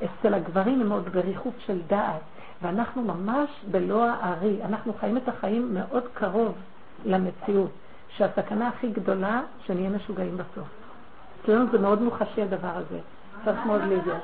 [0.03, 2.22] אצל הגברים הם עוד בריחוף של דעת,
[2.61, 6.53] ואנחנו ממש בלא הארי, אנחנו חיים את החיים מאוד קרוב
[7.06, 7.69] למציאות,
[8.18, 10.68] שהסכנה הכי גדולה, שנהיה משוגעים בסוף.
[11.41, 12.99] אצלנו זה מאוד מוחשי הדבר הזה.
[13.45, 14.22] צריך מאוד להיות.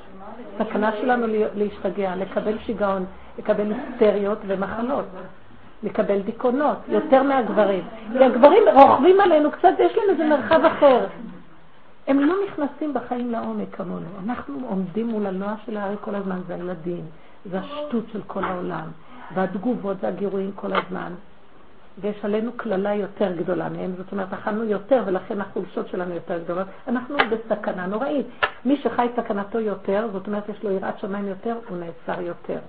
[0.60, 3.06] סכנה שלנו להשתגע, לקבל שיגעון,
[3.40, 5.06] לקבל היסטריות ומחלות,
[5.84, 7.84] לקבל דיכאונות, יותר מהגברים.
[8.18, 11.06] כי הגברים רוכבים עלינו קצת, יש להם איזה מרחב אחר.
[12.08, 14.08] הם לא נכנסים בחיים לעומק כמונו.
[14.26, 17.06] אנחנו עומדים מול הנוער של הארי כל הזמן, זה הילדים,
[17.46, 18.88] זה השטות של כל העולם,
[19.34, 21.14] והתגובות והגירויים כל הזמן.
[22.02, 26.68] ויש עלינו קללה יותר גדולה מהם, זאת אומרת, אכלנו יותר ולכן החולשות שלנו יותר גדולות.
[26.88, 28.26] אנחנו בסכנה נוראית.
[28.66, 32.60] מי שחי סכנתו יותר, זאת אומרת, יש לו יראת שמיים יותר, הוא נעצר יותר.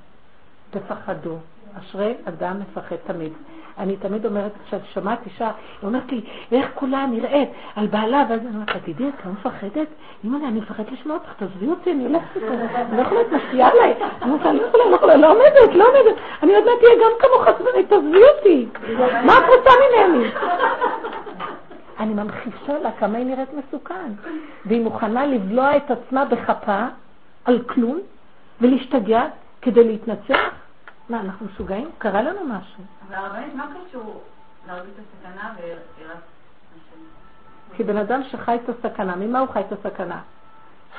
[0.73, 1.37] תפחדו.
[1.79, 3.33] אשרי אדם מפחד תמיד.
[3.79, 6.21] אני תמיד אומרת, כשאת שומעת אישה, היא אומרת לי,
[6.53, 9.89] איך כולה נראית על בעלה, ואז אני אומרת, תגידי, את לא מפחדת?
[10.25, 13.27] אמא לי, אני מפחדת לשמוע אותך, תעזבי אותי, אני הולכת איתו, אני לא יכולה, את
[13.33, 13.95] משפיעה עליי.
[14.23, 16.17] אני אומרת, לא יכולה, לא לא עומדת, לא עומדת.
[16.43, 17.49] אני עוד מעט תהיה גם כמוך
[17.89, 18.67] תעזבי אותי.
[19.27, 20.31] מה את רוצה ממני?
[22.01, 24.13] אני ממחישה לה כמה היא נראית מסוכן.
[24.67, 26.87] והיא מוכנה לבלוע את עצמה בכפה
[27.45, 28.01] על כלום
[28.61, 29.25] ולהשתגע
[29.63, 30.62] כדי להתנצח.
[31.09, 31.91] מה, אנחנו משוגעים?
[31.99, 32.85] קרה לנו משהו.
[33.09, 34.21] אבל הרבנית, מה קשור
[34.67, 35.55] להרגיש את הסכנה
[37.77, 40.21] כי בן אדם שחי את הסכנה, ממה הוא חי את הסכנה?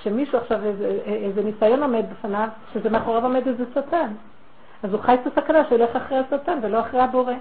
[0.02, 4.08] שמישהו עכשיו, איזה, איזה ניסיון עומד בפניו, שזה מאחוריו עומד איזה שטן.
[4.84, 7.34] אז הוא חי את הסכנה שילך אחרי השטן ולא אחרי הבורא.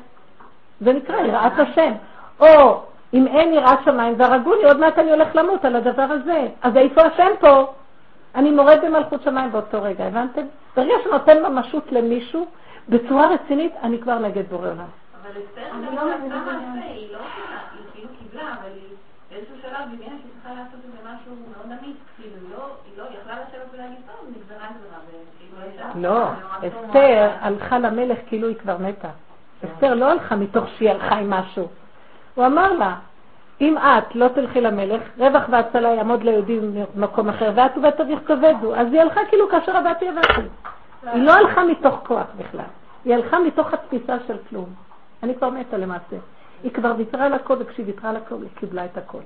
[0.81, 1.93] זה נקרא יראת השם.
[2.41, 2.83] או
[3.15, 6.49] אם אין יראת שמיים והרגוני, עוד מעט אני הולך למות על הדבר הזה.
[6.63, 7.73] אז איפה השם פה?
[8.35, 10.43] אני מורד במלכות שמיים באותו רגע, הבנתם?
[10.77, 12.47] ברגע שנותן ממשות למישהו,
[12.89, 14.85] בצורה רצינית, אני כבר נגד בורא עולם.
[15.23, 18.97] אבל אסתר גם לא עשתה מעשה, היא לא היא כאילו קיבלה, אבל היא
[19.31, 23.05] באיזשהו שלב הבינה שהיא צריכה לעשות איזה משהו מאוד אמיץ, כאילו היא לא, היא לא,
[23.21, 26.29] יכלה לשבת ולהגיד, טוב, נגזרה גזרה, וכאילו לא,
[26.59, 29.11] אסתר הלכה למלך כאילו היא כבר מתה.
[29.65, 31.69] אסתר לא הלכה מתוך שהיא הלכה עם משהו.
[32.35, 32.95] הוא אמר לה,
[33.63, 38.75] אם את לא תלכי למלך, רווח והצלה יעמוד ליהודים במקום אחר, ואת ובית אביך תאבדו.
[38.75, 40.41] אז היא הלכה כאילו כאשר עבדתי הבאתי.
[41.03, 42.65] היא לא הלכה מתוך כוח בכלל,
[43.05, 44.67] היא הלכה מתוך התפיסה של כלום.
[45.23, 46.17] אני כבר מתה למעשה.
[46.63, 49.19] היא כבר ויתרה על הכל, וכשהיא ויתרה על הכל, היא קיבלה את הכל.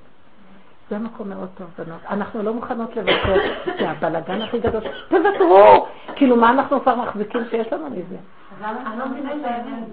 [0.91, 2.01] זה מקום מאוד טוב, בנות.
[2.11, 3.37] אנחנו לא מוכנות לוותר,
[3.81, 4.83] זה הבלאגן הכי גדול.
[5.09, 5.87] תוותרו!
[6.17, 8.17] כאילו, מה אנחנו כבר מחזיקים שיש לנו מזה?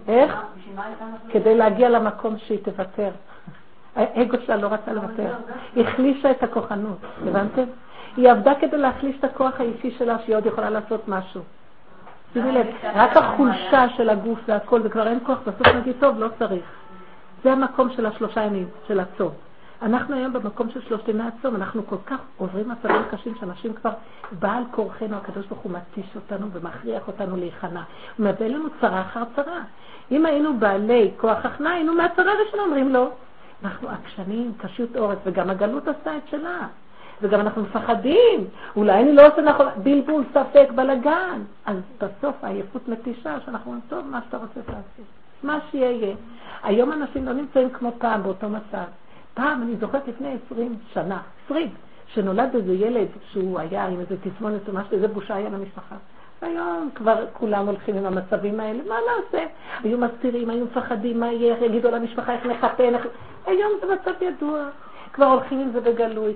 [0.07, 0.37] איך?
[1.29, 3.09] כדי להגיע למקום שהיא תוותר.
[3.95, 5.33] האגו שלה לא רצה לוותר.
[5.75, 6.97] היא החלישה את הכוחנות,
[7.27, 7.63] הבנתם?
[8.17, 11.41] היא עבדה כדי להחליש את הכוח האישי שלה, שהיא עוד יכולה לעשות משהו.
[12.33, 16.65] שימי לב, רק החולשה של הגוף והכל, וכבר אין כוח, בסוף נגיד, טוב, לא צריך.
[17.43, 19.31] זה המקום של השלושה ימים, של הצום.
[19.81, 23.91] אנחנו היום במקום של שלושת ימי הצום, אנחנו כל כך עוברים מצבים קשים שאנשים כבר,
[24.39, 27.81] בעל כורחנו, הקדוש ברוך הוא מתיש אותנו ומכריח אותנו להיכנע.
[28.17, 29.59] הוא מביא לנו צרה אחר צרה.
[30.11, 33.09] אם היינו בעלי כוח הכנעה, היינו מהצרה הראשונה אומרים לו,
[33.63, 36.67] אנחנו עקשנים, קשות עורף, וגם הגלות עשתה את שלה.
[37.21, 41.41] וגם אנחנו מפחדים, אולי אני לא עושה נכון, בלבול, ספק, בלגן.
[41.65, 45.05] אז בסוף העייפות מתישה, שאנחנו אומרים, טוב, מה שאתה רוצה לעשות.
[45.43, 46.15] מה שיהיה.
[46.63, 48.83] היום אנשים לא נמצאים כמו פעם באותו מצב.
[49.33, 51.69] פעם, אני זוכרת לפני עשרים שנה, עשרים,
[52.07, 55.95] שנולד איזה ילד שהוא היה עם איזה תסמונת או משהו, איזה בושה היה למשפחה.
[56.41, 59.45] היום כבר כולם הולכים עם המצבים האלה, מה נעשה?
[59.83, 63.07] היו מסתירים, היו מפחדים, מה יהיה, יגידו למשפחה איך נחתן, איך...
[63.45, 64.69] היום זה מצב ידוע,
[65.13, 66.35] כבר הולכים עם זה בגלוי,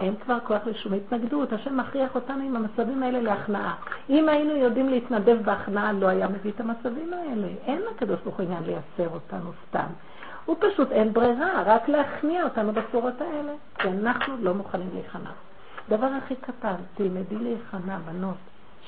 [0.00, 3.74] אין כבר כוח לשום התנגדות, השם מכריח אותנו עם המצבים האלה להכנעה.
[4.10, 7.48] אם היינו יודעים להתנדב בהכנעה, לא היה מביא את המצבים האלה.
[7.66, 9.86] אין לקדוש ברוך הוא עניין לייסר אותנו סתם.
[10.44, 15.30] הוא פשוט אין ברירה, רק להכניע אותנו בצורות האלה, כי אנחנו לא מוכנים להיכנע.
[15.88, 18.36] דבר הכי קטן, תלמדי להיכנע, בנות.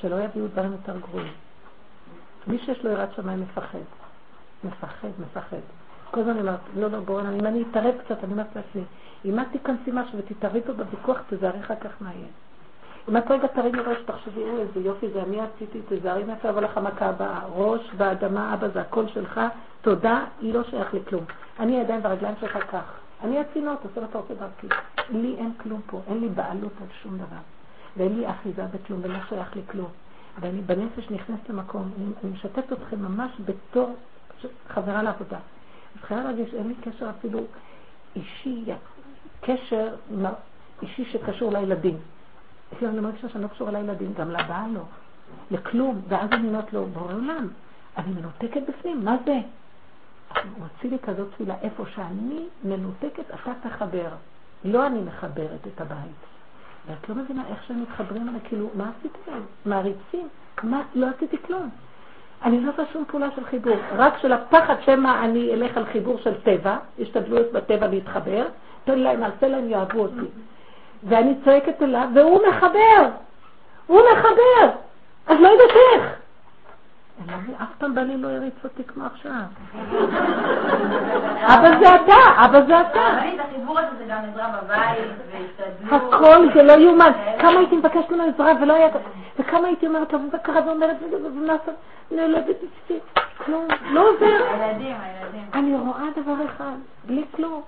[0.01, 1.33] שלא יביאו דברים יותר גרועים.
[2.47, 3.79] מי שיש לו יראת שמיים מפחד.
[4.63, 5.78] מפחד, מפחד.
[6.11, 8.83] כל הזמן אומרת, לא, לא, בואו, אם אני אתערב קצת, אני אומרת לעצמי,
[9.25, 12.27] אם את תיכנסי משהו ותתערבי פה בוויכוח, תזהרי אחר כך מה יהיה.
[13.09, 16.61] אם את רגע תרימי ראש, תחשבי, אוי, איזה יופי זה, אני עשיתי, תזהרי מאיפה יבוא
[16.61, 17.39] לך המכה הבאה.
[17.55, 19.41] ראש באדמה, אבא, זה הקול שלך,
[19.81, 21.23] תודה, לא שייך לכלום.
[21.59, 22.83] אני הידיים והרגליים שלך כך.
[23.23, 24.67] אני הצינור, תעשה מה אתה רוצה דרכי.
[25.09, 27.41] לי אין כלום פה, אין לי בעלות על שום דבר.
[27.97, 29.89] ואין לי אחיזה בכלום ולא שייך לי כלום.
[30.39, 33.95] ואני בנפש נכנסת למקום, אני, אני משתפת אתכם ממש בתור
[34.69, 35.37] חברה לעבודה.
[35.99, 37.39] אז חייב להגיד שאין לי קשר אפילו
[38.15, 38.65] אישי,
[39.41, 39.95] קשר
[40.81, 41.97] אישי שקשור לילדים.
[42.77, 44.81] כאילו אני מרגישה שאני לא קשורה לילדים, גם לבעל לא,
[45.51, 46.01] לכלום.
[46.07, 47.47] ואז אני אומרת לו, בורא עולם,
[47.97, 49.39] אני מנותקת בפנים, מה זה?
[50.35, 54.09] הוא הוציא לי כזאת תפילה, איפה שאני מנותקת, אתה תחבר.
[54.63, 56.21] לא אני מחברת את הבית.
[56.87, 59.43] ואת לא מבינה איך שהם מתחברים אליי, כאילו, מה עשיתי להם?
[59.65, 60.27] מעריצים?
[60.63, 60.81] מה?
[60.95, 61.69] לא עשיתי כלום.
[62.43, 66.17] אני לא עושה שום פעולה של חיבור, רק של הפחד שמא אני אלך על חיבור
[66.17, 68.45] של טבע, השתדלות בטבע להתחבר,
[68.85, 70.27] תן להם, אעשה להם, יאהבו אותי.
[71.03, 73.09] ואני צועקת אליו, והוא מחבר!
[73.87, 74.69] הוא מחבר!
[75.27, 76.19] אז לא יודעת איך.
[77.61, 79.31] אף פעם בני לא הריץ אותי כמו עכשיו.
[81.53, 82.99] אבא זה אתה, אבא זה אתה.
[83.39, 84.97] החיבור הזה זה גם עזרה בבית,
[85.31, 86.13] והשתדלות.
[86.13, 87.11] הכל זה לא יאומן.
[87.39, 88.87] כמה הייתי מבקשת ממנו עזרה ולא היה...
[89.39, 91.71] וכמה הייתי אומרת לו, וזה קרה ואומרת, ונעשה,
[92.11, 92.99] נולדת אצלי,
[93.37, 94.25] כלום, לא עובר.
[94.25, 95.45] הילדים, הילדים.
[95.53, 96.75] אני רואה דבר אחד,
[97.05, 97.61] בלי כלום.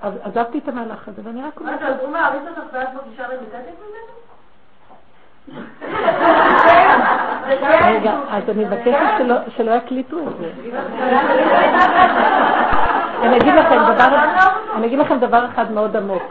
[0.00, 4.14] עזבתי את המהלך הזה, ואני רק אומרת, הוא מעריץ אותך ואת מרגישה מרותקת ממנו?
[7.84, 9.24] רגע, אז אני מבקשת
[9.56, 10.52] שלא- יקליטו את זה.
[13.24, 16.22] אני אגיד לכם דבר, אחד מאוד עמוק.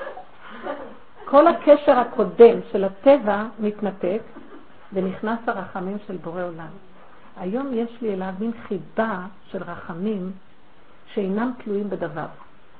[1.26, 4.22] כל הקשר הקודם של הטבע מתנתק
[4.94, 6.68] ונכנס הרחמים של בורא עולם.
[7.40, 9.15] היום יש לי אליו מין חיבה
[9.52, 10.31] של רחמים
[11.14, 12.26] שאינם תלויים בדבר.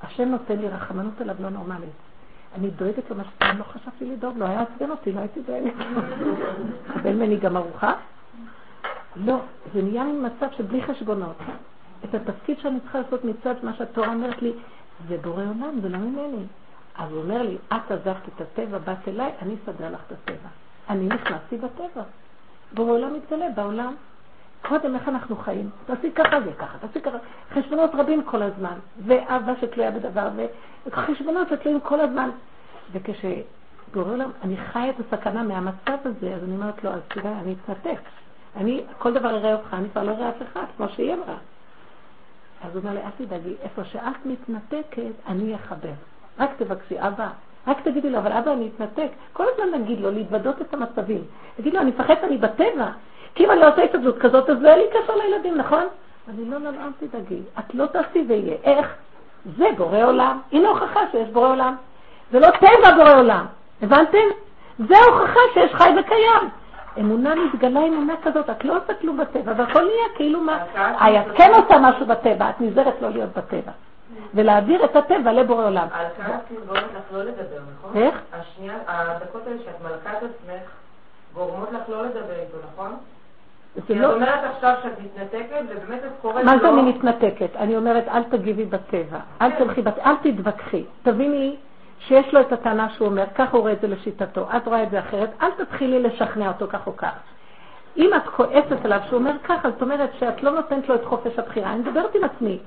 [0.04, 1.90] השם נותן לי רחמנות אליו לא נורמלית.
[2.58, 3.24] אני דואגת לו מה
[3.60, 5.74] לא חשבתי לדאוג לו, היה עצבן אותי, לא הייתי דואגת.
[6.94, 7.94] קבל ממני גם ארוחה?
[9.16, 9.38] לא,
[9.74, 11.36] זה נהיה מצב שבלי חשבונות.
[12.04, 14.54] את התפקיד שאני צריכה לעשות מצד מה שהתורה אומרת לי,
[15.08, 16.46] זה בורא עולם, זה לא ממני.
[16.96, 20.50] אז הוא אומר לי, את עזבת את הטבע, באת אליי, אני אסדר לך את הטבע.
[20.90, 22.04] אני נכנסתי בטבע.
[22.74, 23.94] בורא עולם מתגלה בעולם.
[24.62, 27.18] קודם איך אנחנו חיים, תעשי ככה זה ככה, תעשי ככה,
[27.54, 30.30] חשבונות רבים כל הזמן, ואהבה שתלויה בדבר,
[30.86, 32.30] וחשבונות שתלויים כל הזמן.
[32.92, 37.56] וכשבורא עולם, אני חיה את הסכנה מהמצב הזה, אז אני אומרת לו, אז תראה, אני
[37.64, 38.00] אתנתק.
[38.56, 41.36] אני, כל דבר אראה אותך, אני כבר לא אראה אף אחד, כמו שהיא אמרה.
[42.64, 45.92] אז הוא אומר לי, אל תדאגי, איפה שאת מתנתקת, אני אחבר.
[46.40, 47.28] רק תבקשי, אבא,
[47.68, 49.10] רק תגידי לו, אבל אבא, אני אתנתק.
[49.34, 51.22] כל הזמן נגיד לו, להתוודות את המצבים.
[51.58, 52.88] תגיד לו, אני מפחדת, אני בטבע.
[53.36, 55.84] כי אם אני לא עושה התאבדות כזאת, אז לא יהיה לי קשר לילדים, נכון?
[56.30, 57.42] אני לא, לא, לא, אל תדאגי.
[57.60, 58.56] את לא תעשי ויהיה.
[58.64, 58.96] איך?
[59.58, 60.40] זה בורא עולם.
[60.52, 61.76] הנה הוכחה שיש בורא עולם.
[62.32, 63.46] זה לא טבע בורא עולם.
[63.82, 64.28] הבנתם?
[64.80, 66.50] זה ההוכחה שיש חי וקיים.
[67.00, 70.64] אמונה מתגלה אמונה כזאת, את לא עושה כלום בטבע, והכל נהיה כאילו מה...
[70.64, 73.72] את כן עושה משהו בטבע, את נזהרת לא להיות בטבע.
[74.34, 75.88] ולהעביר את הטבע לבורא עולם.
[75.94, 76.38] על כמה
[76.68, 78.02] גורמת לך לא לדבר, נכון?
[78.02, 78.16] איך?
[78.34, 80.70] השנייה, הדקות האלה שאת מלכה את עצמך,
[81.34, 82.96] גורמות לך לא לדבר איתו, נכון?
[83.76, 84.14] זה כי את לא...
[84.14, 87.56] אומרת עכשיו שאת מתנתקת, ובאמת את קוראת מה זה אני מתנתקת?
[87.56, 90.84] אני אומרת, אל תגיבי בטבע, אל תלכי, בת- אל תתווכחי.
[91.04, 91.56] תביני
[92.08, 94.90] שיש לו את הטענה שהוא אומר, ככה הוא רואה את זה לשיטתו, את רואה את
[94.92, 97.14] זה אחרת, אל תתחילי לשכנע אותו כך או כך.
[97.98, 101.40] אם את כועסת עליו שהוא אומר ככה, זאת אומרת שאת לא נותנת לו את חופש
[101.40, 101.74] הבחירה.
[101.74, 102.60] אני מדברת עם עצמי.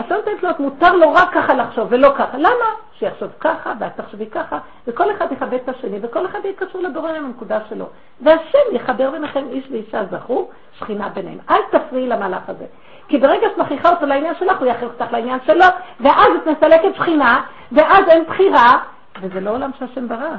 [0.00, 2.38] את לא נותנת לו, מותר לו רק ככה לחשוב ולא ככה.
[2.38, 2.64] למה?
[2.98, 7.10] שיחשוב ככה ואת תחשבי ככה, וכל אחד יכבד את השני, וכל אחד יהיה קשור לבורא
[7.10, 7.86] עם הנקודה שלו.
[8.20, 10.48] והשם יחבר ביניכם איש ואישה זכו,
[10.78, 11.38] שכינה ביניהם.
[11.50, 12.64] אל תפריעי למהלך הזה.
[13.08, 15.64] כי ברגע שאת מכריחה אותו לעניין שלך, הוא יכריח אותך לעניין שלו,
[16.00, 17.42] ואז את מסלקת שכינה,
[17.72, 18.78] ואז אין בחירה,
[19.20, 20.36] וזה לא עולם שהשם ברא.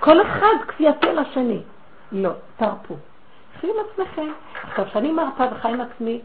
[0.00, 1.62] כל אחד כפייתי על השני.
[2.12, 2.96] לא, תרפו.
[3.60, 4.32] חי עם עצמכם.
[4.62, 6.20] עכשיו, כשאני מרפה וחי עם עצמי,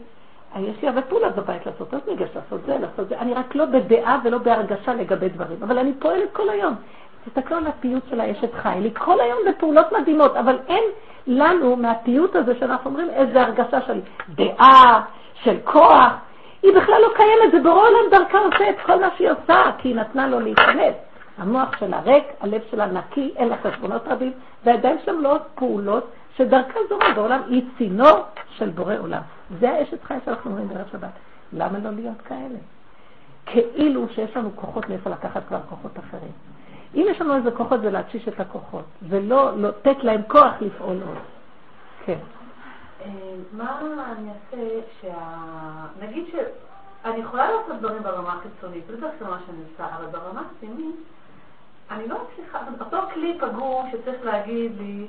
[0.60, 3.18] יש לי הרבה פעולות בבית לעשות, אז ניגש לעשות זה, לעשות זה.
[3.18, 6.74] אני רק לא בדעה ולא בהרגשה לגבי דברים, אבל אני פועלת כל היום.
[7.26, 10.84] תסתכלו על הפיוט של האשת חי, לי כל היום בפעולות מדהימות, אבל אין
[11.26, 15.02] לנו מהפיוט הזה שאנחנו אומרים איזה הרגשה של דעה,
[15.34, 16.12] של כוח.
[16.62, 19.88] היא בכלל לא קיימת, זה בורא עולם דרכה עושה את כל מה שהיא עושה, כי
[19.88, 20.94] היא נתנה לו להיכנס.
[21.38, 24.32] המוח שלה ריק, הלב שלה נקי, אין לה חשבונות רבים,
[24.64, 28.18] והידיים שלה מלאות פעולות שדרכה זורה בעולם, היא צינור
[28.50, 29.22] של בורא עולם.
[29.60, 31.10] זה האשת חי שאנחנו אומרים בערב שבת.
[31.52, 32.58] למה לא להיות כאלה?
[33.46, 36.32] כאילו שיש לנו כוחות מאיפה לקחת כבר כוחות אחרים.
[36.94, 41.18] אם יש לנו איזה כוחות זה להתשיש את הכוחות, ולא לתת להם כוח לפעול עוד.
[42.04, 42.18] כן.
[43.04, 43.10] אה,
[43.52, 43.80] מה
[44.18, 45.14] אני אעשה שה...
[46.00, 50.96] נגיד שאני יכולה לעשות דברים ברמה החיצונית, זה דווקא מה שאני עושה, אבל ברמה הפנימית,
[51.90, 55.06] אני לא מצליחה, אותו כלי פגום שצריך להגיד לי,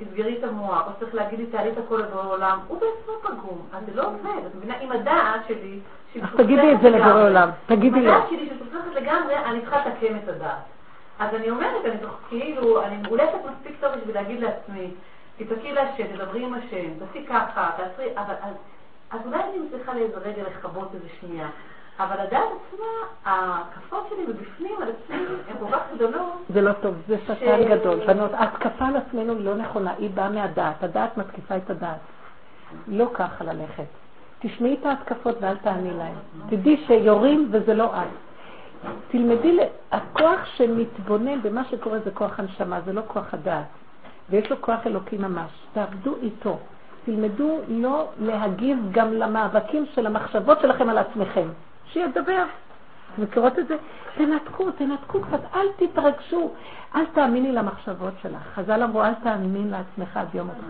[0.00, 3.66] תסגרי את המוח, או צריך להגיד לי, תעלי את הכל לבורא עולם, הוא בעצמו פגום,
[3.72, 5.80] אז זה לא עובד, את מבינה, עם הדעת שלי,
[6.12, 7.22] שהיא אז תגידי את זה לבורא.
[7.22, 8.12] עולם, תגידי עם לו.
[8.12, 10.62] הדעת שלי שמסוכסכת לגמרי, אני צריכה לתקן את הדעת.
[11.18, 14.90] אז אני אומרת, אני תוך כאילו, אני מאולצת מספיק טוב בשביל להגיד לעצמי,
[15.36, 18.54] תתעקי להשם, תדברי עם השם, תעשי ככה, תעשי, אבל אז,
[19.10, 21.48] אז אולי אני מצליחה לאיזה רגע לכבות איזה שנייה.
[21.98, 22.86] אבל הדעת עצמה,
[23.24, 25.16] ההקפות שלי מבפנים על עצמי
[25.48, 26.32] הן כל כך גדולות.
[26.54, 28.06] זה לא טוב, זה שטן גדול.
[28.06, 30.82] בנות, ההתקפה על עצמנו לא נכונה, היא באה מהדעת.
[30.82, 31.98] הדעת מתקיפה את הדעת.
[32.88, 33.84] לא ככה ללכת.
[34.38, 36.14] תשמעי את ההתקפות ואל תעני להן.
[36.48, 38.08] תדעי שיורים וזה לא את.
[39.10, 39.58] תלמדי,
[39.92, 43.64] הכוח שמתבונן במה שקורה זה כוח הנשמה, זה לא כוח הדעת.
[44.30, 45.50] ויש לו כוח אלוקי ממש.
[45.72, 46.58] תעבדו איתו.
[47.04, 51.48] תלמדו לא להגיב גם למאבקים של המחשבות שלכם על עצמכם.
[51.92, 52.44] שידבר.
[53.18, 53.76] מכירות את זה?
[54.16, 56.50] תנתקו, תנתקו קצת, אל תתרגשו,
[56.96, 58.42] אל תאמיני למחשבות שלך.
[58.54, 60.66] חז"ל אמרו, אל תאמין לעצמך עד יום אותך.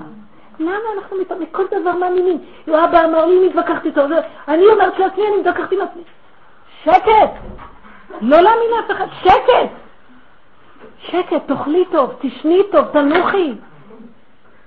[0.61, 2.39] למה אנחנו מת- מכל דבר מאמינים?
[2.69, 4.01] אבא אמר לי, אני התווכחת איתו,
[4.49, 6.03] אני אומרת לעצמי, אני מתווכחת עם עצמי.
[6.85, 7.31] שקט!
[8.21, 9.71] לא להאמין לאף אחד, שקט!
[10.99, 13.55] שקט, תאכלי טוב, תשני טוב, תנוחי.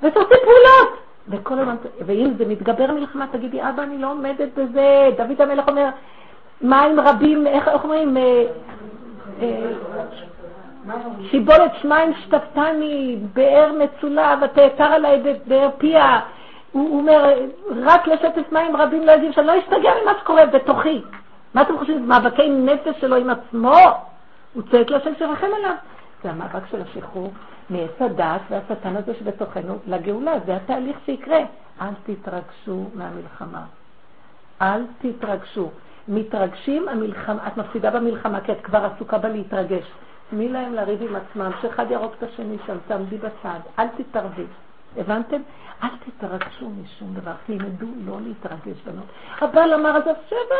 [0.03, 1.01] ותעשי פעולות.
[1.27, 1.75] וכל הזמן,
[2.05, 5.09] ואם זה מתגבר מלחמה, תגידי, אבא, אני לא עומדת בזה.
[5.17, 5.89] דוד המלך אומר,
[6.63, 8.17] מים רבים, איך אומרים?
[8.17, 8.43] אה,
[9.41, 9.71] אה,
[11.31, 16.19] שיבולת שמיים שטפתני, באר מצולה, ותאתר עליי בבאר פיה.
[16.71, 17.33] הוא אומר,
[17.83, 21.01] רק לשטף מים רבים לא יודעים שאני לא אשתגע ממה שקורה בתוכי.
[21.53, 22.07] מה אתם חושבים?
[22.07, 23.75] מאבקי נפש שלו עם עצמו?
[24.53, 25.75] הוא צועק לשם שרחם עליו.
[26.23, 27.31] זה המאבק של השחרור
[27.69, 30.33] מעץ הדעת והשטן הזה שבתוכנו לגאולה.
[30.45, 31.39] זה התהליך שיקרה.
[31.81, 33.63] אל תתרגשו מהמלחמה.
[34.61, 35.69] אל תתרגשו.
[36.07, 39.83] מתרגשים, המלחמה, את מפסידה במלחמה כי את כבר עסוקה בלהתרגש.
[40.29, 44.43] תני להם לריב עם עצמם, שאחד ירוק את השני שם, תעמדי בצד, אל תתערבי.
[44.97, 45.41] הבנתם?
[45.83, 49.05] אל תתרגשו משום דבר, תלמדו לא להתרגש בנות.
[49.41, 50.55] הבעל אמר אז שבע,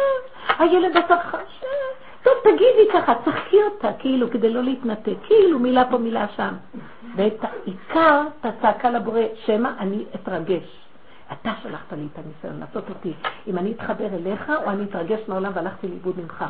[0.60, 5.98] הילד עשה חשב, טוב תגידי ככה, צחקי אותה, כאילו, כדי לא להתנתק, כאילו מילה פה
[5.98, 6.54] מילה שם.
[7.16, 10.81] ואת העיקר, את הצעקה לבורא, שמא אני אתרגש.
[11.34, 13.14] אתה שלחת לי את הניסיון לעשות אותי,
[13.48, 16.46] אם אני אתחבר אליך או אני אתרגש מהעולם והלכתי לאיבוד ממך.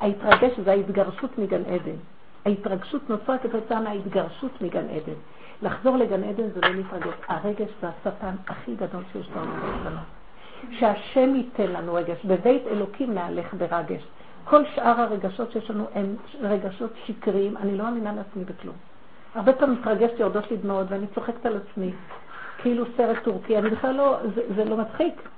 [0.00, 1.96] ההתרגש זה ההתגרשות מגן עדן.
[2.46, 5.18] ההתרגשות נוצרה כתוצאה מההתגרשות מגן עדן.
[5.62, 7.14] לחזור לגן עדן זה לא להתרגש.
[7.28, 10.00] הרגש זה השטן הכי גדול שיש בעולם שלנו.
[10.78, 12.24] שהשם ייתן לנו רגש.
[12.24, 14.02] בבית אלוקים נהלך ברגש.
[14.44, 17.56] כל שאר הרגשות שיש לנו הם רגשות שקריים.
[17.56, 18.76] אני לא מאמינה לעצמי בכלום.
[19.34, 21.92] הרבה פעמים מתרגשת, יורדות לי דמעות, ואני צוחקת על עצמי.
[22.58, 25.28] כאילו סרט טורקי, אני בכלל לא, זה, זה לא מצחיק.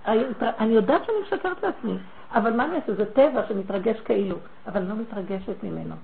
[0.43, 1.95] אני יודעת שאני משקרת לעצמי,
[2.33, 2.95] אבל מה אני אעשה?
[2.95, 4.37] זה טבע שמתרגש כאילו,
[4.67, 5.95] אבל אני לא מתרגשת ממנו.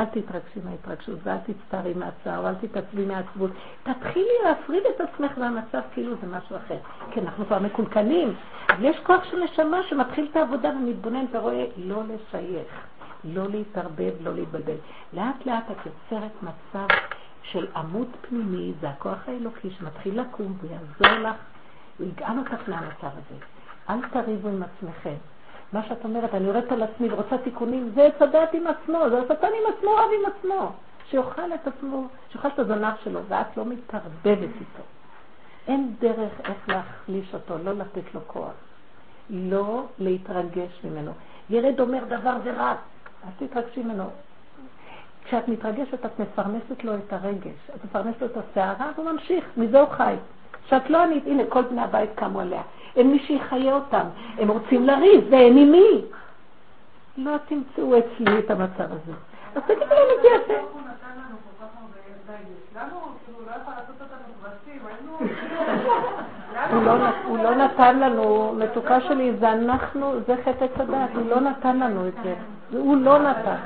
[0.00, 3.50] אל תתרגשי מההתרגשות ואל תצטערי מהצער ואל תתעצבי מהעצבות.
[3.82, 6.76] תתחילי להפריד את עצמך מהמצב כאילו זה משהו אחר.
[7.10, 8.34] כי אנחנו כבר מקולקלים.
[8.68, 12.66] אבל יש כוח של נשמה שמתחיל את העבודה ומתבונן ורואה לא לשייך,
[13.24, 14.76] לא להתערבב, לא להתבלבל.
[15.12, 16.86] לאט לאט את יוצרת מצב
[17.52, 21.36] של עמוד פנימי, זה הכוח האלוקי שמתחיל לקום ויעזור לך,
[21.98, 23.44] הוא יגאל אותך מהמצב הזה.
[23.90, 25.14] אל תריבו עם עצמכם.
[25.72, 29.20] מה שאת אומרת, אני יורדת על עצמי ורוצה תיקונים, זה עץ הדעת עם עצמו, זה
[29.20, 30.72] השטן עם עצמו, רב עם עצמו.
[31.10, 34.82] שיאכל את עצמו, שיאכל את הזנב שלו, ואת לא מתערבבת איתו.
[35.68, 38.52] אין דרך איך להחליש אותו, לא לתת לו כוח.
[39.30, 41.12] לא להתרגש ממנו.
[41.50, 42.78] ילד אומר דבר ורק,
[43.24, 44.04] אל תתרגשי ממנו.
[45.24, 47.70] כשאת מתרגשת, את מפרנסת לו את הרגש.
[47.74, 50.14] את מפרנסת לו את הסערה, והוא ממשיך, מזה הוא חי.
[50.68, 52.62] שאת לא ענית, הנה, כל בני הבית קמו עליה.
[52.96, 54.06] אין מי שיחיה אותם.
[54.38, 56.04] הם רוצים לריב, ואין עם מי.
[57.16, 59.12] לא תמצאו אצלי את המצב הזה.
[59.54, 60.60] אז תגידו להם את זה יפה.
[67.26, 72.08] הוא לא נתן לנו, מתוקה שלי, זה אנחנו, זה חטא הדעת, הוא לא נתן לנו
[72.08, 72.34] את זה.
[72.70, 73.56] הוא לא נתן.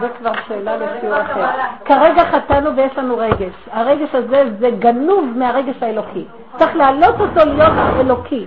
[0.00, 1.46] זה כבר שאלה לשיעור אחר.
[1.84, 3.54] כרגע חטאנו ויש לנו רגש.
[3.70, 6.24] הרגש הזה זה גנוב מהרגש האלוקי.
[6.58, 8.46] צריך להעלות אותו להיות אלוקי.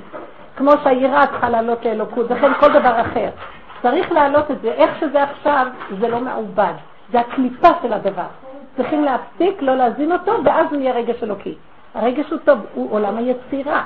[0.57, 3.29] כמו שהיראה צריכה לעלות לאלוקות, וכן כל דבר אחר.
[3.81, 4.71] צריך להעלות את זה.
[4.71, 5.67] איך שזה עכשיו,
[5.99, 6.73] זה לא מעובד.
[7.11, 8.27] זה הקליפה של הדבר.
[8.77, 11.55] צריכים להפסיק, לא להזין אותו, ואז הוא יהיה רגש אלוקי.
[11.95, 13.83] הרגש הוא טוב, הוא עולם היצירה.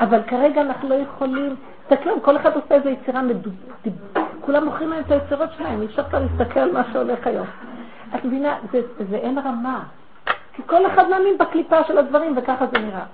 [0.00, 1.56] אבל כרגע אנחנו לא יכולים,
[1.88, 3.88] תסתכלו, כל אחד עושה איזו יצירה מדוברת,
[4.40, 7.46] כולם מוכרים להם את היצירות שלהם, אי אפשר כבר להסתכל על מה שהולך היום.
[8.14, 8.58] את מבינה,
[9.10, 9.84] זה, אין רמה.
[10.52, 13.04] כי כל אחד מאמין בקליפה של הדברים, וככה זה נראה.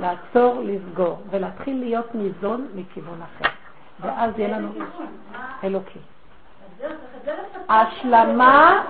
[0.00, 3.50] לעצור, לסגור, ולהתחיל להיות ניזון מכיוון אחר.
[4.00, 4.68] ואז יהיה לנו
[5.64, 5.98] אלוקי.
[7.68, 8.82] ההשלמה...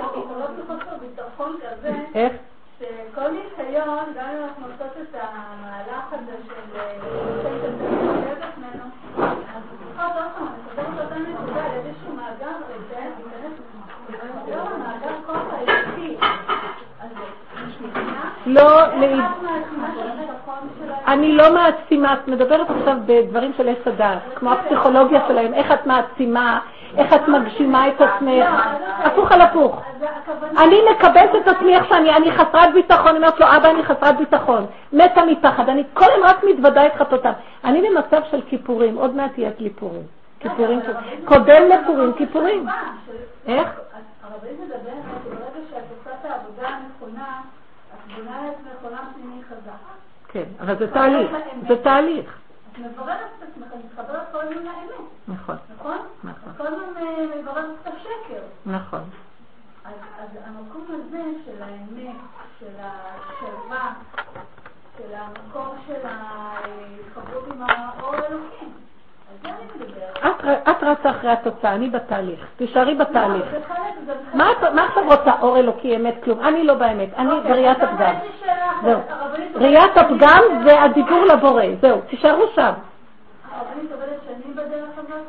[2.15, 2.33] איך?
[2.79, 6.81] שכל ניסיון, גם אם אנחנו עושות את המהלך הזה של
[8.43, 8.85] עצמנו,
[9.17, 13.53] אז צריכות עוד פעם, נסדר את אותה נקודה על איזשהו מאגר, להיכנס
[14.49, 16.17] למאגר כוח האלוקי.
[18.49, 18.81] לא,
[21.07, 25.87] אני לא מעצימה, את מדברת עכשיו בדברים של עץ הדעת, כמו הפסיכולוגיה שלהם, איך את
[25.87, 26.61] מעצימה,
[26.97, 28.47] איך את מגשימה את עצמך,
[29.05, 29.83] הפוך על הפוך.
[30.59, 34.67] אני מקבלת את עצמי איך שאני, אני חסרת ביטחון, אומרת לו, אבא, אני חסרת ביטחון,
[34.93, 37.33] מתה מפחד, אני כל הזמן רק מתוודה את חטאותיו.
[37.65, 40.03] אני במצב של כיפורים, עוד מעט יהיה לי פורים.
[40.41, 40.81] כיפורים,
[41.25, 42.67] קודם לפורים, כיפורים.
[43.47, 43.69] איך?
[44.31, 44.91] הרבי מדבר
[45.25, 47.41] שברגע שאת עושה את העבודה הנכונה,
[48.17, 49.73] בונה לעצמך עולם פנימי חזק.
[50.29, 51.31] כן, אבל זה תהליך,
[51.69, 52.39] זה תהליך.
[52.73, 55.09] את מבררת את עצמך, את מתחברת כל הזמן לאמת.
[55.29, 55.57] נכון.
[55.77, 55.99] נכון?
[56.25, 56.53] נכון.
[56.57, 56.87] כל הזמן
[57.41, 58.43] מבררת את השקר.
[58.67, 59.03] נכון.
[59.85, 62.17] אז המקום הזה של האמת,
[62.61, 63.95] של השלווה,
[64.99, 68.88] של המקום של ההתחברות עם האור האלוקי, אז
[70.71, 72.41] את, רצה אחרי התוצאה, אני בתהליך.
[72.57, 73.45] תישארי בתהליך.
[74.35, 74.51] מה
[74.89, 75.33] עכשיו רוצה?
[75.41, 76.41] אור אלוקי, אמת, כלום.
[76.41, 78.15] אני לא באמת, אני אוקיי, בראיית הפגם.
[78.85, 79.01] זהו.
[79.55, 81.65] ראיית הפגם זה הדיבור לבורא.
[81.81, 82.73] זהו, תישארו שם.
[83.53, 85.27] הרבנית עובדת שנים בדרך הזאת?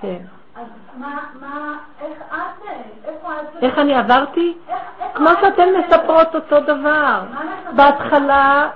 [0.00, 0.16] כן.
[0.56, 0.66] אז
[0.96, 2.64] מה, איך את,
[3.08, 3.62] איפה את?
[3.62, 4.54] איך אני עברתי?
[5.14, 7.20] כמו את- שאתן מספרות אותו דבר.
[7.76, 8.68] בהתחלה,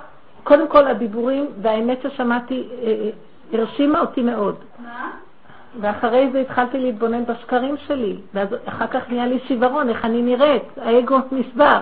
[0.43, 3.09] קודם כל הדיבורים והאמת ששמעתי אה, אה,
[3.53, 4.55] הרשימה אותי מאוד.
[4.79, 5.09] מה?
[5.81, 10.63] ואחרי זה התחלתי להתבונן בשקרים שלי, ואז אחר כך נהיה לי שיוורון, איך אני נראית,
[10.81, 11.79] האגו נשבר.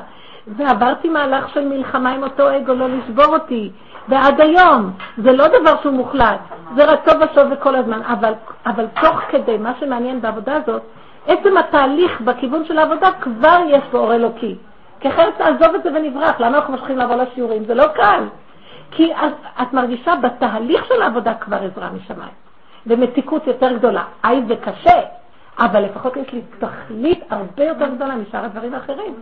[0.48, 3.72] ועברתי מהלך של מלחמה עם אותו אגו, לא לשבור אותי.
[4.08, 6.40] ועד היום, זה לא דבר שהוא מוחלט,
[6.76, 8.34] זה רצו ושוב וכל הזמן, אבל,
[8.66, 10.82] אבל תוך כדי, מה שמעניין בעבודה הזאת,
[11.28, 14.56] עצם התהליך בכיוון של העבודה כבר יש בו אור אלוקי.
[15.00, 17.64] כי אחרת תעזוב את זה ונברח, למה אנחנו ממשיכים לבוא לשיעורים?
[17.66, 18.24] זה לא קל.
[18.96, 22.34] כי אז את מרגישה בתהליך של העבודה כבר עזרה משמיים.
[22.88, 24.04] ומתיקות יותר גדולה.
[24.24, 25.02] היי, זה קשה,
[25.58, 29.16] אבל לפחות יש לי תכלית הרבה יותר גדולה משאר הדברים האחרים.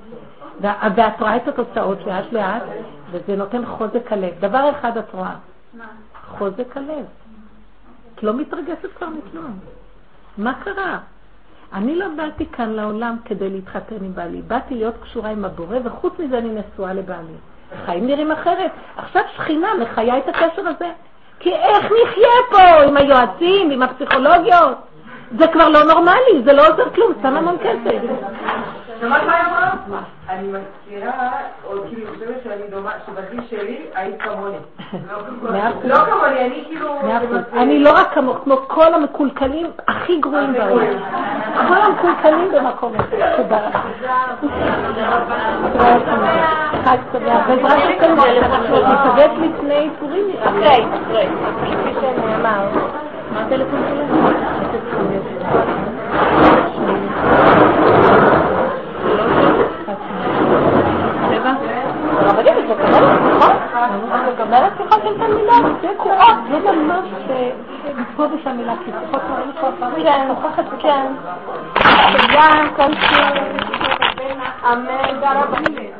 [0.61, 2.64] ואת רואה את התוצאות לאט לאט,
[3.11, 4.34] וזה נותן חוזק הלב.
[4.39, 5.35] דבר אחד את רואה?
[6.27, 7.06] חוזק הלב.
[8.15, 9.60] את לא מתרגשת כבר מכלום.
[10.38, 10.99] מה קרה?
[11.73, 16.14] אני לא באתי כאן לעולם כדי להתחתן עם בעלי, באתי להיות קשורה עם הבורא, וחוץ
[16.19, 17.34] מזה אני נשואה לבעלי.
[17.85, 18.72] חיים נראים אחרת.
[18.98, 20.89] עכשיו שכינה מחיה את הקשר הזה.
[21.39, 24.77] כי איך נחיה פה עם היועצים, עם הפסיכולוגיות?
[25.38, 28.02] זה כבר לא נורמלי, זה לא עוזר כלום, סתם המון כסף.
[30.30, 31.30] אני מזכירה,
[31.66, 34.58] או כאילו חושבת שאני דומה, שבגיל שלי היית כמוני.
[35.84, 36.99] לא כמוני, אני כאילו...
[37.53, 40.98] אני לא רק כמוך, כמו כל המקולקלים הכי גרועים בעולם.
[41.68, 43.34] כל המקולקלים במקום הזה.
[43.38, 43.70] תודה.
[46.86, 47.48] חג שמח.
[47.48, 50.26] בעזרת השם, אנחנו ניפגש לפני פורים.
[50.44, 51.28] אחרי, אחרי.
[51.62, 52.68] כפי שנאמר.
[53.34, 55.20] מה הטלפון שלך?
[64.34, 65.82] מקבלת שיחות של תלמידות?
[65.82, 66.38] זה קורה.
[66.52, 67.52] זה ממש אה,
[68.16, 69.92] פה ושם מילה, כי שיחות ראינו כבר פעם.
[70.04, 71.06] כן, נוכחת, כן.
[72.12, 73.28] תודה, כל שיעור.
[74.74, 75.92] אמן, והרבנית.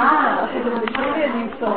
[0.00, 1.74] אה, זה נשמע לי אני אמסור.